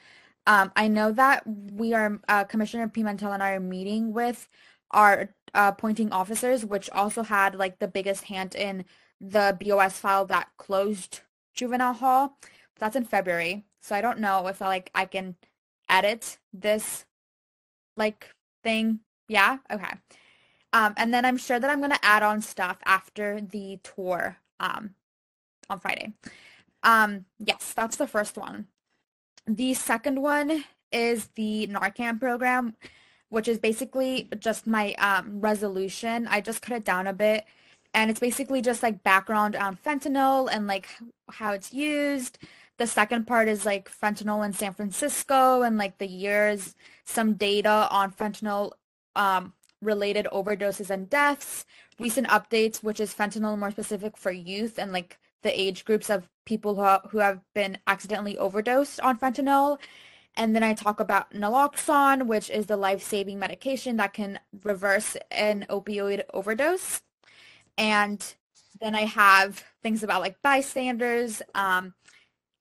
Um, 0.47 0.73
I 0.75 0.89
know 0.89 1.13
that 1.13 1.45
we 1.47 1.95
are, 1.95 2.21
uh, 2.29 2.45
Commissioner 2.45 2.89
Pimentel 2.89 3.33
and 3.33 3.43
I 3.43 3.53
are 3.53 3.61
meeting 3.61 4.13
with 4.13 4.49
our 4.91 5.31
uh, 5.55 5.73
appointing 5.75 6.13
officers, 6.13 6.65
which 6.65 6.91
also 6.91 7.23
had 7.23 7.55
like 7.55 7.79
the 7.79 7.89
biggest 7.89 8.25
hand 8.25 8.55
in 8.55 8.85
the 9.21 9.57
BOS 9.61 9.99
file 9.99 10.27
that 10.27 10.49
closed 10.57 11.21
juvenile 11.55 11.95
hall. 11.95 12.39
That's 12.79 12.97
in 12.97 13.05
February. 13.05 13.65
So 13.81 13.95
I 13.95 14.01
don't 14.01 14.19
know 14.19 14.47
if 14.49 14.61
I, 14.61 14.67
like 14.67 14.91
I 14.95 15.05
can 15.05 15.37
edit 15.89 16.39
this 16.53 17.05
like 17.97 18.35
thing. 18.65 19.01
Yeah? 19.29 19.59
Okay. 19.71 19.93
Um, 20.73 20.95
and 20.97 21.13
then 21.13 21.25
I'm 21.25 21.37
sure 21.37 21.61
that 21.61 21.71
I'm 21.71 21.81
going 21.81 21.93
to 21.93 22.05
add 22.05 22.23
on 22.23 22.41
stuff 22.41 22.79
after 22.85 23.41
the 23.41 23.79
tour 23.83 24.39
um, 24.59 24.95
on 25.69 25.79
Friday. 25.81 26.15
Um, 26.83 27.27
yes, 27.39 27.73
that's 27.75 27.97
the 27.97 28.07
first 28.07 28.37
one. 28.37 28.67
The 29.47 29.75
second 29.75 30.21
one 30.23 30.65
is 30.93 31.29
the 31.35 31.69
Narcan 31.69 32.21
program, 32.21 32.77
which 33.29 33.49
is 33.49 33.59
basically 33.59 34.29
just 34.39 34.67
my 34.67 34.93
um, 34.95 35.41
resolution. 35.41 36.29
I 36.29 36.41
just 36.41 36.63
cut 36.63 36.77
it 36.77 36.85
down 36.85 37.07
a 37.07 37.13
bit. 37.13 37.45
And 37.95 38.11
it's 38.11 38.21
basically 38.21 38.63
just 38.63 38.83
like 38.83 39.03
background 39.03 39.55
on 39.55 39.77
fentanyl 39.77 40.49
and 40.51 40.67
like 40.67 40.89
how 41.29 41.53
it's 41.53 41.73
used, 41.73 42.39
the 42.79 42.87
second 42.87 43.27
part 43.27 43.49
is 43.49 43.67
like 43.67 43.91
fentanyl 43.91 44.45
in 44.45 44.53
San 44.53 44.73
Francisco 44.73 45.63
and 45.63 45.77
like 45.77 45.99
the 45.99 46.07
years, 46.07 46.75
some 47.05 47.35
data 47.35 47.87
on 47.91 48.13
fentanyl 48.13 48.73
um, 49.15 49.53
related 49.81 50.27
overdoses 50.33 50.91
and 50.91 51.11
deaths, 51.11 51.65
recent 51.99 52.29
updates, 52.29 52.83
which 52.83 52.99
is 52.99 53.15
fentanyl 53.15 53.59
more 53.59 53.71
specific 53.71 54.17
for 54.17 54.33
youth 54.33 54.79
and 54.79 54.93
like 54.93 55.19
the 55.43 55.61
age 55.61 55.85
groups 55.85 56.11
of 56.11 56.29
people 56.45 56.75
who, 56.75 57.09
who 57.09 57.19
have 57.19 57.41
been 57.55 57.79
accidentally 57.87 58.39
overdosed 58.39 59.01
on 59.01 59.19
fentanyl. 59.19 59.79
And 60.37 60.55
then 60.55 60.63
I 60.63 60.75
talk 60.75 61.01
about 61.01 61.33
naloxone, 61.33 62.27
which 62.27 62.49
is 62.49 62.67
the 62.67 62.77
life-saving 62.77 63.39
medication 63.39 63.97
that 63.99 64.15
can 64.15 64.41
reverse 64.65 65.17
an 65.31 65.67
opioid 65.69 66.23
overdose. 66.33 67.03
And 67.77 68.35
then 68.81 68.95
I 68.95 69.03
have 69.03 69.63
things 69.83 70.03
about 70.03 70.23
like 70.23 70.41
bystanders, 70.43 71.43
um, 71.55 71.95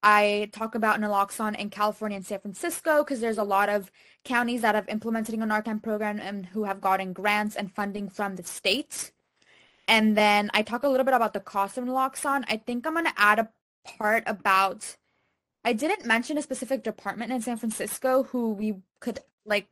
I 0.03 0.49
talk 0.51 0.73
about 0.73 0.99
naloxone 0.99 1.55
in 1.57 1.69
California 1.69 2.15
and 2.15 2.25
San 2.25 2.39
Francisco 2.39 3.03
because 3.03 3.19
there's 3.19 3.37
a 3.37 3.43
lot 3.43 3.69
of 3.69 3.91
counties 4.25 4.61
that 4.61 4.73
have 4.73 4.89
implemented 4.89 5.35
a 5.35 5.37
Narcan 5.37 5.81
program 5.81 6.19
and 6.19 6.47
who 6.47 6.63
have 6.63 6.81
gotten 6.81 7.13
grants 7.13 7.55
and 7.55 7.71
funding 7.71 8.09
from 8.09 8.35
the 8.35 8.43
state. 8.43 9.11
And 9.91 10.17
then 10.17 10.49
I 10.53 10.63
talk 10.63 10.83
a 10.83 10.89
little 10.89 11.05
bit 11.05 11.13
about 11.13 11.33
the 11.33 11.39
cost 11.41 11.77
of 11.77 11.83
naloxone. 11.83 12.45
I 12.47 12.57
think 12.57 12.87
I'm 12.87 12.93
going 12.93 13.05
to 13.05 13.13
add 13.17 13.39
a 13.39 13.49
part 13.85 14.23
about, 14.25 14.95
I 15.65 15.73
didn't 15.73 16.05
mention 16.05 16.37
a 16.37 16.41
specific 16.41 16.81
department 16.81 17.31
in 17.31 17.41
San 17.41 17.57
Francisco 17.57 18.23
who 18.23 18.53
we 18.53 18.75
could 19.01 19.19
like 19.45 19.67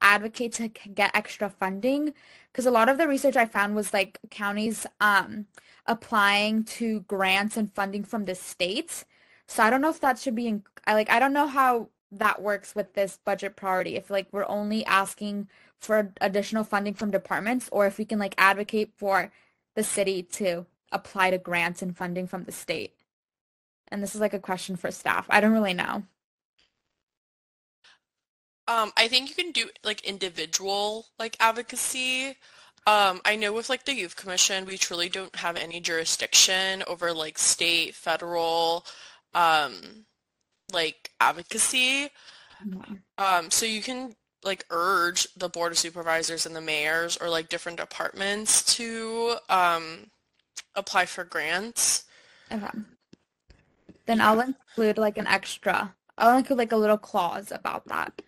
advocate 0.00 0.54
to 0.54 0.68
get 0.68 1.14
extra 1.14 1.50
funding 1.50 2.14
because 2.50 2.66
a 2.66 2.70
lot 2.70 2.88
of 2.88 2.98
the 2.98 3.06
research 3.06 3.36
I 3.36 3.46
found 3.46 3.76
was 3.76 3.92
like 3.92 4.18
counties 4.30 4.86
um, 5.00 5.46
applying 5.86 6.64
to 6.64 7.00
grants 7.02 7.56
and 7.56 7.72
funding 7.72 8.02
from 8.02 8.24
the 8.24 8.34
states 8.34 9.04
so 9.46 9.62
I 9.62 9.70
don't 9.70 9.80
know 9.80 9.90
if 9.90 10.00
that 10.00 10.18
should 10.18 10.34
be 10.34 10.48
in, 10.48 10.62
I 10.86 10.94
like 10.94 11.10
I 11.10 11.18
don't 11.18 11.32
know 11.32 11.46
how 11.46 11.88
that 12.12 12.42
works 12.42 12.74
with 12.74 12.94
this 12.94 13.18
budget 13.24 13.56
priority. 13.56 13.96
If 13.96 14.10
like 14.10 14.28
we're 14.32 14.48
only 14.48 14.84
asking 14.86 15.48
for 15.86 16.12
additional 16.20 16.64
funding 16.64 16.94
from 16.94 17.10
departments 17.10 17.68
or 17.72 17.86
if 17.86 17.98
we 17.98 18.04
can 18.04 18.18
like 18.18 18.34
advocate 18.38 18.92
for 18.96 19.32
the 19.74 19.84
city 19.84 20.22
to 20.22 20.66
apply 20.92 21.30
to 21.30 21.38
grants 21.38 21.82
and 21.82 21.96
funding 21.96 22.26
from 22.26 22.44
the 22.44 22.52
state. 22.52 22.94
And 23.88 24.02
this 24.02 24.14
is 24.14 24.20
like 24.20 24.34
a 24.34 24.38
question 24.38 24.76
for 24.76 24.90
staff. 24.90 25.26
I 25.28 25.40
don't 25.40 25.52
really 25.52 25.74
know. 25.74 26.04
Um, 28.66 28.92
I 28.96 29.08
think 29.08 29.28
you 29.28 29.34
can 29.34 29.52
do 29.52 29.68
like 29.82 30.04
individual 30.04 31.06
like 31.18 31.36
advocacy. 31.38 32.36
Um, 32.86 33.20
I 33.24 33.36
know 33.36 33.52
with 33.52 33.68
like 33.68 33.84
the 33.84 33.94
youth 33.94 34.16
commission, 34.16 34.64
we 34.64 34.78
truly 34.78 35.08
don't 35.08 35.34
have 35.36 35.56
any 35.56 35.80
jurisdiction 35.80 36.82
over 36.86 37.12
like 37.12 37.38
state, 37.38 37.94
federal, 37.94 38.86
um, 39.34 40.06
like 40.72 41.10
advocacy. 41.20 42.08
Um, 43.18 43.50
so 43.50 43.66
you 43.66 43.82
can 43.82 44.14
like 44.44 44.64
urge 44.70 45.26
the 45.36 45.48
board 45.48 45.72
of 45.72 45.78
supervisors 45.78 46.46
and 46.46 46.54
the 46.54 46.60
mayors 46.60 47.16
or 47.16 47.28
like 47.28 47.48
different 47.48 47.78
departments 47.78 48.76
to 48.76 49.36
um, 49.48 50.10
apply 50.74 51.06
for 51.06 51.24
grants. 51.24 52.04
Okay. 52.52 52.66
Then 54.06 54.20
I'll 54.20 54.40
include 54.40 54.98
like 54.98 55.18
an 55.18 55.26
extra. 55.26 55.94
I'll 56.18 56.36
include 56.36 56.58
like 56.58 56.72
a 56.72 56.76
little 56.76 56.98
clause 56.98 57.50
about 57.50 57.86
that. 57.88 58.22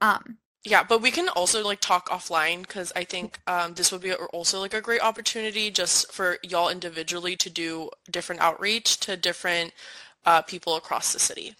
Um, 0.00 0.38
yeah, 0.64 0.82
but 0.82 1.02
we 1.02 1.10
can 1.10 1.28
also 1.30 1.64
like 1.64 1.80
talk 1.80 2.08
offline 2.08 2.62
because 2.62 2.92
I 2.94 3.04
think 3.04 3.38
um, 3.46 3.74
this 3.74 3.90
would 3.90 4.00
be 4.00 4.12
also 4.12 4.60
like 4.60 4.74
a 4.74 4.80
great 4.80 5.00
opportunity 5.00 5.70
just 5.70 6.12
for 6.12 6.38
y'all 6.42 6.68
individually 6.68 7.36
to 7.36 7.50
do 7.50 7.90
different 8.10 8.40
outreach 8.40 8.98
to 9.00 9.16
different 9.16 9.72
uh, 10.26 10.42
people 10.42 10.76
across 10.76 11.12
the 11.12 11.18
city. 11.18 11.54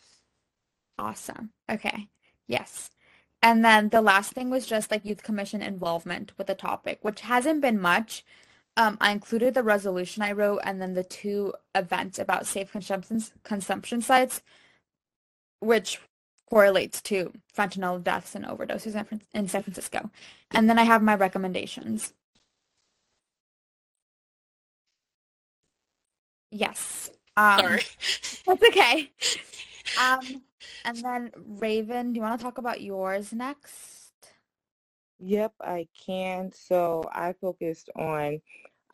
Awesome. 0.99 1.51
Okay. 1.70 2.09
Yes. 2.46 2.90
And 3.43 3.64
then 3.64 3.91
the 3.91 4.01
last 4.03 4.32
thing 4.32 4.51
was 4.51 4.66
just 4.66 4.91
like 4.91 5.05
youth 5.05 5.22
commission 5.22 5.62
involvement 5.62 6.32
with 6.36 6.49
the 6.49 6.55
topic, 6.55 6.99
which 7.03 7.20
hasn't 7.22 7.61
been 7.61 7.80
much. 7.80 8.24
Um, 8.76 8.97
I 9.01 9.12
included 9.12 9.55
the 9.55 9.62
resolution 9.62 10.22
I 10.22 10.32
wrote 10.32 10.61
and 10.64 10.80
then 10.80 10.95
the 10.95 11.05
two 11.05 11.55
events 11.74 12.18
about 12.18 12.47
safe 12.47 12.72
consumption 12.72 13.22
consumption 13.45 14.01
sites, 14.03 14.43
which 15.61 16.01
correlates 16.51 17.01
to 17.03 17.32
fentanyl 17.57 18.03
deaths 18.03 18.34
and 18.34 18.45
overdoses 18.45 18.95
in 19.34 19.49
San 19.49 19.62
Francisco. 19.62 20.11
And 20.51 20.68
then 20.68 20.78
I 20.78 20.84
have 20.84 21.03
my 21.03 21.14
recommendations. 21.14 22.14
Yes. 26.51 27.11
Um, 27.36 27.61
Sorry. 27.61 27.82
That's 28.47 28.62
okay. 28.64 29.11
Um, 30.01 30.43
and 30.84 30.97
then 30.99 31.30
Raven, 31.36 32.12
do 32.12 32.18
you 32.18 32.22
want 32.22 32.39
to 32.39 32.45
talk 32.45 32.59
about 32.59 32.80
yours 32.80 33.32
next? 33.32 34.12
Yep, 35.20 35.55
I 35.61 35.89
can. 36.07 36.53
So 36.53 37.09
I 37.12 37.32
focused 37.32 37.91
on 37.97 38.41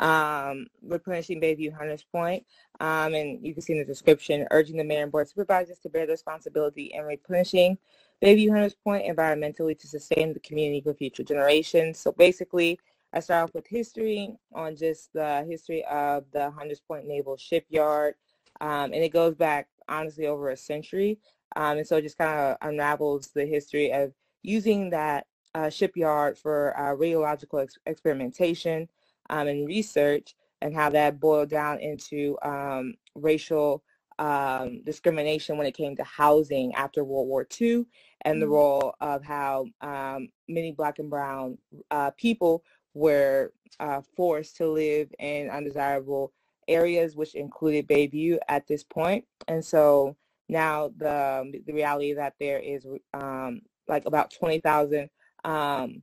um, 0.01 0.67
replenishing 0.83 1.41
Bayview 1.41 1.73
Hunters 1.73 2.05
Point, 2.11 2.45
um, 2.81 3.15
and 3.15 3.45
you 3.45 3.53
can 3.53 3.63
see 3.63 3.75
in 3.75 3.79
the 3.79 3.85
description, 3.85 4.47
urging 4.51 4.77
the 4.77 4.85
mayor 4.85 5.03
and 5.03 5.13
board 5.13 5.29
supervisors 5.29 5.79
to 5.81 5.89
bear 5.89 6.07
the 6.07 6.13
responsibility 6.13 6.93
in 6.95 7.05
replenishing 7.05 7.79
Bayview 8.23 8.51
Hunters 8.51 8.75
Point 8.75 9.07
environmentally 9.07 9.79
to 9.79 9.87
sustain 9.87 10.33
the 10.33 10.41
community 10.41 10.81
for 10.81 10.95
future 10.95 11.23
generations. 11.23 11.99
So 11.99 12.13
basically, 12.13 12.79
I 13.13 13.21
start 13.21 13.45
off 13.45 13.55
with 13.55 13.67
history 13.67 14.35
on 14.53 14.75
just 14.77 15.13
the 15.13 15.45
history 15.49 15.85
of 15.85 16.25
the 16.33 16.51
Hunters 16.51 16.81
Point 16.81 17.07
Naval 17.07 17.37
Shipyard, 17.37 18.15
um, 18.61 18.93
and 18.93 18.95
it 18.95 19.13
goes 19.13 19.35
back 19.35 19.69
honestly 19.89 20.27
over 20.27 20.51
a 20.51 20.57
century. 20.57 21.19
Um, 21.57 21.79
and 21.79 21.87
so 21.87 21.97
it 21.97 22.03
just 22.03 22.19
kind 22.19 22.39
of 22.39 22.57
unravels 22.63 23.29
the 23.29 23.47
history 23.47 23.93
of 23.93 24.13
using 24.43 24.91
that 24.91 25.27
uh, 25.55 25.71
shipyard 25.71 26.37
for 26.37 26.77
uh, 26.77 26.95
radiological 26.97 27.63
ex- 27.63 27.79
experimentation 27.87 28.89
um, 29.31 29.47
and 29.47 29.67
research 29.67 30.35
and 30.63 30.75
how 30.75 30.91
that 30.91 31.21
boiled 31.21 31.51
down 31.51 31.79
into 31.79 32.37
um, 32.43 32.95
racial 33.15 33.83
um, 34.19 34.83
discrimination 34.85 35.57
when 35.57 35.67
it 35.67 35.77
came 35.77 35.97
to 35.97 36.05
housing 36.05 36.75
after 36.75 37.05
World 37.05 37.29
War 37.29 37.47
II 37.61 37.85
and 38.23 38.41
the 38.41 38.47
mm-hmm. 38.47 38.55
role 38.55 38.95
of 39.01 39.23
how 39.25 39.67
um, 39.81 40.29
many 40.49 40.73
black 40.73 40.99
and 40.99 41.11
brown 41.11 41.59
uh, 41.91 42.11
people 42.13 42.63
were 42.95 43.53
uh, 43.81 44.01
forced 44.17 44.57
to 44.57 44.69
live 44.69 45.13
in 45.19 45.51
undesirable 45.51 46.33
areas, 46.69 47.17
which 47.17 47.35
included 47.35 47.89
Bayview 47.89 48.39
at 48.49 48.67
this 48.67 48.85
point. 48.85 49.25
And 49.49 49.65
so 49.65 50.17
now 50.49 50.91
the, 50.97 51.41
um, 51.43 51.53
the 51.67 51.73
reality 51.73 52.13
that 52.15 52.35
there 52.39 52.59
is 52.59 52.87
um, 53.13 53.63
like 53.89 54.05
about 54.07 54.33
20,000 54.33 55.09
um, 55.45 56.03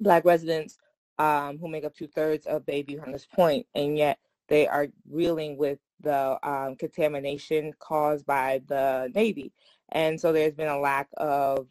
black 0.00 0.24
residents 0.24 0.78
um, 1.18 1.58
who 1.58 1.68
make 1.68 1.84
up 1.84 1.94
two-thirds 1.94 2.46
of 2.46 2.66
Bayview 2.66 3.00
Hunters 3.00 3.26
Point, 3.26 3.66
and 3.74 3.96
yet 3.96 4.18
they 4.48 4.66
are 4.68 4.88
reeling 5.10 5.56
with 5.56 5.78
the 6.00 6.38
um, 6.46 6.76
contamination 6.76 7.72
caused 7.78 8.26
by 8.26 8.60
the 8.66 9.10
Navy. 9.14 9.52
And 9.92 10.20
so 10.20 10.32
there's 10.32 10.54
been 10.54 10.68
a 10.68 10.78
lack 10.78 11.08
of 11.16 11.68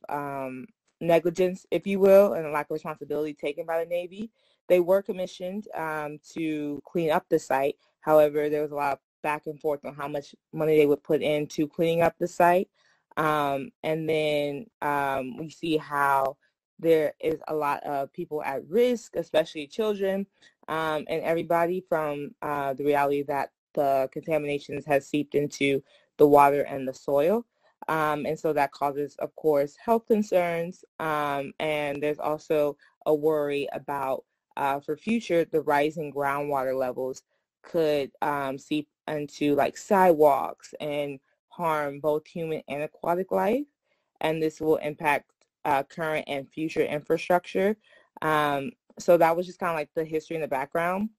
negligence, 1.00 1.66
if 1.70 1.86
you 1.86 2.00
will, 2.00 2.34
and 2.34 2.46
a 2.46 2.52
lack 2.52 2.68
of 2.68 2.74
responsibility 2.74 3.34
taken 3.34 3.66
by 3.66 3.84
the 3.84 3.90
Navy. 3.90 4.32
They 4.68 4.80
were 4.80 5.02
commissioned 5.02 5.68
to 5.76 6.82
clean 6.86 7.12
up 7.12 7.26
the 7.30 7.40
site. 7.40 7.76
However, 8.06 8.50
there 8.50 8.62
was 8.62 8.72
a 8.72 8.76
lot 8.76 8.94
of 8.94 9.00
back 9.24 9.48
and 9.48 9.60
forth 9.60 9.84
on 9.84 9.96
how 9.96 10.08
much 10.08 10.36
money 10.54 10.78
they 10.78 10.86
would 10.86 11.02
put 11.02 11.24
into 11.24 11.68
cleaning 11.68 12.04
up 12.04 12.14
the 12.20 12.28
site. 12.28 12.70
Um, 13.18 13.72
and 13.82 14.08
then 14.08 14.68
um, 14.84 15.38
we 15.38 15.50
see 15.50 15.78
how 15.78 16.38
there 16.78 17.14
is 17.20 17.40
a 17.48 17.56
lot 17.56 17.82
of 17.84 18.14
people 18.14 18.44
at 18.44 18.68
risk, 18.68 19.16
especially 19.16 19.66
children 19.66 20.28
um, 20.68 21.06
and 21.08 21.24
everybody 21.24 21.84
from 21.90 22.36
uh, 22.44 22.76
the 22.76 22.86
reality 22.86 23.24
that 23.24 23.50
the 23.74 24.08
contaminations 24.14 24.86
has 24.86 25.08
seeped 25.08 25.34
into 25.34 25.82
the 26.18 26.28
water 26.28 26.62
and 26.62 26.88
the 26.88 26.94
soil. 26.94 27.44
Um, 27.88 28.28
and 28.28 28.38
so 28.38 28.54
that 28.54 28.72
causes, 28.72 29.16
of 29.18 29.36
course, 29.36 29.76
health 29.84 30.06
concerns. 30.06 30.86
Um, 31.00 31.54
and 31.60 32.04
there's 32.04 32.20
also 32.20 32.78
a 33.08 33.16
worry 33.16 33.68
about, 33.74 34.26
uh, 34.58 34.80
for 34.80 34.96
future, 34.96 35.44
the 35.46 35.62
rising 35.62 36.14
groundwater 36.14 36.78
levels 36.78 37.24
could 37.70 38.12
um, 38.22 38.58
seep 38.58 38.88
into 39.08 39.56
like 39.56 39.78
sidewalks 39.78 40.74
and 40.80 41.20
harm 41.50 42.00
both 42.00 42.26
human 42.28 42.62
and 42.68 42.84
aquatic 42.84 43.32
life. 43.32 43.66
And 44.22 44.42
this 44.42 44.62
will 44.62 44.78
impact 44.78 45.32
uh, 45.66 45.84
current 45.84 46.26
and 46.28 46.50
future 46.50 46.86
infrastructure. 46.86 47.76
Um, 48.22 48.72
so 49.00 49.18
that 49.18 49.36
was 49.36 49.46
just 49.46 49.60
kind 49.60 49.72
of 49.72 49.76
like 49.76 49.90
the 49.96 50.06
history 50.06 50.36
in 50.36 50.42
the 50.42 50.48
background. 50.48 51.10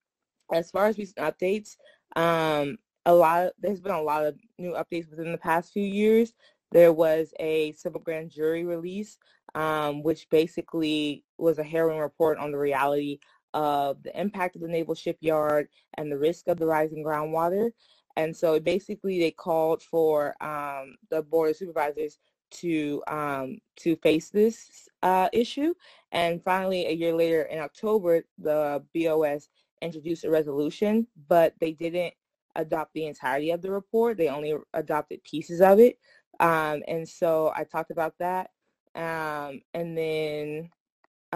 As 0.53 0.71
far 0.71 0.87
as 0.87 0.99
recent 0.99 1.19
updates, 1.19 1.77
um, 2.15 2.79
a 3.05 3.15
lot 3.15 3.47
of, 3.47 3.53
there's 3.61 3.81
been 3.81 3.93
a 3.95 4.03
lot 4.03 4.25
of 4.25 4.37
new 4.59 4.73
updates 4.73 5.11
within 5.11 5.33
the 5.33 5.39
past 5.39 5.73
few 5.73 5.83
years. 5.83 6.33
There 6.73 6.93
was 6.93 7.33
a 7.39 7.73
civil 7.73 8.01
grand 8.01 8.31
jury 8.31 8.65
release, 8.65 9.19
um, 9.55 10.03
which 10.03 10.29
basically 10.31 11.25
was 11.39 11.59
a 11.59 11.65
harrowing 11.65 11.99
report 11.99 12.39
on 12.39 12.51
the 12.51 12.59
reality 12.59 13.19
of 13.57 14.03
the 14.03 14.21
impact 14.21 14.55
of 14.55 14.61
the 14.61 14.69
naval 14.69 14.95
shipyard 14.95 15.69
and 15.95 16.13
the 16.13 16.19
risk 16.19 16.47
of 16.47 16.59
the 16.59 16.67
rising 16.67 17.03
groundwater. 17.03 17.71
And 18.19 18.37
so 18.37 18.61
basically 18.61 19.19
they 19.19 19.31
called 19.31 19.83
for 19.83 20.37
um, 20.45 20.97
the 21.11 21.23
board 21.23 21.51
of 21.51 21.57
supervisors 21.57 22.19
to 22.51 23.03
um, 23.09 23.59
to 23.77 23.97
face 23.97 24.29
this 24.29 24.89
uh, 25.03 25.29
issue. 25.33 25.73
And 26.13 26.43
finally, 26.45 26.87
a 26.87 26.93
year 26.93 27.15
later 27.15 27.43
in 27.43 27.59
October, 27.59 28.25
the 28.39 28.85
BOS 28.95 29.49
introduced 29.81 30.25
a 30.25 30.31
resolution, 30.31 31.07
but 31.27 31.55
they 31.59 31.73
didn't 31.73 32.13
adopt 32.57 32.93
the 32.93 33.07
entirety 33.07 33.53
of 33.53 33.63
the 33.63 33.71
report. 33.71 34.19
They 34.19 34.29
only 34.29 34.55
adopted 34.75 35.25
pieces 35.25 35.63
of 35.63 35.79
it. 35.79 35.99
Um, 36.41 36.83
and 36.89 37.09
so 37.09 37.53
I 37.57 37.65
talked 37.65 37.91
about 37.91 38.15
that. 38.19 38.51
Um, 38.95 39.61
and 39.75 39.97
then 39.97 40.71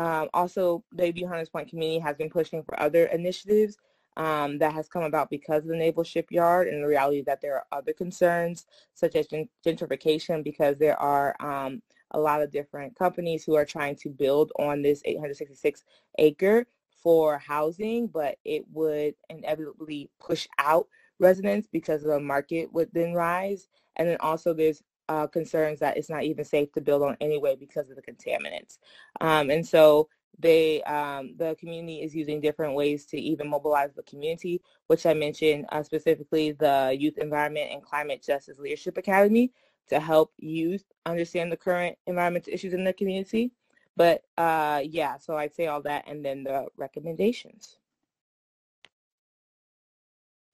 um, 0.00 0.30
also, 0.32 0.82
the 0.92 1.02
Bayview 1.02 1.28
Hunters 1.28 1.50
Point 1.50 1.68
community 1.68 1.98
has 1.98 2.16
been 2.16 2.30
pushing 2.30 2.62
for 2.62 2.80
other 2.80 3.04
initiatives 3.06 3.76
um, 4.16 4.56
that 4.56 4.72
has 4.72 4.88
come 4.88 5.02
about 5.02 5.28
because 5.28 5.62
of 5.64 5.68
the 5.68 5.76
naval 5.76 6.04
shipyard 6.04 6.68
and 6.68 6.82
the 6.82 6.88
reality 6.88 7.22
that 7.26 7.42
there 7.42 7.56
are 7.56 7.66
other 7.70 7.92
concerns 7.92 8.64
such 8.94 9.14
as 9.14 9.28
gentrification 9.28 10.42
because 10.42 10.78
there 10.78 10.98
are 10.98 11.36
um, 11.40 11.82
a 12.12 12.18
lot 12.18 12.40
of 12.40 12.50
different 12.50 12.96
companies 12.96 13.44
who 13.44 13.54
are 13.56 13.66
trying 13.66 13.94
to 13.96 14.08
build 14.08 14.52
on 14.58 14.80
this 14.80 15.02
866 15.04 15.84
acre 16.18 16.66
for 17.02 17.36
housing, 17.38 18.06
but 18.06 18.38
it 18.42 18.64
would 18.72 19.14
inevitably 19.28 20.08
push 20.18 20.48
out 20.58 20.88
residents 21.18 21.68
because 21.70 22.02
the 22.02 22.18
market 22.18 22.72
would 22.72 22.88
then 22.94 23.12
rise. 23.12 23.68
And 23.96 24.08
then 24.08 24.16
also 24.20 24.54
there's 24.54 24.82
uh, 25.10 25.26
concerns 25.26 25.80
that 25.80 25.96
it's 25.96 26.08
not 26.08 26.22
even 26.22 26.44
safe 26.44 26.70
to 26.72 26.80
build 26.80 27.02
on 27.02 27.16
anyway 27.20 27.56
because 27.58 27.90
of 27.90 27.96
the 27.96 28.02
contaminants. 28.02 28.78
Um, 29.20 29.50
and 29.50 29.66
so 29.66 30.08
they 30.38 30.82
um, 30.84 31.34
the 31.36 31.56
community 31.58 32.00
is 32.00 32.14
using 32.14 32.40
different 32.40 32.74
ways 32.76 33.04
to 33.06 33.20
even 33.20 33.50
mobilize 33.50 33.90
the 33.92 34.04
community, 34.04 34.62
which 34.86 35.04
I 35.06 35.14
mentioned 35.14 35.66
uh, 35.70 35.82
specifically 35.82 36.52
the 36.52 36.96
Youth 36.98 37.18
Environment 37.18 37.72
and 37.72 37.82
Climate 37.82 38.22
Justice 38.24 38.60
Leadership 38.60 38.96
Academy 38.96 39.52
to 39.88 39.98
help 39.98 40.32
youth 40.38 40.84
understand 41.04 41.50
the 41.50 41.56
current 41.56 41.98
environmental 42.06 42.54
issues 42.54 42.72
in 42.72 42.84
the 42.84 42.92
community. 42.92 43.50
But 43.96 44.22
uh, 44.38 44.82
yeah, 44.84 45.18
so 45.18 45.36
I'd 45.36 45.54
say 45.56 45.66
all 45.66 45.82
that 45.82 46.04
and 46.06 46.24
then 46.24 46.44
the 46.44 46.66
recommendations. 46.76 47.78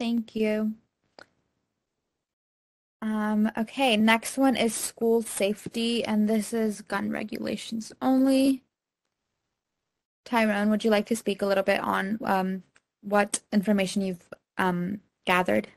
Thank 0.01 0.35
you. 0.35 0.73
Um, 3.07 3.49
okay, 3.57 3.97
next 3.97 4.37
one 4.37 4.57
is 4.57 4.75
school 4.75 5.23
safety, 5.23 6.05
and 6.05 6.29
this 6.29 6.53
is 6.53 6.81
gun 6.81 7.09
regulations 7.13 7.93
only. 8.03 8.65
Tyrone, 10.25 10.71
would 10.71 10.83
you 10.83 10.91
like 10.91 11.07
to 11.07 11.15
speak 11.15 11.41
a 11.41 11.47
little 11.47 11.63
bit 11.63 11.79
on 11.79 12.19
um, 12.25 12.65
what 13.03 13.39
information 13.53 14.03
you've 14.03 14.29
um, 14.59 14.99
gathered? 15.25 15.69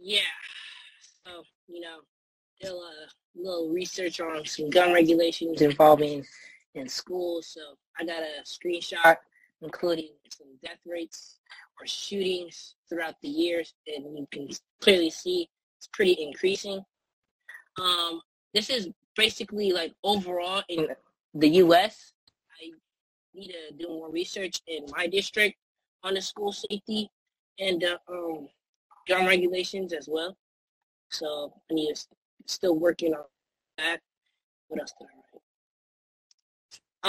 Yeah. 0.00 0.18
So, 1.24 1.44
you 1.68 1.78
know, 1.78 1.98
did 2.60 2.72
a 2.72 2.78
little 3.36 3.70
research 3.70 4.18
on 4.18 4.44
some 4.46 4.70
gun 4.70 4.92
regulations 4.92 5.62
involving 5.62 6.26
in 6.74 6.88
schools. 6.88 7.46
So 7.46 7.60
I 8.00 8.04
got 8.04 8.24
a 8.24 8.42
screenshot 8.42 9.16
including 9.62 10.10
some 10.28 10.48
death 10.62 10.80
rates 10.84 11.38
or 11.80 11.86
shootings 11.86 12.74
throughout 12.88 13.14
the 13.22 13.28
years, 13.28 13.74
and 13.86 14.18
you 14.18 14.26
can 14.30 14.48
clearly 14.80 15.10
see 15.10 15.48
it's 15.84 15.90
pretty 15.92 16.16
increasing. 16.22 16.82
Um, 17.78 18.20
this 18.54 18.70
is 18.70 18.88
basically 19.16 19.72
like 19.72 19.92
overall 20.02 20.62
in 20.68 20.88
the 21.34 21.48
U.S 21.48 22.12
I 22.60 22.70
need 23.34 23.48
to 23.48 23.74
do 23.76 23.88
more 23.88 24.10
research 24.10 24.60
in 24.66 24.86
my 24.96 25.06
district 25.06 25.56
on 26.02 26.14
the 26.14 26.22
school 26.22 26.52
safety 26.52 27.10
and 27.58 27.84
uh, 27.84 27.98
um, 28.08 28.48
gun 29.08 29.26
regulations 29.26 29.92
as 29.92 30.08
well. 30.10 30.36
So 31.10 31.52
I 31.70 31.74
need 31.74 31.94
to 31.94 32.04
still 32.46 32.78
working 32.78 33.14
on 33.14 33.24
that. 33.78 34.00
What 34.68 34.80
else 34.80 34.94
did 34.98 35.06
I 35.06 35.14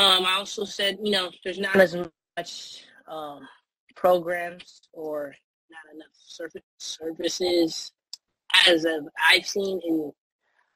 write? 0.04 0.18
Um, 0.18 0.26
I 0.26 0.34
also 0.34 0.66
said, 0.66 0.98
you 1.02 1.12
know, 1.12 1.32
there's 1.44 1.60
not 1.60 1.76
as 1.76 1.96
much 2.38 2.84
um, 3.08 3.48
programs 3.96 4.82
or 4.92 5.34
not 5.72 5.96
enough 5.96 6.08
service, 6.14 6.62
services 6.78 7.92
as 8.68 8.86
of 8.86 9.08
I've 9.30 9.46
seen 9.46 9.80
in 9.84 10.12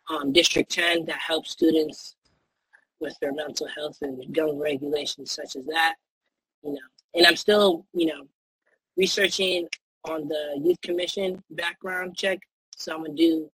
um, 0.10 0.34
District 0.34 0.70
10 0.70 1.06
that 1.06 1.20
helps 1.20 1.52
students 1.52 2.16
with 3.00 3.16
their 3.22 3.34
mental 3.34 3.68
health 3.68 3.98
and 4.02 4.34
gun 4.34 4.58
regulations 4.58 5.32
such 5.32 5.56
as 5.56 5.66
that, 5.66 5.96
you 6.64 6.74
know. 6.74 6.80
And 7.16 7.26
I'm 7.26 7.36
still, 7.36 7.86
you 7.94 8.08
know, 8.08 8.28
researching 8.98 9.68
on 10.06 10.28
the 10.28 10.60
youth 10.64 10.80
commission 10.82 11.42
background 11.52 12.16
check, 12.16 12.40
so 12.76 12.94
I'm 12.94 13.04
gonna 13.04 13.16
do 13.16 13.50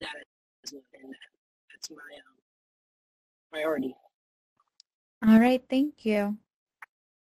that 0.00 0.24
as 0.64 0.72
well, 0.72 0.82
and 1.02 1.14
that's 1.70 1.90
my 1.90 1.96
um, 1.96 2.36
priority. 3.52 3.94
All 5.26 5.38
right, 5.38 5.62
thank 5.68 6.04
you. 6.04 6.36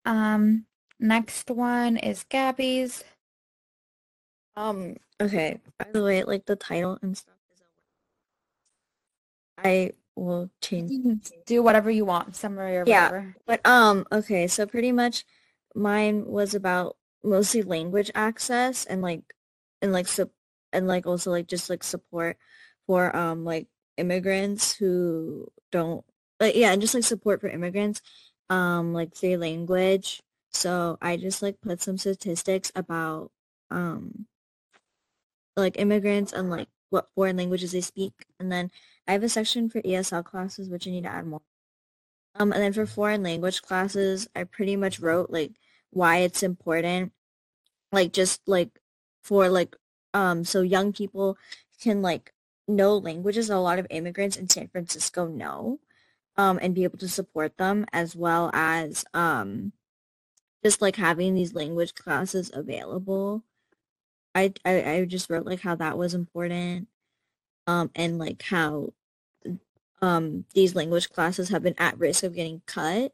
Um, 0.06 0.65
next 0.99 1.49
one 1.49 1.98
is 1.98 2.26
Gabby's. 2.30 3.03
Um, 4.55 4.97
okay. 5.21 5.59
By 5.80 5.88
the 5.91 6.03
way, 6.03 6.23
like 6.23 6.45
the 6.45 6.55
title 6.55 6.97
and 7.01 7.17
stuff 7.17 7.35
is 7.53 7.61
over. 9.57 9.67
I 9.67 9.91
will 10.15 10.49
change. 10.61 10.91
You 10.91 11.01
can 11.01 11.21
do 11.45 11.63
whatever 11.63 11.89
you 11.89 12.05
want, 12.05 12.35
summary 12.35 12.77
or 12.77 12.85
Yeah. 12.85 13.05
whatever. 13.09 13.35
But 13.45 13.65
um, 13.65 14.05
okay, 14.11 14.47
so 14.47 14.65
pretty 14.65 14.91
much 14.91 15.25
mine 15.75 16.25
was 16.25 16.53
about 16.53 16.97
mostly 17.23 17.61
language 17.63 18.11
access 18.15 18.85
and 18.85 19.01
like 19.01 19.34
and 19.81 19.91
like 19.91 20.07
sup 20.07 20.30
and 20.71 20.88
like 20.88 21.07
also 21.07 21.31
like 21.31 21.47
just 21.47 21.69
like 21.69 21.84
support 21.84 22.38
for 22.85 23.15
um 23.15 23.45
like 23.45 23.67
immigrants 23.97 24.73
who 24.75 25.47
don't 25.71 26.03
like 26.39 26.55
yeah 26.55 26.71
and 26.73 26.81
just 26.81 26.93
like 26.93 27.03
support 27.03 27.39
for 27.41 27.47
immigrants 27.47 28.01
um 28.49 28.93
like 28.93 29.13
their 29.15 29.38
language 29.38 30.21
so 30.51 30.97
i 31.01 31.15
just 31.15 31.41
like 31.41 31.59
put 31.61 31.81
some 31.81 31.97
statistics 31.97 32.71
about 32.75 33.31
um 33.71 34.25
like 35.55 35.80
immigrants 35.80 36.34
and 36.34 36.49
like 36.49 36.67
what 36.89 37.09
foreign 37.15 37.38
languages 37.38 37.71
they 37.71 37.81
speak 37.81 38.25
and 38.39 38.51
then 38.51 38.71
I 39.07 39.11
have 39.13 39.23
a 39.23 39.30
section 39.30 39.69
for 39.69 39.81
ESL 39.81 40.23
classes, 40.23 40.69
which 40.69 40.88
I 40.88 40.91
need 40.91 41.03
to 41.03 41.09
add 41.09 41.27
more. 41.27 41.41
Um, 42.35 42.51
and 42.51 42.61
then 42.61 42.73
for 42.73 42.85
foreign 42.85 43.23
language 43.23 43.61
classes, 43.61 44.27
I 44.35 44.45
pretty 44.45 44.75
much 44.75 44.99
wrote 44.99 45.30
like 45.30 45.51
why 45.91 46.17
it's 46.19 46.43
important, 46.43 47.11
like 47.91 48.13
just 48.13 48.41
like 48.47 48.80
for 49.23 49.49
like 49.49 49.75
um 50.13 50.43
so 50.43 50.61
young 50.61 50.93
people 50.93 51.38
can 51.81 52.01
like 52.01 52.34
know 52.67 52.97
languages 52.97 53.49
a 53.49 53.57
lot 53.59 53.80
of 53.80 53.88
immigrants 53.89 54.38
in 54.38 54.49
San 54.49 54.67
Francisco 54.69 55.27
know, 55.27 55.80
um, 56.38 56.59
and 56.61 56.75
be 56.75 56.85
able 56.85 56.97
to 56.99 57.09
support 57.09 57.57
them 57.57 57.85
as 57.93 58.15
well 58.15 58.49
as 58.53 59.05
um 59.13 59.73
just 60.63 60.81
like 60.81 60.95
having 60.95 61.35
these 61.35 61.53
language 61.53 61.93
classes 61.95 62.49
available. 62.53 63.43
I, 64.35 64.53
I, 64.65 64.91
I 64.91 65.05
just 65.05 65.30
wrote 65.30 65.45
like 65.45 65.61
how 65.61 65.76
that 65.76 65.97
was 65.97 66.14
important 66.14 66.88
um, 67.68 67.91
and 67.95 68.18
like 68.19 68.41
how 68.43 68.93
um, 70.01 70.45
these 70.53 70.76
language 70.76 71.10
classes 71.10 71.49
have 71.49 71.64
been 71.64 71.76
at 71.77 71.97
risk 71.99 72.23
of 72.23 72.35
getting 72.35 72.61
cut 72.65 73.14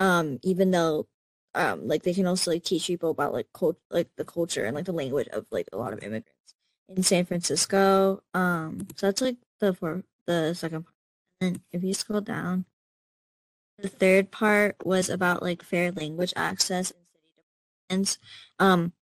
um, 0.00 0.38
even 0.42 0.70
though 0.70 1.06
um, 1.54 1.88
like 1.88 2.02
they 2.02 2.14
can 2.14 2.26
also 2.26 2.50
like 2.50 2.64
teach 2.64 2.86
people 2.86 3.10
about 3.10 3.32
like 3.32 3.46
cult- 3.54 3.80
like 3.90 4.08
the 4.16 4.24
culture 4.24 4.64
and 4.64 4.74
like 4.74 4.84
the 4.84 4.92
language 4.92 5.28
of 5.28 5.46
like 5.50 5.68
a 5.72 5.76
lot 5.78 5.92
of 5.92 6.02
immigrants 6.02 6.54
in 6.88 7.02
San 7.02 7.24
Francisco. 7.24 8.22
Um, 8.34 8.86
so 8.96 9.06
that's 9.06 9.22
like 9.22 9.36
the 9.60 9.72
for 9.74 10.02
the 10.26 10.54
second 10.54 10.84
part. 10.84 10.94
And 11.40 11.60
if 11.72 11.82
you 11.82 11.94
scroll 11.94 12.20
down, 12.20 12.66
the 13.78 13.88
third 13.88 14.30
part 14.30 14.76
was 14.84 15.08
about 15.08 15.42
like 15.42 15.62
fair 15.62 15.92
language 15.92 16.32
access 16.36 16.90
in 16.92 16.96
city 17.14 17.32
departments. 17.88 18.18
Um, 18.58 18.92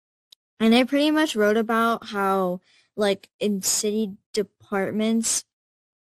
and 0.60 0.74
I 0.74 0.84
pretty 0.84 1.10
much 1.10 1.36
wrote 1.36 1.56
about 1.56 2.08
how 2.08 2.60
like 2.96 3.28
in 3.40 3.62
city 3.62 4.12
departments 4.32 5.44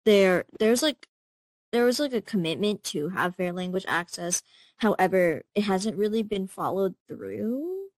there 0.05 0.45
there's 0.59 0.83
like 0.83 1.09
there 1.73 1.85
was 1.85 1.99
like 1.99 2.13
a 2.13 2.21
commitment 2.21 2.85
to 2.85 3.09
have 3.09 3.37
fair 3.37 3.53
language 3.53 3.85
access 3.89 4.43
However, 4.79 5.43
it 5.55 5.63
hasn't 5.63 5.97
really 5.97 6.23
been 6.23 6.47
followed 6.47 6.95
through. 7.09 7.89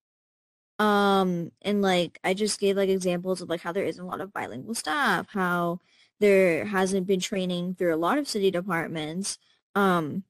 Um, 0.79 1.53
and 1.63 1.81
like 1.83 2.19
I 2.23 2.35
just 2.35 2.61
gave 2.61 2.77
like 2.77 2.91
examples 2.91 3.41
of 3.41 3.49
like 3.49 3.63
how 3.63 3.73
there 3.73 3.85
isn't 3.85 4.03
a 4.03 4.07
lot 4.07 4.21
of 4.21 4.33
bilingual 4.33 4.75
staff, 4.75 5.29
how 5.31 5.81
there 6.21 6.67
hasn't 6.67 7.07
been 7.07 7.21
training 7.21 7.75
through 7.75 7.95
a 7.95 7.97
lot 7.97 8.19
of 8.19 8.29
city 8.29 8.51
departments, 8.51 9.39
um, 9.75 10.25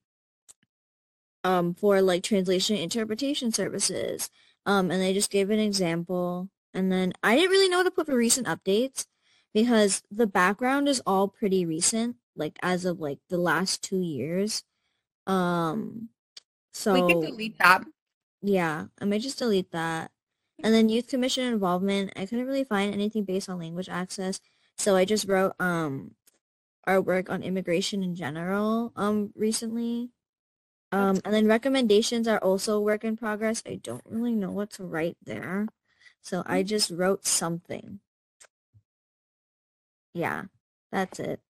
um, 1.43 1.73
for 1.73 2.01
like 2.01 2.23
translation 2.23 2.77
interpretation 2.77 3.51
services. 3.51 4.29
Um, 4.67 4.91
and 4.91 5.01
they 5.01 5.13
just 5.15 5.31
gave 5.31 5.51
an 5.51 5.59
example. 5.59 6.51
And 6.75 6.91
then 6.93 7.13
I 7.23 7.37
didn't 7.37 7.51
really 7.51 7.69
know 7.69 7.79
what 7.79 7.85
to 7.85 7.91
put 7.91 8.07
for 8.07 8.17
recent 8.17 8.47
updates 8.47 9.07
because 9.55 10.03
the 10.11 10.27
background 10.27 10.89
is 10.89 11.03
all 11.07 11.29
pretty 11.29 11.65
recent, 11.65 12.17
like 12.37 12.59
as 12.63 12.85
of 12.85 12.99
like 13.01 13.19
the 13.29 13.39
last 13.39 13.83
two 13.83 14.01
years. 14.01 14.63
Um, 15.27 16.09
so 16.73 16.93
we 16.93 17.03
can 17.03 17.19
delete 17.19 17.57
that. 17.59 17.83
Yeah, 18.41 18.87
I 19.01 19.05
might 19.05 19.21
just 19.21 19.39
delete 19.39 19.71
that. 19.71 20.11
And 20.63 20.73
then 20.73 20.89
youth 20.89 21.07
commission 21.07 21.45
involvement, 21.45 22.13
I 22.17 22.25
couldn't 22.25 22.45
really 22.47 22.63
find 22.65 22.93
anything 22.93 23.25
based 23.25 23.49
on 23.49 23.59
language 23.59 23.89
access. 23.89 24.41
So 24.77 24.95
I 24.95 25.05
just 25.05 25.27
wrote 25.27 25.53
um 25.59 26.15
our 26.85 27.01
work 27.01 27.29
on 27.29 27.43
immigration 27.43 28.03
in 28.03 28.15
general 28.15 28.93
um 28.97 29.33
recently. 29.35 30.11
Um 30.91 31.19
and 31.25 31.33
then 31.33 31.47
recommendations 31.47 32.27
are 32.27 32.39
also 32.39 32.79
work 32.79 33.03
in 33.03 33.17
progress. 33.17 33.63
I 33.65 33.75
don't 33.75 34.03
really 34.05 34.35
know 34.35 34.51
what 34.51 34.71
to 34.71 34.85
write 34.85 35.17
there. 35.23 35.67
So 36.21 36.43
I 36.45 36.63
Mm. 36.63 36.67
just 36.67 36.91
wrote 36.91 37.25
something. 37.25 38.01
Yeah, 40.13 40.45
that's 40.91 41.19
it. 41.19 41.41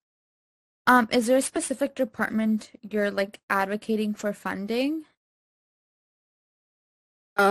Um, 0.86 1.08
is 1.12 1.26
there 1.26 1.38
a 1.38 1.42
specific 1.42 1.94
department 1.94 2.70
you're 2.82 3.10
like 3.10 3.40
advocating 3.50 4.14
for 4.14 4.32
funding? 4.32 5.04
Uh, 7.36 7.44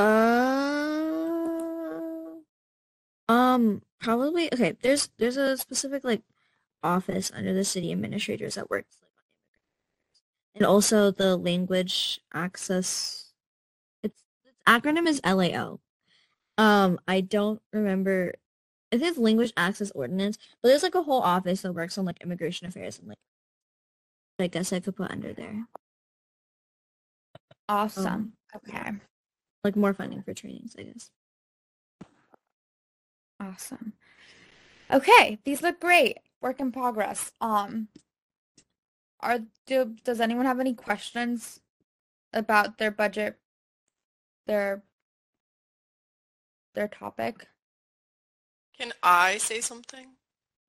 um, 3.29 3.81
probably 3.99 4.53
okay. 4.53 4.73
There's 4.81 5.09
there's 5.17 5.37
a 5.37 5.57
specific 5.57 6.03
like 6.03 6.23
office 6.83 7.31
under 7.33 7.53
the 7.53 7.63
city 7.65 7.91
administrators 7.91 8.55
that 8.55 8.69
works 8.69 8.97
like 9.01 9.06
on 9.06 9.06
immigrants, 9.06 9.06
and 10.57 10.65
also 10.65 11.11
the 11.11 11.37
language 11.37 12.19
access. 12.33 13.31
Its, 14.03 14.23
its 14.43 14.57
acronym 14.67 15.07
is 15.07 15.21
LAO. 15.23 15.79
Um, 16.57 16.99
I 17.07 17.21
don't 17.21 17.61
remember. 17.71 18.33
I 18.91 18.97
think 18.97 19.09
it's 19.09 19.17
language 19.17 19.53
access 19.57 19.91
ordinance, 19.91 20.37
but 20.61 20.69
there's 20.69 20.83
like 20.83 20.95
a 20.95 21.03
whole 21.03 21.21
office 21.21 21.61
that 21.61 21.73
works 21.73 21.97
on 21.97 22.05
like 22.05 22.21
immigration 22.21 22.67
affairs 22.67 22.99
and 22.99 23.07
like. 23.07 23.17
I 24.39 24.47
guess 24.47 24.71
I 24.71 24.79
could 24.79 24.95
put 24.95 25.09
under 25.09 25.33
there. 25.33 25.67
Awesome. 27.67 28.05
Um, 28.05 28.33
Okay. 28.55 28.91
like 29.63 29.75
more 29.75 29.93
funding 29.93 30.21
for 30.21 30.33
trainings, 30.33 30.75
I 30.77 30.83
guess. 30.83 31.09
Awesome. 33.39 33.93
Okay, 34.91 35.39
these 35.43 35.61
look 35.61 35.79
great. 35.79 36.17
Work 36.41 36.59
in 36.59 36.71
progress. 36.71 37.31
Um, 37.41 37.87
are 39.19 39.39
do 39.65 39.95
does 40.03 40.21
anyone 40.21 40.45
have 40.45 40.59
any 40.59 40.73
questions 40.73 41.59
about 42.33 42.77
their 42.77 42.91
budget, 42.91 43.37
their 44.45 44.83
their 46.75 46.87
topic? 46.87 47.47
Can 48.77 48.93
I 49.01 49.37
say 49.37 49.61
something? 49.61 50.17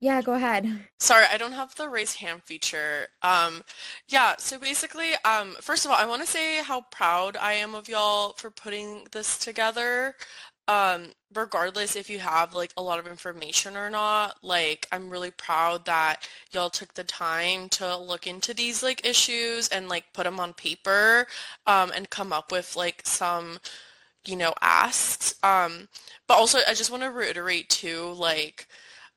Yeah, 0.01 0.23
go 0.23 0.35
ahead. 0.35 0.87
Sorry, 1.01 1.27
I 1.31 1.39
don't 1.39 1.53
have 1.53 1.75
the 1.75 1.89
raise 1.89 2.15
hand 2.15 2.43
feature. 2.45 3.09
Um, 3.23 3.65
yeah, 4.09 4.37
so 4.39 4.59
basically, 4.59 5.15
um, 5.25 5.57
first 5.61 5.85
of 5.85 5.91
all, 5.91 5.97
I 5.97 6.07
want 6.07 6.23
to 6.23 6.29
say 6.29 6.63
how 6.63 6.83
proud 6.93 7.37
I 7.37 7.55
am 7.55 7.75
of 7.75 7.89
y'all 7.89 8.35
for 8.35 8.51
putting 8.51 9.09
this 9.11 9.39
together. 9.39 10.15
Um, 10.69 11.13
regardless 11.35 11.97
if 11.97 12.11
you 12.11 12.19
have 12.19 12.55
like 12.55 12.73
a 12.77 12.83
lot 12.83 12.99
of 12.99 13.07
information 13.07 13.77
or 13.77 13.89
not, 13.91 14.37
like 14.45 14.87
I'm 14.93 15.09
really 15.11 15.31
proud 15.31 15.87
that 15.87 16.29
y'all 16.53 16.71
took 16.71 16.93
the 16.95 17.05
time 17.05 17.71
to 17.71 17.97
look 17.97 18.27
into 18.27 18.53
these 18.55 18.83
like 18.83 19.07
issues 19.07 19.69
and 19.69 19.89
like 19.89 20.13
put 20.13 20.25
them 20.25 20.39
on 20.39 20.53
paper, 20.53 21.27
um, 21.67 21.91
and 21.97 22.11
come 22.11 22.33
up 22.35 22.53
with 22.53 22.77
like 22.77 23.03
some, 23.07 23.59
you 24.27 24.37
know, 24.37 24.53
asks. 24.63 25.35
Um, 25.43 25.89
but 26.27 26.35
also 26.35 26.59
I 26.69 26.75
just 26.75 26.91
want 26.91 27.03
to 27.05 27.11
reiterate 27.11 27.69
too, 27.71 28.13
like, 28.15 28.67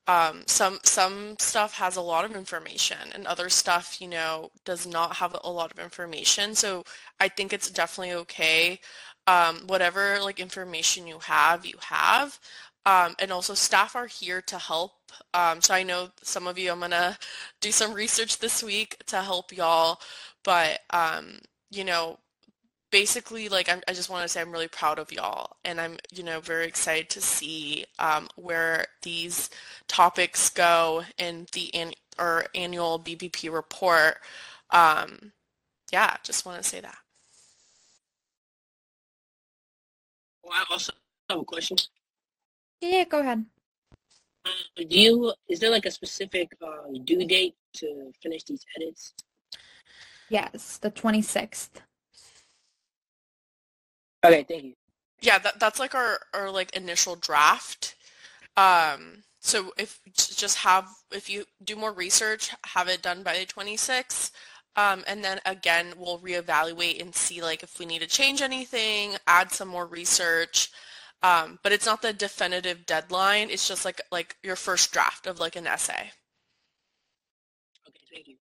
um, 0.07 0.44
some 0.48 0.80
some 0.84 1.36
stuff 1.40 1.73
has 1.76 1.95
a 1.95 2.02
lot 2.02 2.26
of 2.26 2.36
information 2.36 2.98
and 3.14 3.26
other 3.28 3.49
stuff, 3.49 4.02
you 4.02 4.07
know, 4.07 4.52
does 4.65 4.86
not 4.88 5.15
have 5.18 5.36
a 5.44 5.49
lot 5.52 5.72
of 5.72 5.80
information. 5.80 6.56
So 6.56 6.84
I 7.19 7.28
think 7.30 7.53
it's 7.53 7.69
definitely 7.69 8.14
okay. 8.15 8.80
Um, 9.27 9.61
whatever 9.68 10.19
like 10.22 10.39
information 10.39 11.07
you 11.07 11.19
have, 11.19 11.65
you 11.65 11.76
have. 11.81 12.39
Um, 12.85 13.15
and 13.19 13.31
also 13.31 13.53
staff 13.53 13.95
are 13.95 14.07
here 14.07 14.41
to 14.43 14.57
help. 14.57 14.93
Um, 15.34 15.61
so 15.61 15.73
I 15.73 15.84
know 15.84 16.10
some 16.23 16.48
of 16.48 16.57
you, 16.57 16.72
I'm 16.72 16.80
gonna 16.80 17.18
do 17.61 17.72
some 17.72 17.93
research 17.93 18.39
this 18.39 18.64
week 18.64 18.98
to 19.07 19.22
help 19.22 19.56
y'all. 19.56 19.99
But 20.43 20.80
um, 20.89 21.39
you 21.69 21.84
know, 21.84 22.18
basically 22.91 23.49
like 23.49 23.69
I'm, 23.69 23.81
I 23.88 23.93
just 23.93 24.10
want 24.10 24.23
to 24.23 24.27
say 24.30 24.41
I'm 24.41 24.52
really 24.52 24.68
proud 24.68 24.99
of 24.99 25.11
y'all 25.11 25.56
and 25.65 25.80
I'm 25.81 25.98
you 26.14 26.23
know 26.23 26.39
very 26.41 26.65
excited 26.65 27.10
to 27.11 27.22
see 27.22 27.85
um, 27.99 28.27
where 28.35 28.85
these 29.02 29.49
topics 29.88 30.49
go 30.49 31.03
in 31.18 31.48
the 31.53 31.73
an 31.73 31.93
or 32.19 32.45
annual 32.53 32.99
BPP 32.99 33.52
report. 33.52 34.18
Um, 34.72 35.31
yeah, 35.91 36.18
just 36.23 36.45
want 36.45 36.61
to 36.61 36.68
say 36.68 36.81
that. 36.81 36.98
Well, 40.43 40.53
I 40.53 40.65
also 40.69 40.93
have 41.30 41.39
a 41.39 41.43
question. 41.43 41.77
Yeah, 42.81 43.03
go 43.05 43.19
ahead. 43.19 43.45
Uh, 44.45 44.49
do 44.89 44.99
you 44.99 45.34
is 45.47 45.59
there 45.59 45.69
like 45.69 45.85
a 45.85 45.91
specific 45.91 46.51
uh, 46.61 46.88
due 47.03 47.26
date 47.26 47.55
to 47.73 48.11
finish 48.22 48.43
these 48.43 48.65
edits? 48.76 49.13
Yes, 50.30 50.77
the 50.77 50.89
26th. 50.89 51.69
Okay, 54.23 54.45
thank 54.47 54.63
you. 54.63 54.73
Yeah, 55.22 55.38
that 55.39 55.59
that's 55.59 55.80
like 55.80 55.93
our 55.93 56.19
our 56.34 56.49
like 56.49 56.76
initial 56.76 57.15
draft. 57.15 57.95
Um, 58.57 59.23
so 59.39 59.73
if 59.77 59.99
just 60.15 60.59
have 60.59 60.88
if 61.11 61.30
you 61.30 61.45
do 61.63 61.76
more 61.76 61.91
research, 61.91 62.51
have 62.65 62.88
it 62.88 63.01
done 63.01 63.22
by 63.23 63.38
the 63.38 63.45
26th. 63.45 64.31
Um, 64.76 65.03
and 65.07 65.23
then 65.23 65.39
again, 65.45 65.93
we'll 65.98 66.19
reevaluate 66.19 67.02
and 67.02 67.14
see 67.15 67.41
like 67.41 67.64
if 67.64 67.80
we 67.80 67.85
need 67.85 68.02
to 68.02 68.07
change 68.07 68.41
anything, 68.41 69.15
add 69.27 69.52
some 69.52 69.68
more 69.68 69.85
research. 69.85 70.72
Um, 71.23 71.60
but 71.64 71.72
it's 71.72 71.85
not 71.85 72.02
the 72.02 72.14
definitive 72.14 72.85
deadline. 72.85 73.49
It's 73.49 73.68
just 73.68 73.85
like 73.85 74.02
like 74.11 74.38
your 74.43 74.56
first 74.56 74.91
draft 74.93 75.27
of 75.27 75.39
like 75.39 75.56
an 75.56 75.68
essay. 75.68 76.11
Okay, 77.88 78.02
thank 78.11 78.27
you. 78.27 78.38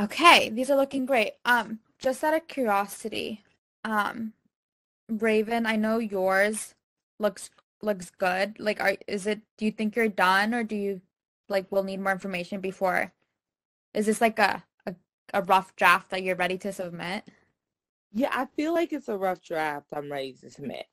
Okay, 0.00 0.48
these 0.50 0.70
are 0.70 0.76
looking 0.76 1.06
great. 1.06 1.34
Um, 1.44 1.80
just 1.98 2.24
out 2.24 2.34
of 2.34 2.48
curiosity, 2.48 3.42
um, 3.84 4.32
Raven, 5.08 5.66
I 5.66 5.76
know 5.76 5.98
yours 5.98 6.74
looks 7.18 7.50
looks 7.82 8.10
good. 8.10 8.58
Like, 8.60 8.80
are 8.80 8.96
is 9.06 9.26
it? 9.26 9.42
Do 9.58 9.64
you 9.66 9.72
think 9.72 9.96
you're 9.96 10.08
done, 10.08 10.54
or 10.54 10.64
do 10.64 10.76
you 10.76 11.00
like 11.52 11.70
we'll 11.70 11.84
need 11.84 12.00
more 12.00 12.12
information 12.12 12.60
before? 12.60 13.12
Is 13.94 14.06
this 14.06 14.20
like 14.20 14.38
a 14.38 14.64
a, 14.86 14.94
a 15.32 15.42
rough 15.42 15.76
draft 15.76 16.10
that 16.10 16.22
you're 16.22 16.36
ready 16.36 16.58
to 16.58 16.72
submit? 16.72 17.24
Yeah, 18.12 18.30
I 18.32 18.46
feel 18.56 18.74
like 18.74 18.92
it's 18.92 19.08
a 19.08 19.16
rough 19.16 19.40
draft. 19.40 19.86
I'm 19.94 20.10
ready 20.10 20.32
to 20.40 20.50
submit. 20.50 20.86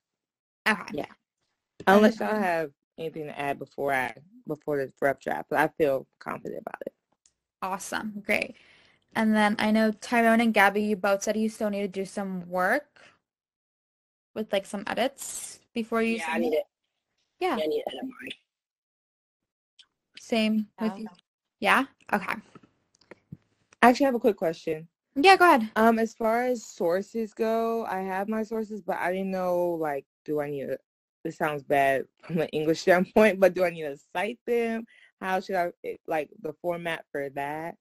Okay. 0.67 0.83
Yeah. 0.93 1.05
Unless 1.87 2.19
y'all 2.19 2.35
have 2.35 2.71
anything 2.97 3.25
to 3.25 3.39
add 3.39 3.59
before 3.59 3.93
I 3.93 4.13
before 4.47 4.77
the 4.77 4.91
rough 5.01 5.19
draft, 5.19 5.47
but 5.49 5.59
I 5.59 5.69
feel 5.77 6.07
confident 6.19 6.61
about 6.61 6.81
it. 6.85 6.93
Awesome. 7.61 8.21
Great. 8.25 8.55
And 9.15 9.35
then 9.35 9.55
I 9.59 9.71
know 9.71 9.91
Tyrone 9.91 10.39
and 10.41 10.53
Gabby, 10.53 10.83
you 10.83 10.95
both 10.95 11.23
said 11.23 11.35
you 11.35 11.49
still 11.49 11.69
need 11.69 11.81
to 11.81 11.87
do 11.87 12.05
some 12.05 12.47
work 12.47 13.01
with 14.35 14.51
like 14.53 14.65
some 14.65 14.83
edits 14.87 15.59
before 15.73 16.01
you 16.01 16.17
Yeah, 16.17 16.29
I 16.29 16.37
need 16.37 16.53
it. 16.53 16.63
Yeah, 17.39 17.57
Yeah, 17.57 17.63
I 17.63 17.67
need 17.67 17.83
to 17.87 17.95
edit 17.95 18.03
mine. 18.03 18.31
Same 20.29 20.67
with 20.79 20.97
you. 20.97 21.07
Yeah? 21.59 21.85
Okay. 22.13 22.35
I 23.81 23.89
actually 23.89 24.05
have 24.05 24.15
a 24.15 24.19
quick 24.19 24.37
question. 24.37 24.87
Yeah, 25.15 25.35
go 25.35 25.45
ahead. 25.45 25.69
Um, 25.75 25.99
as 25.99 26.13
far 26.13 26.43
as 26.45 26.63
sources 26.65 27.33
go, 27.33 27.85
I 27.85 27.99
have 28.01 28.29
my 28.29 28.43
sources, 28.43 28.81
but 28.81 28.97
I 28.97 29.11
didn't 29.11 29.31
know 29.31 29.77
like, 29.79 30.05
do 30.25 30.39
I 30.39 30.49
need 30.49 30.67
to? 30.67 30.77
This 31.23 31.37
sounds 31.37 31.63
bad 31.63 32.05
from 32.23 32.39
an 32.39 32.47
English 32.49 32.79
standpoint, 32.85 33.39
but 33.39 33.53
do 33.53 33.65
I 33.65 33.69
need 33.71 33.83
to 33.83 33.97
cite 34.15 34.39
them? 34.45 34.85
How 35.19 35.39
should 35.41 35.55
I 35.55 35.71
it- 35.83 35.99
like 36.07 36.29
the 36.41 36.53
format 36.61 37.03
for 37.11 37.29
that? 37.31 37.75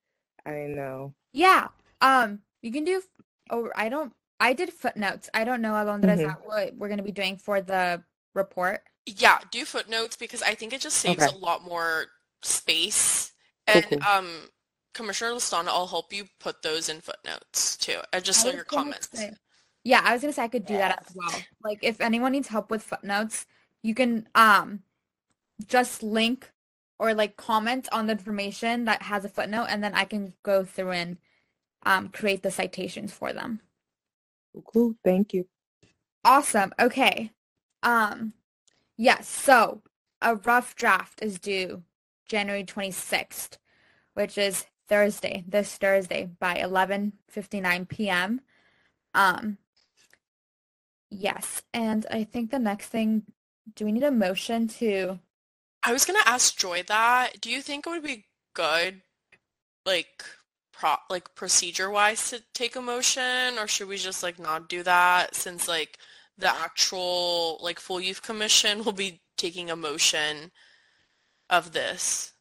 I 0.46 0.50
didn't 0.50 0.76
know. 0.76 1.14
Yeah. 1.32 1.68
Um, 2.00 2.40
you 2.62 2.72
can 2.72 2.84
do, 2.84 3.02
oh, 3.50 3.68
I 3.76 3.88
don't, 3.88 4.12
I 4.40 4.54
did 4.54 4.72
footnotes. 4.72 5.28
I 5.34 5.44
don't 5.44 5.60
know, 5.60 5.72
Alondra, 5.74 6.14
is 6.14 6.20
Mhm. 6.20 6.26
that 6.26 6.46
what 6.46 6.74
we're 6.76 6.88
going 6.88 6.98
to 6.98 7.04
be 7.04 7.12
doing 7.12 7.36
for 7.36 7.60
the 7.60 8.02
report? 8.34 8.82
Yeah, 9.06 9.38
do 9.50 9.64
footnotes 9.64 10.16
because 10.16 10.42
I 10.42 10.54
think 10.54 10.72
it 10.72 10.80
just 10.80 10.96
saves 10.98 11.22
Okay. 11.22 11.34
a 11.34 11.38
lot 11.38 11.62
more 11.64 12.06
space. 12.42 13.32
And 13.66 13.84
cool. 13.84 13.98
um, 14.02 14.28
Commissioner 14.94 15.32
Listana, 15.32 15.68
I'll 15.68 15.86
help 15.86 16.12
you 16.12 16.24
put 16.40 16.62
those 16.62 16.88
in 16.88 17.00
footnotes 17.00 17.76
too, 17.76 17.98
and 18.12 18.24
just 18.24 18.40
I 18.44 18.50
so 18.50 18.54
your 18.56 18.64
comments. 18.64 19.08
say- 19.12 19.32
Yeah, 19.84 20.00
I 20.04 20.12
was 20.12 20.22
gonna 20.22 20.32
say 20.32 20.42
I 20.42 20.48
could 20.48 20.66
do 20.66 20.76
that 20.76 21.04
as 21.06 21.14
well. 21.14 21.40
Like 21.62 21.78
if 21.82 22.00
anyone 22.00 22.32
needs 22.32 22.48
help 22.48 22.70
with 22.70 22.82
footnotes, 22.82 23.46
you 23.82 23.94
can 23.94 24.28
um 24.34 24.82
just 25.66 26.02
link 26.02 26.50
or 26.98 27.14
like 27.14 27.36
comment 27.36 27.88
on 27.92 28.06
the 28.06 28.12
information 28.12 28.84
that 28.86 29.02
has 29.02 29.24
a 29.24 29.28
footnote 29.28 29.66
and 29.68 29.82
then 29.84 29.94
I 29.94 30.04
can 30.04 30.34
go 30.42 30.64
through 30.64 30.92
and 30.92 31.18
um 31.84 32.08
create 32.08 32.42
the 32.42 32.50
citations 32.50 33.12
for 33.12 33.32
them. 33.32 33.60
Cool, 34.52 34.64
cool. 34.72 34.94
Thank 35.04 35.32
you. 35.34 35.46
Awesome. 36.24 36.72
Okay. 36.80 37.30
Um 37.82 38.32
yes, 38.96 39.28
so 39.28 39.82
a 40.20 40.34
rough 40.36 40.74
draft 40.74 41.22
is 41.22 41.38
due 41.38 41.84
January 42.28 42.64
26th, 42.64 43.58
which 44.14 44.38
is 44.38 44.66
Thursday, 44.88 45.44
this 45.46 45.76
Thursday 45.76 46.28
by 46.38 46.56
11:59 46.56 47.88
p.m. 47.88 48.40
Um 49.14 49.58
yes, 51.10 51.62
and 51.74 52.06
I 52.10 52.24
think 52.24 52.50
the 52.50 52.58
next 52.58 52.88
thing 52.88 53.24
do 53.74 53.84
we 53.84 53.92
need 53.92 54.02
a 54.04 54.10
motion 54.10 54.68
to 54.68 55.18
I 55.82 55.92
was 55.92 56.04
gonna 56.04 56.18
ask 56.26 56.56
Joy 56.56 56.82
that. 56.88 57.40
Do 57.40 57.50
you 57.50 57.62
think 57.62 57.86
it 57.86 57.90
would 57.90 58.02
be 58.02 58.26
good, 58.54 59.02
like, 59.86 60.24
pro 60.72 60.96
like 61.08 61.34
procedure-wise 61.34 62.30
to 62.30 62.42
take 62.54 62.76
a 62.76 62.80
motion, 62.82 63.58
or 63.58 63.66
should 63.66 63.88
we 63.88 63.96
just 63.96 64.22
like 64.22 64.38
not 64.38 64.68
do 64.68 64.82
that 64.82 65.34
since 65.34 65.68
like 65.68 65.98
the 66.36 66.48
actual 66.48 67.58
like 67.62 67.80
full 67.80 68.00
youth 68.00 68.22
commission 68.22 68.84
will 68.84 68.92
be 68.92 69.20
taking 69.36 69.70
a 69.70 69.76
motion 69.76 70.50
of 71.50 71.72
this? 71.72 72.34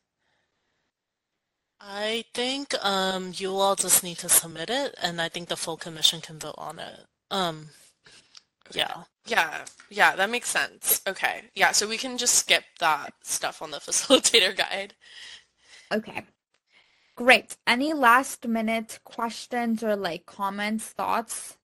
I 1.79 2.25
think 2.33 2.73
um, 2.83 3.33
you 3.35 3.55
all 3.55 3.75
just 3.75 4.03
need 4.03 4.17
to 4.19 4.29
submit 4.29 4.69
it, 4.69 4.95
and 5.01 5.21
I 5.21 5.29
think 5.29 5.47
the 5.47 5.55
full 5.57 5.77
commission 5.77 6.21
can 6.21 6.39
vote 6.39 6.55
on 6.57 6.79
it. 6.79 7.05
Um, 7.31 7.69
yeah. 8.73 9.03
Yeah, 9.25 9.65
yeah, 9.89 10.15
that 10.15 10.29
makes 10.29 10.49
sense. 10.49 11.01
Okay. 11.07 11.43
Yeah, 11.55 11.71
so 11.71 11.87
we 11.87 11.97
can 11.97 12.17
just 12.17 12.35
skip 12.35 12.63
that 12.79 13.13
stuff 13.23 13.61
on 13.61 13.71
the 13.71 13.77
facilitator 13.79 14.55
guide. 14.55 14.95
Okay. 15.91 16.23
Great. 17.15 17.57
Any 17.67 17.93
last 17.93 18.47
minute 18.47 18.99
questions 19.03 19.83
or 19.83 19.95
like 19.95 20.25
comments, 20.25 20.85
thoughts? 20.87 21.57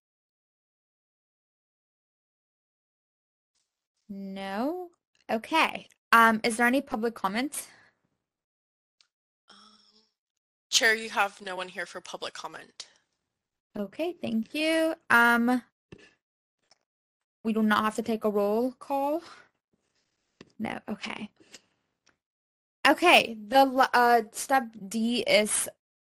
No? 4.09 4.91
Okay. 5.29 5.89
Um, 6.13 6.39
is 6.43 6.57
there 6.57 6.67
any 6.67 6.79
public 6.79 7.15
comment? 7.15 7.67
Um, 9.49 9.55
Chair, 10.69 10.93
you 10.93 11.09
have 11.09 11.41
no 11.41 11.55
one 11.55 11.67
here 11.67 11.87
for 11.87 12.01
public 12.01 12.35
comment. 12.35 12.85
Okay, 13.77 14.15
thank 14.21 14.53
you. 14.53 14.93
Um, 15.09 15.63
we 17.43 17.51
do 17.51 17.63
not 17.63 17.83
have 17.83 17.95
to 17.95 18.03
take 18.03 18.25
a 18.25 18.29
roll 18.29 18.73
call. 18.73 19.23
No, 20.59 20.77
okay. 20.87 21.31
Okay, 22.87 23.35
the 23.47 23.89
uh 23.93 24.21
step 24.33 24.67
D 24.87 25.21
is 25.21 25.67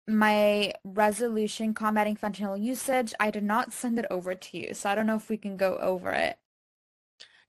my 0.07 0.73
resolution 0.83 1.73
combating 1.73 2.15
fentanyl 2.15 2.61
usage. 2.61 3.15
I 3.19 3.31
did 3.31 3.43
not 3.43 3.73
send 3.73 3.97
it 3.97 4.05
over 4.11 4.35
to 4.35 4.57
you, 4.57 4.75
so 4.75 4.91
I 4.91 4.95
don't 4.95 5.07
know 5.07 5.15
if 5.15 5.27
we 5.27 5.37
can 5.37 5.57
go 5.57 5.77
over 5.77 6.11
it. 6.11 6.37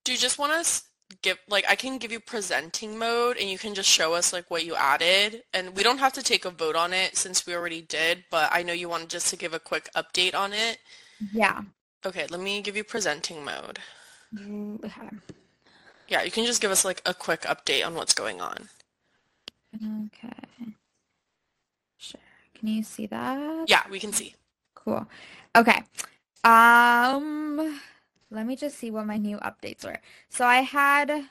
Do 0.02 0.12
you 0.12 0.18
just 0.18 0.38
want 0.38 0.52
us 0.52 0.84
give 1.22 1.38
like 1.48 1.64
I 1.68 1.74
can 1.74 1.98
give 1.98 2.12
you 2.12 2.20
presenting 2.20 2.98
mode 2.98 3.36
and 3.38 3.48
you 3.48 3.58
can 3.58 3.74
just 3.74 3.88
show 3.88 4.14
us 4.14 4.32
like 4.32 4.50
what 4.50 4.64
you 4.64 4.74
added 4.76 5.42
and 5.54 5.74
we 5.74 5.82
don't 5.82 5.98
have 5.98 6.12
to 6.14 6.22
take 6.22 6.44
a 6.44 6.50
vote 6.50 6.76
on 6.76 6.92
it 6.92 7.16
since 7.16 7.46
we 7.46 7.54
already 7.54 7.82
did, 7.82 8.24
but 8.30 8.50
I 8.52 8.62
know 8.62 8.72
you 8.72 8.88
wanted 8.88 9.08
just 9.10 9.28
to 9.28 9.36
give 9.36 9.54
a 9.54 9.58
quick 9.58 9.88
update 9.96 10.34
on 10.34 10.52
it. 10.52 10.78
Yeah. 11.32 11.62
Okay, 12.04 12.26
let 12.30 12.40
me 12.40 12.60
give 12.60 12.76
you 12.76 12.84
presenting 12.84 13.44
mode. 13.44 13.78
Mm, 14.34 14.84
Okay. 14.84 15.08
Yeah, 16.08 16.22
you 16.22 16.30
can 16.30 16.46
just 16.46 16.62
give 16.62 16.70
us 16.70 16.84
like 16.84 17.02
a 17.04 17.12
quick 17.12 17.42
update 17.42 17.86
on 17.86 17.94
what's 17.94 18.14
going 18.14 18.40
on. 18.40 18.68
Okay. 19.76 20.72
Sure. 21.98 22.20
Can 22.54 22.68
you 22.68 22.82
see 22.82 23.06
that? 23.06 23.68
Yeah, 23.68 23.82
we 23.90 24.00
can 24.00 24.12
see. 24.12 24.34
Cool. 24.74 25.06
Okay. 25.54 25.82
Um, 26.44 27.78
let 28.30 28.46
me 28.46 28.56
just 28.56 28.78
see 28.78 28.90
what 28.90 29.06
my 29.06 29.16
new 29.16 29.38
updates 29.38 29.84
were. 29.84 29.98
So 30.28 30.44
I 30.44 30.60
had 30.62 31.30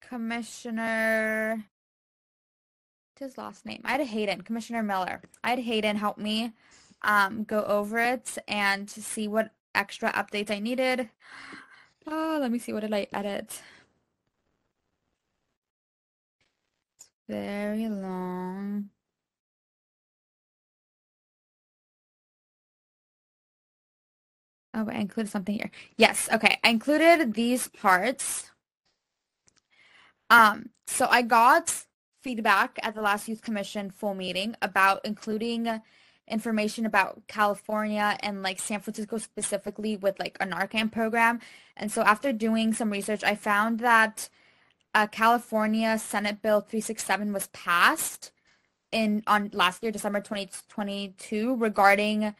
Commissioner, 0.00 1.66
his 3.18 3.38
last 3.38 3.66
name? 3.66 3.82
I 3.84 3.92
had 3.92 4.00
Hayden, 4.00 4.40
Commissioner 4.42 4.82
Miller. 4.82 5.20
I 5.44 5.50
had 5.50 5.60
Hayden 5.60 5.96
help 5.96 6.18
me 6.18 6.52
um 7.02 7.44
go 7.44 7.62
over 7.64 7.98
it 7.98 8.36
and 8.46 8.86
to 8.88 9.02
see 9.02 9.26
what 9.28 9.52
extra 9.74 10.12
updates 10.12 10.50
I 10.50 10.58
needed. 10.58 11.08
Oh, 12.06 12.38
let 12.40 12.50
me 12.50 12.58
see. 12.58 12.72
What 12.72 12.80
did 12.80 12.94
I 12.94 13.06
edit? 13.12 13.62
It's 16.96 17.10
very 17.28 17.88
long. 17.88 18.90
Oh, 24.72 24.88
I 24.88 24.98
included 24.98 25.30
something 25.30 25.56
here. 25.56 25.70
Yes, 25.96 26.28
okay. 26.32 26.58
I 26.62 26.70
included 26.70 27.34
these 27.34 27.68
parts. 27.68 28.50
Um, 30.28 30.70
so 30.86 31.08
I 31.10 31.22
got 31.22 31.86
feedback 32.22 32.78
at 32.82 32.94
the 32.94 33.00
last 33.00 33.28
Youth 33.28 33.42
Commission 33.42 33.90
full 33.90 34.14
meeting 34.14 34.54
about 34.62 35.00
including 35.04 35.80
information 36.28 36.86
about 36.86 37.22
California 37.26 38.16
and 38.20 38.42
like 38.42 38.60
San 38.60 38.80
Francisco 38.80 39.18
specifically 39.18 39.96
with 39.96 40.18
like 40.20 40.36
a 40.40 40.46
Narcan 40.46 40.92
program. 40.92 41.40
And 41.76 41.90
so 41.90 42.02
after 42.02 42.32
doing 42.32 42.72
some 42.72 42.90
research, 42.90 43.24
I 43.24 43.34
found 43.34 43.80
that 43.80 44.28
uh, 44.94 45.08
California 45.08 45.98
Senate 45.98 46.42
Bill 46.42 46.60
367 46.60 47.32
was 47.32 47.48
passed 47.48 48.30
in 48.92 49.22
on 49.26 49.50
last 49.52 49.82
year, 49.82 49.92
December 49.92 50.20
2022, 50.20 51.56
regarding 51.56 52.34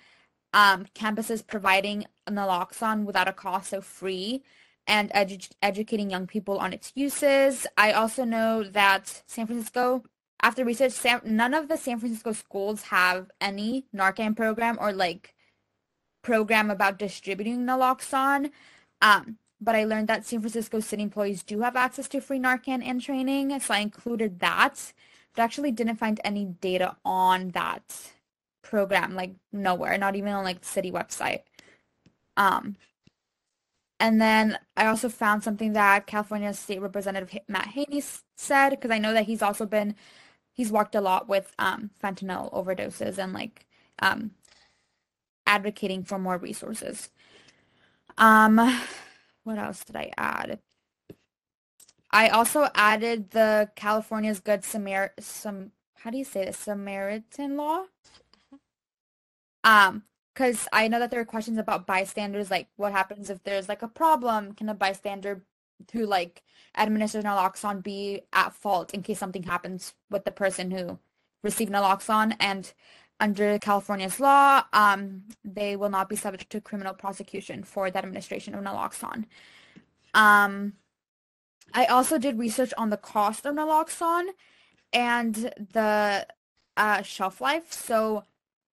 um, 0.53 0.87
campuses 0.95 1.47
providing 1.47 2.07
naloxone 2.29 3.05
without 3.05 3.29
a 3.29 3.33
cost, 3.33 3.71
so 3.71 3.81
free, 3.81 4.43
and 4.87 5.11
edu- 5.13 5.51
educating 5.63 6.11
young 6.11 6.27
people 6.27 6.59
on 6.59 6.73
its 6.73 6.93
uses. 6.95 7.67
I 7.77 7.93
also 7.93 8.25
know 8.25 8.65
that 8.65 9.23
San 9.27 9.47
Francisco, 9.47 10.05
after 10.43 10.65
research, 10.65 10.95
none 11.25 11.55
of 11.55 11.69
the 11.69 11.77
San 11.77 11.99
Francisco 11.99 12.33
schools 12.33 12.83
have 12.85 13.31
any 13.41 13.87
Narcan 13.95 14.37
program 14.37 14.79
or 14.81 14.93
like 14.93 15.35
program 16.23 16.71
about 16.71 16.99
distributing 16.99 17.61
naloxone. 17.61 18.51
Um, 19.01 19.39
but 19.61 19.75
I 19.75 19.85
learned 19.85 20.09
that 20.09 20.27
San 20.27 20.41
Francisco 20.41 20.81
city 20.81 21.03
employees 21.03 21.43
do 21.43 21.61
have 21.61 21.77
access 21.77 22.09
to 22.09 22.21
free 22.21 22.39
Narcan 22.39 22.83
and 22.83 23.01
training, 23.01 23.59
so 23.61 23.75
I 23.75 23.79
included 23.79 24.41
that, 24.41 24.93
but 25.35 25.43
actually 25.43 25.71
didn't 25.71 25.97
find 25.97 26.21
any 26.25 26.47
data 26.47 26.97
on 27.05 27.51
that 27.51 28.13
program, 28.63 29.15
like 29.15 29.33
nowhere, 29.53 29.99
not 29.99 30.17
even 30.17 30.33
on 30.33 30.45
like 30.45 30.61
the 30.61 30.67
city 30.67 30.91
website. 30.91 31.43
Um, 32.37 32.77
and 33.99 34.21
then 34.21 34.59
I 34.77 34.87
also 34.87 35.09
found 35.09 35.45
something 35.45 35.75
that 35.75 36.07
California 36.07 36.53
State 36.55 36.81
Representative 36.81 37.39
Matt 37.49 37.69
Haney 37.69 38.03
said, 38.37 38.71
because 38.71 38.91
I 38.91 38.99
know 38.99 39.13
that 39.13 39.27
he's 39.27 39.43
also 39.43 39.67
been, 39.67 39.95
he's 40.53 40.73
worked 40.73 40.95
a 40.95 41.01
lot 41.01 41.29
with 41.29 41.53
um, 41.59 41.91
fentanyl 42.03 42.53
overdoses 42.53 43.19
and 43.19 43.33
like 43.33 43.67
um, 43.99 44.31
advocating 45.47 46.03
for 46.03 46.19
more 46.19 46.39
resources. 46.39 47.11
Um, 48.17 48.57
what 49.45 49.59
else 49.59 49.85
did 49.85 49.97
I 49.97 50.13
add? 50.17 50.61
I 52.11 52.29
also 52.29 52.69
added 52.75 53.31
the 53.31 53.71
California's 53.77 54.41
Good 54.41 54.65
Samar 54.65 55.13
some 55.21 55.73
how 56.01 56.11
do 56.11 56.17
you 56.17 56.25
say 56.25 56.47
this? 56.47 56.57
Samaritan 56.57 57.59
law? 57.59 57.85
Um, 59.65 60.05
because 60.33 60.69
I 60.73 60.89
know 60.89 60.99
that 61.01 61.11
there 61.11 61.21
are 61.21 61.25
questions 61.25 61.59
about 61.59 61.87
bystanders, 61.87 62.51
like 62.51 62.69
what 62.77 62.93
happens 62.93 63.31
if 63.31 63.43
there's 63.43 63.69
like 63.69 63.83
a 63.83 63.89
problem? 63.89 64.55
Can 64.55 64.69
a 64.69 64.75
bystander 64.75 65.43
who 65.93 66.07
like 66.07 66.43
administers 66.79 67.25
naloxone 67.25 67.83
be 67.83 68.23
at 68.33 68.55
fault 68.55 68.95
in 68.95 69.03
case 69.03 69.19
something 69.19 69.43
happens 69.43 69.93
with 70.09 70.25
the 70.25 70.31
person 70.31 70.71
who 70.71 70.99
received 71.43 71.73
naloxone? 71.73 72.37
And 72.41 72.73
under 73.19 73.59
California's 73.59 74.19
law, 74.19 74.65
um, 74.73 75.25
they 75.45 75.77
will 75.77 75.91
not 75.91 76.09
be 76.09 76.17
subject 76.17 76.51
to 76.53 76.61
criminal 76.61 76.95
prosecution 76.95 77.63
for 77.65 77.91
the 77.91 77.99
administration 77.99 78.55
of 78.55 78.65
naloxone. 78.65 79.27
Um, 80.15 80.75
I 81.75 81.85
also 81.87 82.19
did 82.19 82.39
research 82.39 82.73
on 82.79 82.91
the 82.91 82.97
cost 82.97 83.45
of 83.45 83.55
naloxone 83.55 84.29
and 84.93 85.35
the 85.73 86.27
uh, 86.77 87.03
shelf 87.03 87.41
life. 87.41 87.73
So 87.73 88.25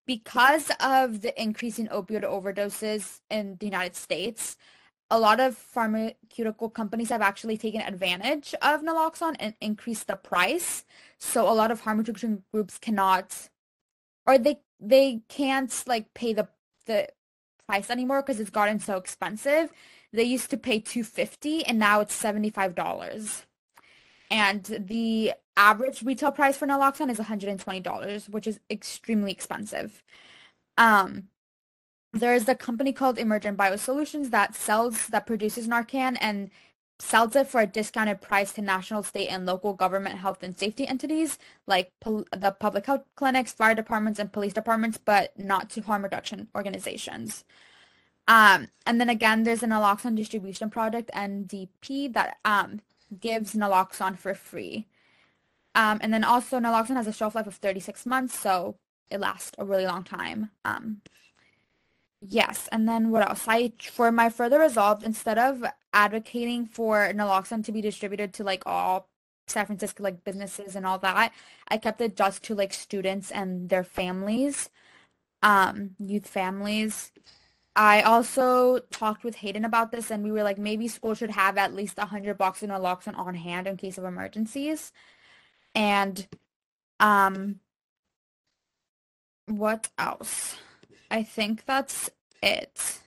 because 0.07 0.71
of 0.79 1.21
the 1.21 1.39
increase 1.39 1.77
in 1.77 1.87
opioid 1.89 2.23
overdoses 2.23 3.19
in 3.29 3.57
the 3.59 3.67
United 3.67 3.95
States, 3.95 4.57
a 5.11 5.19
lot 5.19 5.39
of 5.39 5.55
pharmaceutical 5.55 6.69
companies 6.69 7.09
have 7.09 7.21
actually 7.21 7.57
taken 7.57 7.81
advantage 7.81 8.55
of 8.61 8.81
naloxone 8.81 9.35
and 9.39 9.53
increased 9.61 10.07
the 10.07 10.15
price. 10.15 10.85
So 11.19 11.49
a 11.49 11.53
lot 11.53 11.71
of 11.71 11.81
harm 11.81 11.99
reduction 11.99 12.43
groups 12.51 12.77
cannot, 12.77 13.49
or 14.25 14.37
they 14.37 14.59
they 14.79 15.21
can't 15.29 15.73
like 15.87 16.13
pay 16.13 16.33
the 16.33 16.47
the 16.85 17.09
price 17.67 17.89
anymore 17.89 18.21
because 18.21 18.39
it's 18.39 18.49
gotten 18.49 18.79
so 18.79 18.97
expensive. 18.97 19.71
They 20.13 20.23
used 20.23 20.49
to 20.51 20.57
pay 20.57 20.79
two 20.79 21.03
fifty, 21.03 21.65
and 21.65 21.77
now 21.79 21.99
it's 22.01 22.13
seventy 22.13 22.49
five 22.49 22.75
dollars. 22.75 23.45
And 24.29 24.63
the 24.63 25.33
average 25.55 26.03
retail 26.03 26.31
price 26.31 26.57
for 26.57 26.67
naloxone 26.67 27.09
is 27.09 27.17
one 27.17 27.27
hundred 27.27 27.49
and 27.49 27.59
twenty 27.59 27.79
dollars, 27.79 28.29
which 28.29 28.47
is 28.47 28.59
extremely 28.69 29.31
expensive. 29.31 30.03
Um, 30.77 31.29
there's 32.13 32.47
a 32.47 32.55
company 32.55 32.93
called 32.93 33.17
Emergent 33.17 33.57
Biosolutions 33.57 34.31
that 34.31 34.55
sells 34.55 35.07
that 35.07 35.25
produces 35.25 35.67
Narcan 35.67 36.17
and 36.19 36.49
sells 36.99 37.35
it 37.35 37.47
for 37.47 37.61
a 37.61 37.67
discounted 37.67 38.21
price 38.21 38.53
to 38.53 38.61
national, 38.61 39.03
state, 39.03 39.27
and 39.27 39.45
local 39.45 39.73
government 39.73 40.17
health 40.17 40.41
and 40.41 40.57
safety 40.57 40.87
entities 40.87 41.37
like 41.67 41.91
pol- 41.99 42.25
the 42.35 42.51
public 42.51 42.85
health 42.85 43.03
clinics, 43.15 43.53
fire 43.53 43.75
departments, 43.75 44.19
and 44.19 44.33
police 44.33 44.53
departments, 44.53 44.97
but 44.97 45.37
not 45.37 45.69
to 45.69 45.81
harm 45.81 46.03
reduction 46.03 46.47
organizations. 46.55 47.43
Um, 48.27 48.67
and 48.85 48.99
then 48.99 49.09
again, 49.09 49.43
there's 49.43 49.63
a 49.63 49.67
naloxone 49.67 50.15
distribution 50.15 50.69
project, 50.69 51.11
NDP, 51.13 52.13
that 52.13 52.37
um, 52.43 52.81
gives 53.19 53.53
naloxone 53.55 54.17
for 54.17 54.33
free. 54.33 54.87
Um, 55.75 55.99
and 56.01 56.13
then 56.13 56.23
also 56.23 56.59
naloxone 56.59 56.95
has 56.95 57.07
a 57.07 57.13
shelf 57.13 57.35
life 57.35 57.47
of 57.47 57.55
36 57.55 58.05
months, 58.05 58.39
so 58.39 58.77
it 59.11 59.19
lasts 59.19 59.51
a 59.57 59.65
really 59.65 59.85
long 59.85 60.03
time. 60.03 60.51
Um, 60.65 61.01
Yes, 62.21 62.67
and 62.71 62.87
then 62.89 63.11
what 63.11 63.29
else? 63.29 63.45
I 63.47 63.73
for 63.79 64.11
my 64.11 64.29
further 64.29 64.59
resolve, 64.59 65.03
instead 65.03 65.37
of 65.37 65.63
advocating 65.93 66.65
for 66.65 67.11
naloxone 67.13 67.63
to 67.65 67.71
be 67.71 67.81
distributed 67.81 68.33
to 68.35 68.43
like 68.43 68.63
all 68.65 69.07
San 69.47 69.65
Francisco 69.67 70.03
like 70.03 70.23
businesses 70.23 70.75
and 70.75 70.85
all 70.85 70.97
that, 70.99 71.31
I 71.67 71.77
kept 71.77 72.01
it 72.01 72.15
just 72.17 72.43
to 72.45 72.55
like 72.55 72.73
students 72.73 73.31
and 73.31 73.69
their 73.69 73.83
families, 73.83 74.69
um, 75.43 75.95
youth 75.99 76.27
families. 76.27 77.11
I 77.77 78.01
also 78.01 78.79
talked 78.89 79.23
with 79.23 79.35
Hayden 79.35 79.63
about 79.63 79.91
this, 79.91 80.09
and 80.09 80.23
we 80.23 80.31
were 80.31 80.41
like, 80.41 80.57
maybe 80.57 80.87
school 80.87 81.13
should 81.13 81.29
have 81.29 81.59
at 81.59 81.75
least 81.75 81.99
a 81.99 82.05
hundred 82.05 82.35
boxes 82.37 82.63
of 82.63 82.69
naloxone 82.71 83.15
on 83.17 83.35
hand 83.35 83.67
in 83.67 83.77
case 83.77 83.99
of 83.99 84.03
emergencies. 84.03 84.91
And 85.75 86.27
um, 86.99 87.59
what 89.45 89.89
else? 89.99 90.57
I 91.11 91.21
think 91.21 91.65
that's 91.65 92.09
it. 92.41 92.99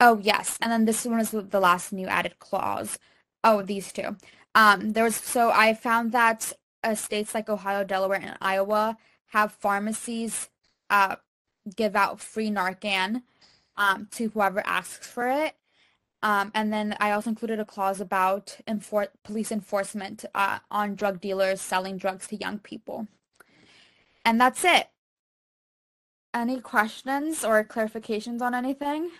Oh, 0.00 0.18
yes. 0.22 0.58
And 0.60 0.70
then 0.70 0.84
this 0.84 1.06
one 1.06 1.20
is 1.20 1.30
the 1.30 1.60
last 1.60 1.92
new 1.94 2.06
added 2.08 2.38
clause. 2.38 2.98
Oh, 3.42 3.62
these 3.62 3.90
two. 3.90 4.16
Um, 4.54 4.92
there 4.92 5.04
was, 5.04 5.16
so 5.16 5.50
I 5.50 5.72
found 5.72 6.12
that 6.12 6.52
uh, 6.84 6.94
states 6.94 7.34
like 7.34 7.48
Ohio, 7.48 7.84
Delaware, 7.84 8.20
and 8.20 8.36
Iowa 8.42 8.98
have 9.30 9.52
pharmacies 9.52 10.48
uh, 10.90 11.16
give 11.76 11.96
out 11.96 12.20
free 12.20 12.50
Narcan 12.50 13.22
um, 13.76 14.08
to 14.12 14.28
whoever 14.28 14.62
asks 14.66 15.06
for 15.06 15.28
it. 15.28 15.56
Um, 16.22 16.50
and 16.54 16.72
then 16.72 16.96
I 17.00 17.12
also 17.12 17.30
included 17.30 17.60
a 17.60 17.64
clause 17.64 18.00
about 18.00 18.58
enfor- 18.68 19.08
police 19.24 19.50
enforcement 19.50 20.24
uh, 20.34 20.58
on 20.70 20.94
drug 20.94 21.20
dealers 21.20 21.60
selling 21.60 21.96
drugs 21.96 22.26
to 22.28 22.36
young 22.36 22.58
people. 22.58 23.06
And 24.24 24.40
that's 24.40 24.64
it. 24.64 24.88
Any 26.34 26.60
questions 26.60 27.42
or 27.44 27.64
clarifications 27.64 28.42
on 28.42 28.54
anything? 28.54 29.10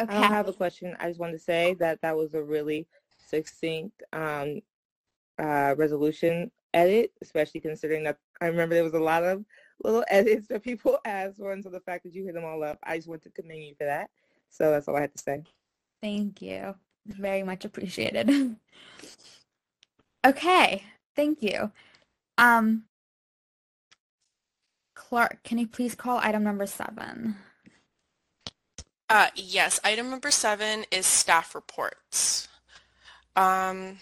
Okay. 0.00 0.14
I 0.14 0.20
don't 0.20 0.30
have 0.30 0.48
a 0.48 0.52
question. 0.52 0.96
I 0.98 1.08
just 1.08 1.20
wanted 1.20 1.34
to 1.34 1.38
say 1.38 1.74
that 1.74 2.00
that 2.02 2.16
was 2.16 2.34
a 2.34 2.42
really 2.42 2.86
succinct 3.28 4.02
um, 4.12 4.60
uh, 5.38 5.74
resolution 5.76 6.50
edit, 6.72 7.12
especially 7.22 7.60
considering 7.60 8.02
that 8.04 8.18
I 8.40 8.46
remember 8.46 8.74
there 8.74 8.84
was 8.84 8.94
a 8.94 8.98
lot 8.98 9.22
of 9.22 9.44
little 9.82 10.04
edits 10.10 10.48
that 10.48 10.62
people 10.62 10.98
asked 11.04 11.38
for, 11.38 11.52
and 11.52 11.62
so 11.62 11.70
the 11.70 11.80
fact 11.80 12.04
that 12.04 12.14
you 12.14 12.24
hit 12.24 12.34
them 12.34 12.44
all 12.44 12.62
up, 12.64 12.78
I 12.82 12.96
just 12.96 13.08
want 13.08 13.22
to 13.22 13.30
commend 13.30 13.64
you 13.64 13.74
for 13.78 13.84
that. 13.84 14.10
So 14.50 14.70
that's 14.70 14.88
all 14.88 14.96
I 14.96 15.02
had 15.02 15.14
to 15.16 15.22
say. 15.22 15.42
Thank 16.02 16.42
you. 16.42 16.74
Very 17.06 17.42
much 17.42 17.64
appreciated. 17.64 18.30
okay, 20.26 20.84
thank 21.14 21.42
you. 21.42 21.70
Um, 22.38 22.84
Clark, 24.94 25.42
can 25.44 25.58
you 25.58 25.66
please 25.66 25.94
call 25.94 26.18
item 26.18 26.42
number 26.42 26.66
seven? 26.66 27.36
Uh, 29.14 29.28
yes, 29.36 29.78
item 29.84 30.10
number 30.10 30.32
seven 30.32 30.84
is 30.90 31.06
staff 31.06 31.54
reports. 31.54 32.48
Um, 33.36 33.98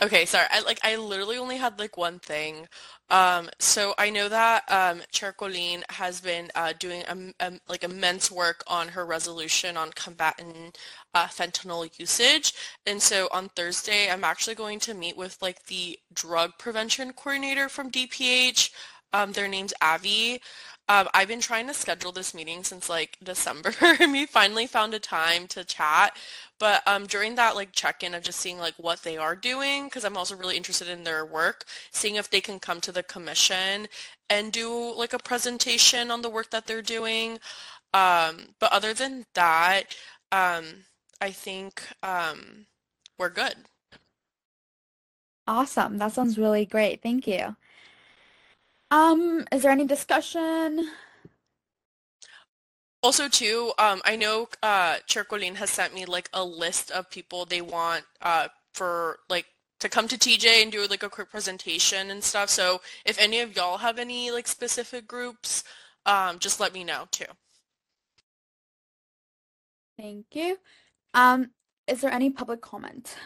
okay, 0.00 0.24
sorry. 0.24 0.46
I 0.52 0.60
like 0.60 0.78
I 0.84 0.94
literally 0.94 1.36
only 1.36 1.56
had 1.56 1.80
like 1.80 1.96
one 1.96 2.20
thing. 2.20 2.68
Um, 3.10 3.50
so 3.58 3.92
I 3.98 4.10
know 4.10 4.28
that 4.28 4.70
um, 4.70 5.02
Chair 5.10 5.32
Colleen 5.32 5.82
has 5.90 6.20
been 6.20 6.52
uh, 6.54 6.74
doing 6.78 7.02
a, 7.08 7.34
a, 7.44 7.58
like 7.68 7.82
immense 7.82 8.30
work 8.30 8.62
on 8.68 8.86
her 8.86 9.04
resolution 9.04 9.76
on 9.76 9.90
combating 9.96 10.72
uh, 11.12 11.26
fentanyl 11.26 11.90
usage. 11.98 12.54
And 12.86 13.02
so 13.02 13.28
on 13.32 13.48
Thursday, 13.48 14.12
I'm 14.12 14.22
actually 14.22 14.54
going 14.54 14.78
to 14.80 14.94
meet 14.94 15.16
with 15.16 15.42
like 15.42 15.66
the 15.66 15.98
drug 16.12 16.52
prevention 16.56 17.12
coordinator 17.14 17.68
from 17.68 17.90
DPH. 17.90 18.70
Um, 19.12 19.32
their 19.32 19.48
name's 19.48 19.74
Avi. 19.80 20.40
Um, 20.90 21.08
I've 21.12 21.28
been 21.28 21.40
trying 21.40 21.66
to 21.66 21.74
schedule 21.74 22.12
this 22.12 22.34
meeting 22.34 22.64
since 22.64 22.88
like 22.88 23.18
December 23.22 23.74
and 24.00 24.12
we 24.12 24.26
finally 24.26 24.66
found 24.66 24.94
a 24.94 24.98
time 24.98 25.46
to 25.48 25.64
chat. 25.64 26.16
But 26.58 26.86
um, 26.86 27.06
during 27.06 27.34
that 27.36 27.54
like 27.56 27.72
check-in 27.72 28.14
of 28.14 28.22
just 28.22 28.40
seeing 28.40 28.58
like 28.58 28.74
what 28.78 29.02
they 29.02 29.16
are 29.16 29.36
doing, 29.36 29.84
because 29.84 30.04
I'm 30.04 30.16
also 30.16 30.36
really 30.36 30.56
interested 30.56 30.88
in 30.88 31.04
their 31.04 31.24
work, 31.24 31.64
seeing 31.92 32.16
if 32.16 32.30
they 32.30 32.40
can 32.40 32.58
come 32.58 32.80
to 32.82 32.92
the 32.92 33.02
commission 33.02 33.88
and 34.30 34.52
do 34.52 34.94
like 34.96 35.12
a 35.12 35.18
presentation 35.18 36.10
on 36.10 36.22
the 36.22 36.30
work 36.30 36.50
that 36.50 36.66
they're 36.66 36.82
doing. 36.82 37.38
Um, 37.94 38.54
but 38.60 38.72
other 38.72 38.94
than 38.94 39.26
that, 39.34 39.94
um, 40.32 40.84
I 41.20 41.30
think 41.30 41.82
um, 42.02 42.66
we're 43.18 43.30
good. 43.30 43.54
Awesome. 45.46 45.98
That 45.98 46.12
sounds 46.12 46.38
really 46.38 46.66
great. 46.66 47.02
Thank 47.02 47.26
you. 47.26 47.56
Um, 48.90 49.46
is 49.52 49.62
there 49.62 49.72
any 49.72 49.86
discussion? 49.86 50.90
Also, 53.02 53.28
too, 53.28 53.72
um, 53.78 54.02
I 54.04 54.16
know 54.16 54.48
uh, 54.62 54.96
Chair 55.06 55.24
Colleen 55.24 55.54
has 55.56 55.70
sent 55.70 55.94
me 55.94 56.04
like 56.04 56.28
a 56.32 56.42
list 56.42 56.90
of 56.90 57.10
people 57.10 57.44
they 57.44 57.60
want 57.60 58.04
uh, 58.22 58.48
for 58.72 59.18
like 59.28 59.46
to 59.80 59.88
come 59.88 60.08
to 60.08 60.18
TJ 60.18 60.62
and 60.62 60.72
do 60.72 60.84
like 60.86 61.02
a 61.02 61.08
quick 61.08 61.30
presentation 61.30 62.10
and 62.10 62.24
stuff. 62.24 62.50
So 62.50 62.80
if 63.04 63.20
any 63.20 63.40
of 63.40 63.54
y'all 63.54 63.78
have 63.78 63.98
any 63.98 64.30
like 64.30 64.48
specific 64.48 65.06
groups, 65.06 65.62
um, 66.06 66.38
just 66.38 66.58
let 66.58 66.72
me 66.74 66.82
know 66.82 67.06
too. 67.12 67.26
Thank 69.96 70.26
you. 70.32 70.58
Um, 71.14 71.50
is 71.86 72.00
there 72.00 72.12
any 72.12 72.30
public 72.30 72.60
comment? 72.60 73.16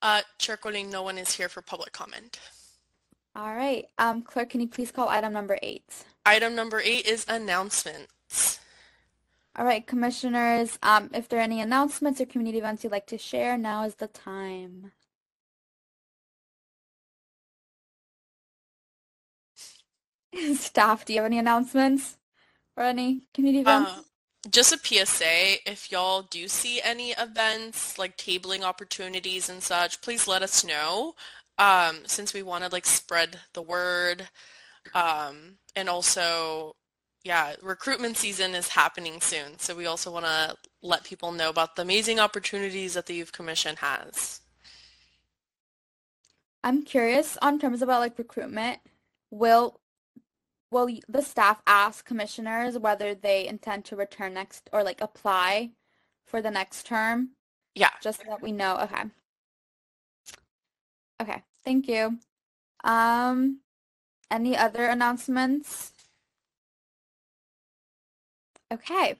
Uh, 0.00 0.22
Chair 0.38 0.56
Colleen, 0.56 0.90
no 0.90 1.02
one 1.02 1.18
is 1.18 1.34
here 1.34 1.48
for 1.48 1.62
public 1.62 1.92
comment. 1.92 2.38
All 3.36 3.54
right. 3.54 3.84
Um, 3.98 4.22
clerk, 4.22 4.48
can 4.48 4.62
you 4.62 4.68
please 4.68 4.90
call 4.90 5.10
item 5.10 5.34
number 5.34 5.58
eight? 5.62 5.84
Item 6.24 6.54
number 6.54 6.80
eight 6.80 7.06
is 7.06 7.26
announcements. 7.28 8.60
All 9.54 9.66
right, 9.66 9.86
commissioners, 9.86 10.78
um, 10.82 11.10
if 11.12 11.28
there 11.28 11.38
are 11.40 11.42
any 11.42 11.60
announcements 11.60 12.18
or 12.20 12.26
community 12.26 12.58
events 12.58 12.82
you'd 12.82 12.92
like 12.92 13.06
to 13.08 13.18
share, 13.18 13.58
now 13.58 13.84
is 13.84 13.96
the 13.96 14.06
time. 14.06 14.92
Staff, 20.54 21.04
do 21.04 21.12
you 21.12 21.20
have 21.20 21.26
any 21.26 21.38
announcements 21.38 22.16
or 22.74 22.84
any 22.84 23.22
community 23.34 23.60
events? 23.60 23.90
Uh, 23.90 24.02
just 24.50 24.72
a 24.72 24.78
PSA, 24.78 25.70
if 25.70 25.90
y'all 25.90 26.22
do 26.22 26.48
see 26.48 26.80
any 26.82 27.10
events 27.12 27.98
like 27.98 28.16
tabling 28.16 28.62
opportunities 28.62 29.48
and 29.50 29.62
such, 29.62 30.00
please 30.00 30.26
let 30.26 30.42
us 30.42 30.64
know. 30.64 31.14
Um, 31.58 32.00
since 32.06 32.34
we 32.34 32.42
want 32.42 32.64
to 32.64 32.70
like 32.70 32.86
spread 32.86 33.38
the 33.54 33.62
word. 33.62 34.28
Um, 34.94 35.56
and 35.74 35.88
also, 35.88 36.76
yeah, 37.24 37.54
recruitment 37.62 38.16
season 38.16 38.54
is 38.54 38.68
happening 38.68 39.20
soon. 39.20 39.58
So 39.58 39.74
we 39.74 39.86
also 39.86 40.12
want 40.12 40.26
to 40.26 40.56
let 40.82 41.04
people 41.04 41.32
know 41.32 41.50
about 41.50 41.76
the 41.76 41.82
amazing 41.82 42.20
opportunities 42.20 42.94
that 42.94 43.06
the 43.06 43.14
Youth 43.14 43.32
Commission 43.32 43.76
has. 43.76 44.40
I'm 46.62 46.82
curious 46.82 47.38
on 47.42 47.58
terms 47.58 47.80
about 47.80 48.00
like 48.00 48.18
recruitment. 48.18 48.80
Will 49.30 49.80
will 50.70 50.88
the 51.08 51.22
staff 51.22 51.62
ask 51.66 52.04
commissioners 52.04 52.76
whether 52.76 53.14
they 53.14 53.46
intend 53.46 53.84
to 53.86 53.96
return 53.96 54.34
next 54.34 54.68
or 54.72 54.82
like 54.82 55.00
apply 55.00 55.70
for 56.26 56.42
the 56.42 56.50
next 56.50 56.86
term? 56.86 57.30
Yeah. 57.74 57.90
Just 58.02 58.20
so 58.20 58.30
that 58.30 58.42
we 58.42 58.52
know. 58.52 58.78
Okay. 58.78 59.04
Okay. 61.20 61.42
Thank 61.64 61.88
you. 61.88 62.18
Um, 62.84 63.60
any 64.30 64.56
other 64.56 64.86
announcements? 64.86 65.92
Okay. 68.72 69.16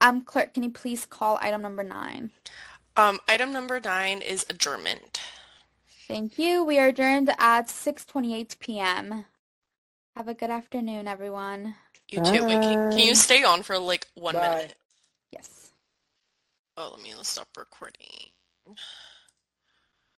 Um, 0.00 0.22
clerk, 0.22 0.54
can 0.54 0.62
you 0.62 0.70
please 0.70 1.06
call 1.06 1.38
item 1.40 1.62
number 1.62 1.82
nine? 1.82 2.30
Um, 2.96 3.18
item 3.28 3.52
number 3.52 3.80
nine 3.80 4.20
is 4.22 4.46
adjournment. 4.48 5.20
Thank 6.08 6.38
you. 6.38 6.64
We 6.64 6.78
are 6.78 6.88
adjourned 6.88 7.30
at 7.38 7.68
6:28 7.68 8.58
p.m. 8.58 9.24
Have 10.16 10.28
a 10.28 10.34
good 10.34 10.50
afternoon, 10.50 11.08
everyone. 11.08 11.74
You 12.08 12.22
too. 12.22 12.44
Wait, 12.44 12.62
can, 12.62 12.90
can 12.90 13.00
you 13.00 13.14
stay 13.14 13.42
on 13.42 13.62
for 13.62 13.78
like 13.78 14.06
one 14.14 14.34
Bye. 14.34 14.48
minute? 14.48 14.74
Yes. 15.32 15.70
Oh, 16.76 16.92
let 16.94 17.02
me 17.02 17.12
stop 17.22 17.48
recording. 17.56 18.30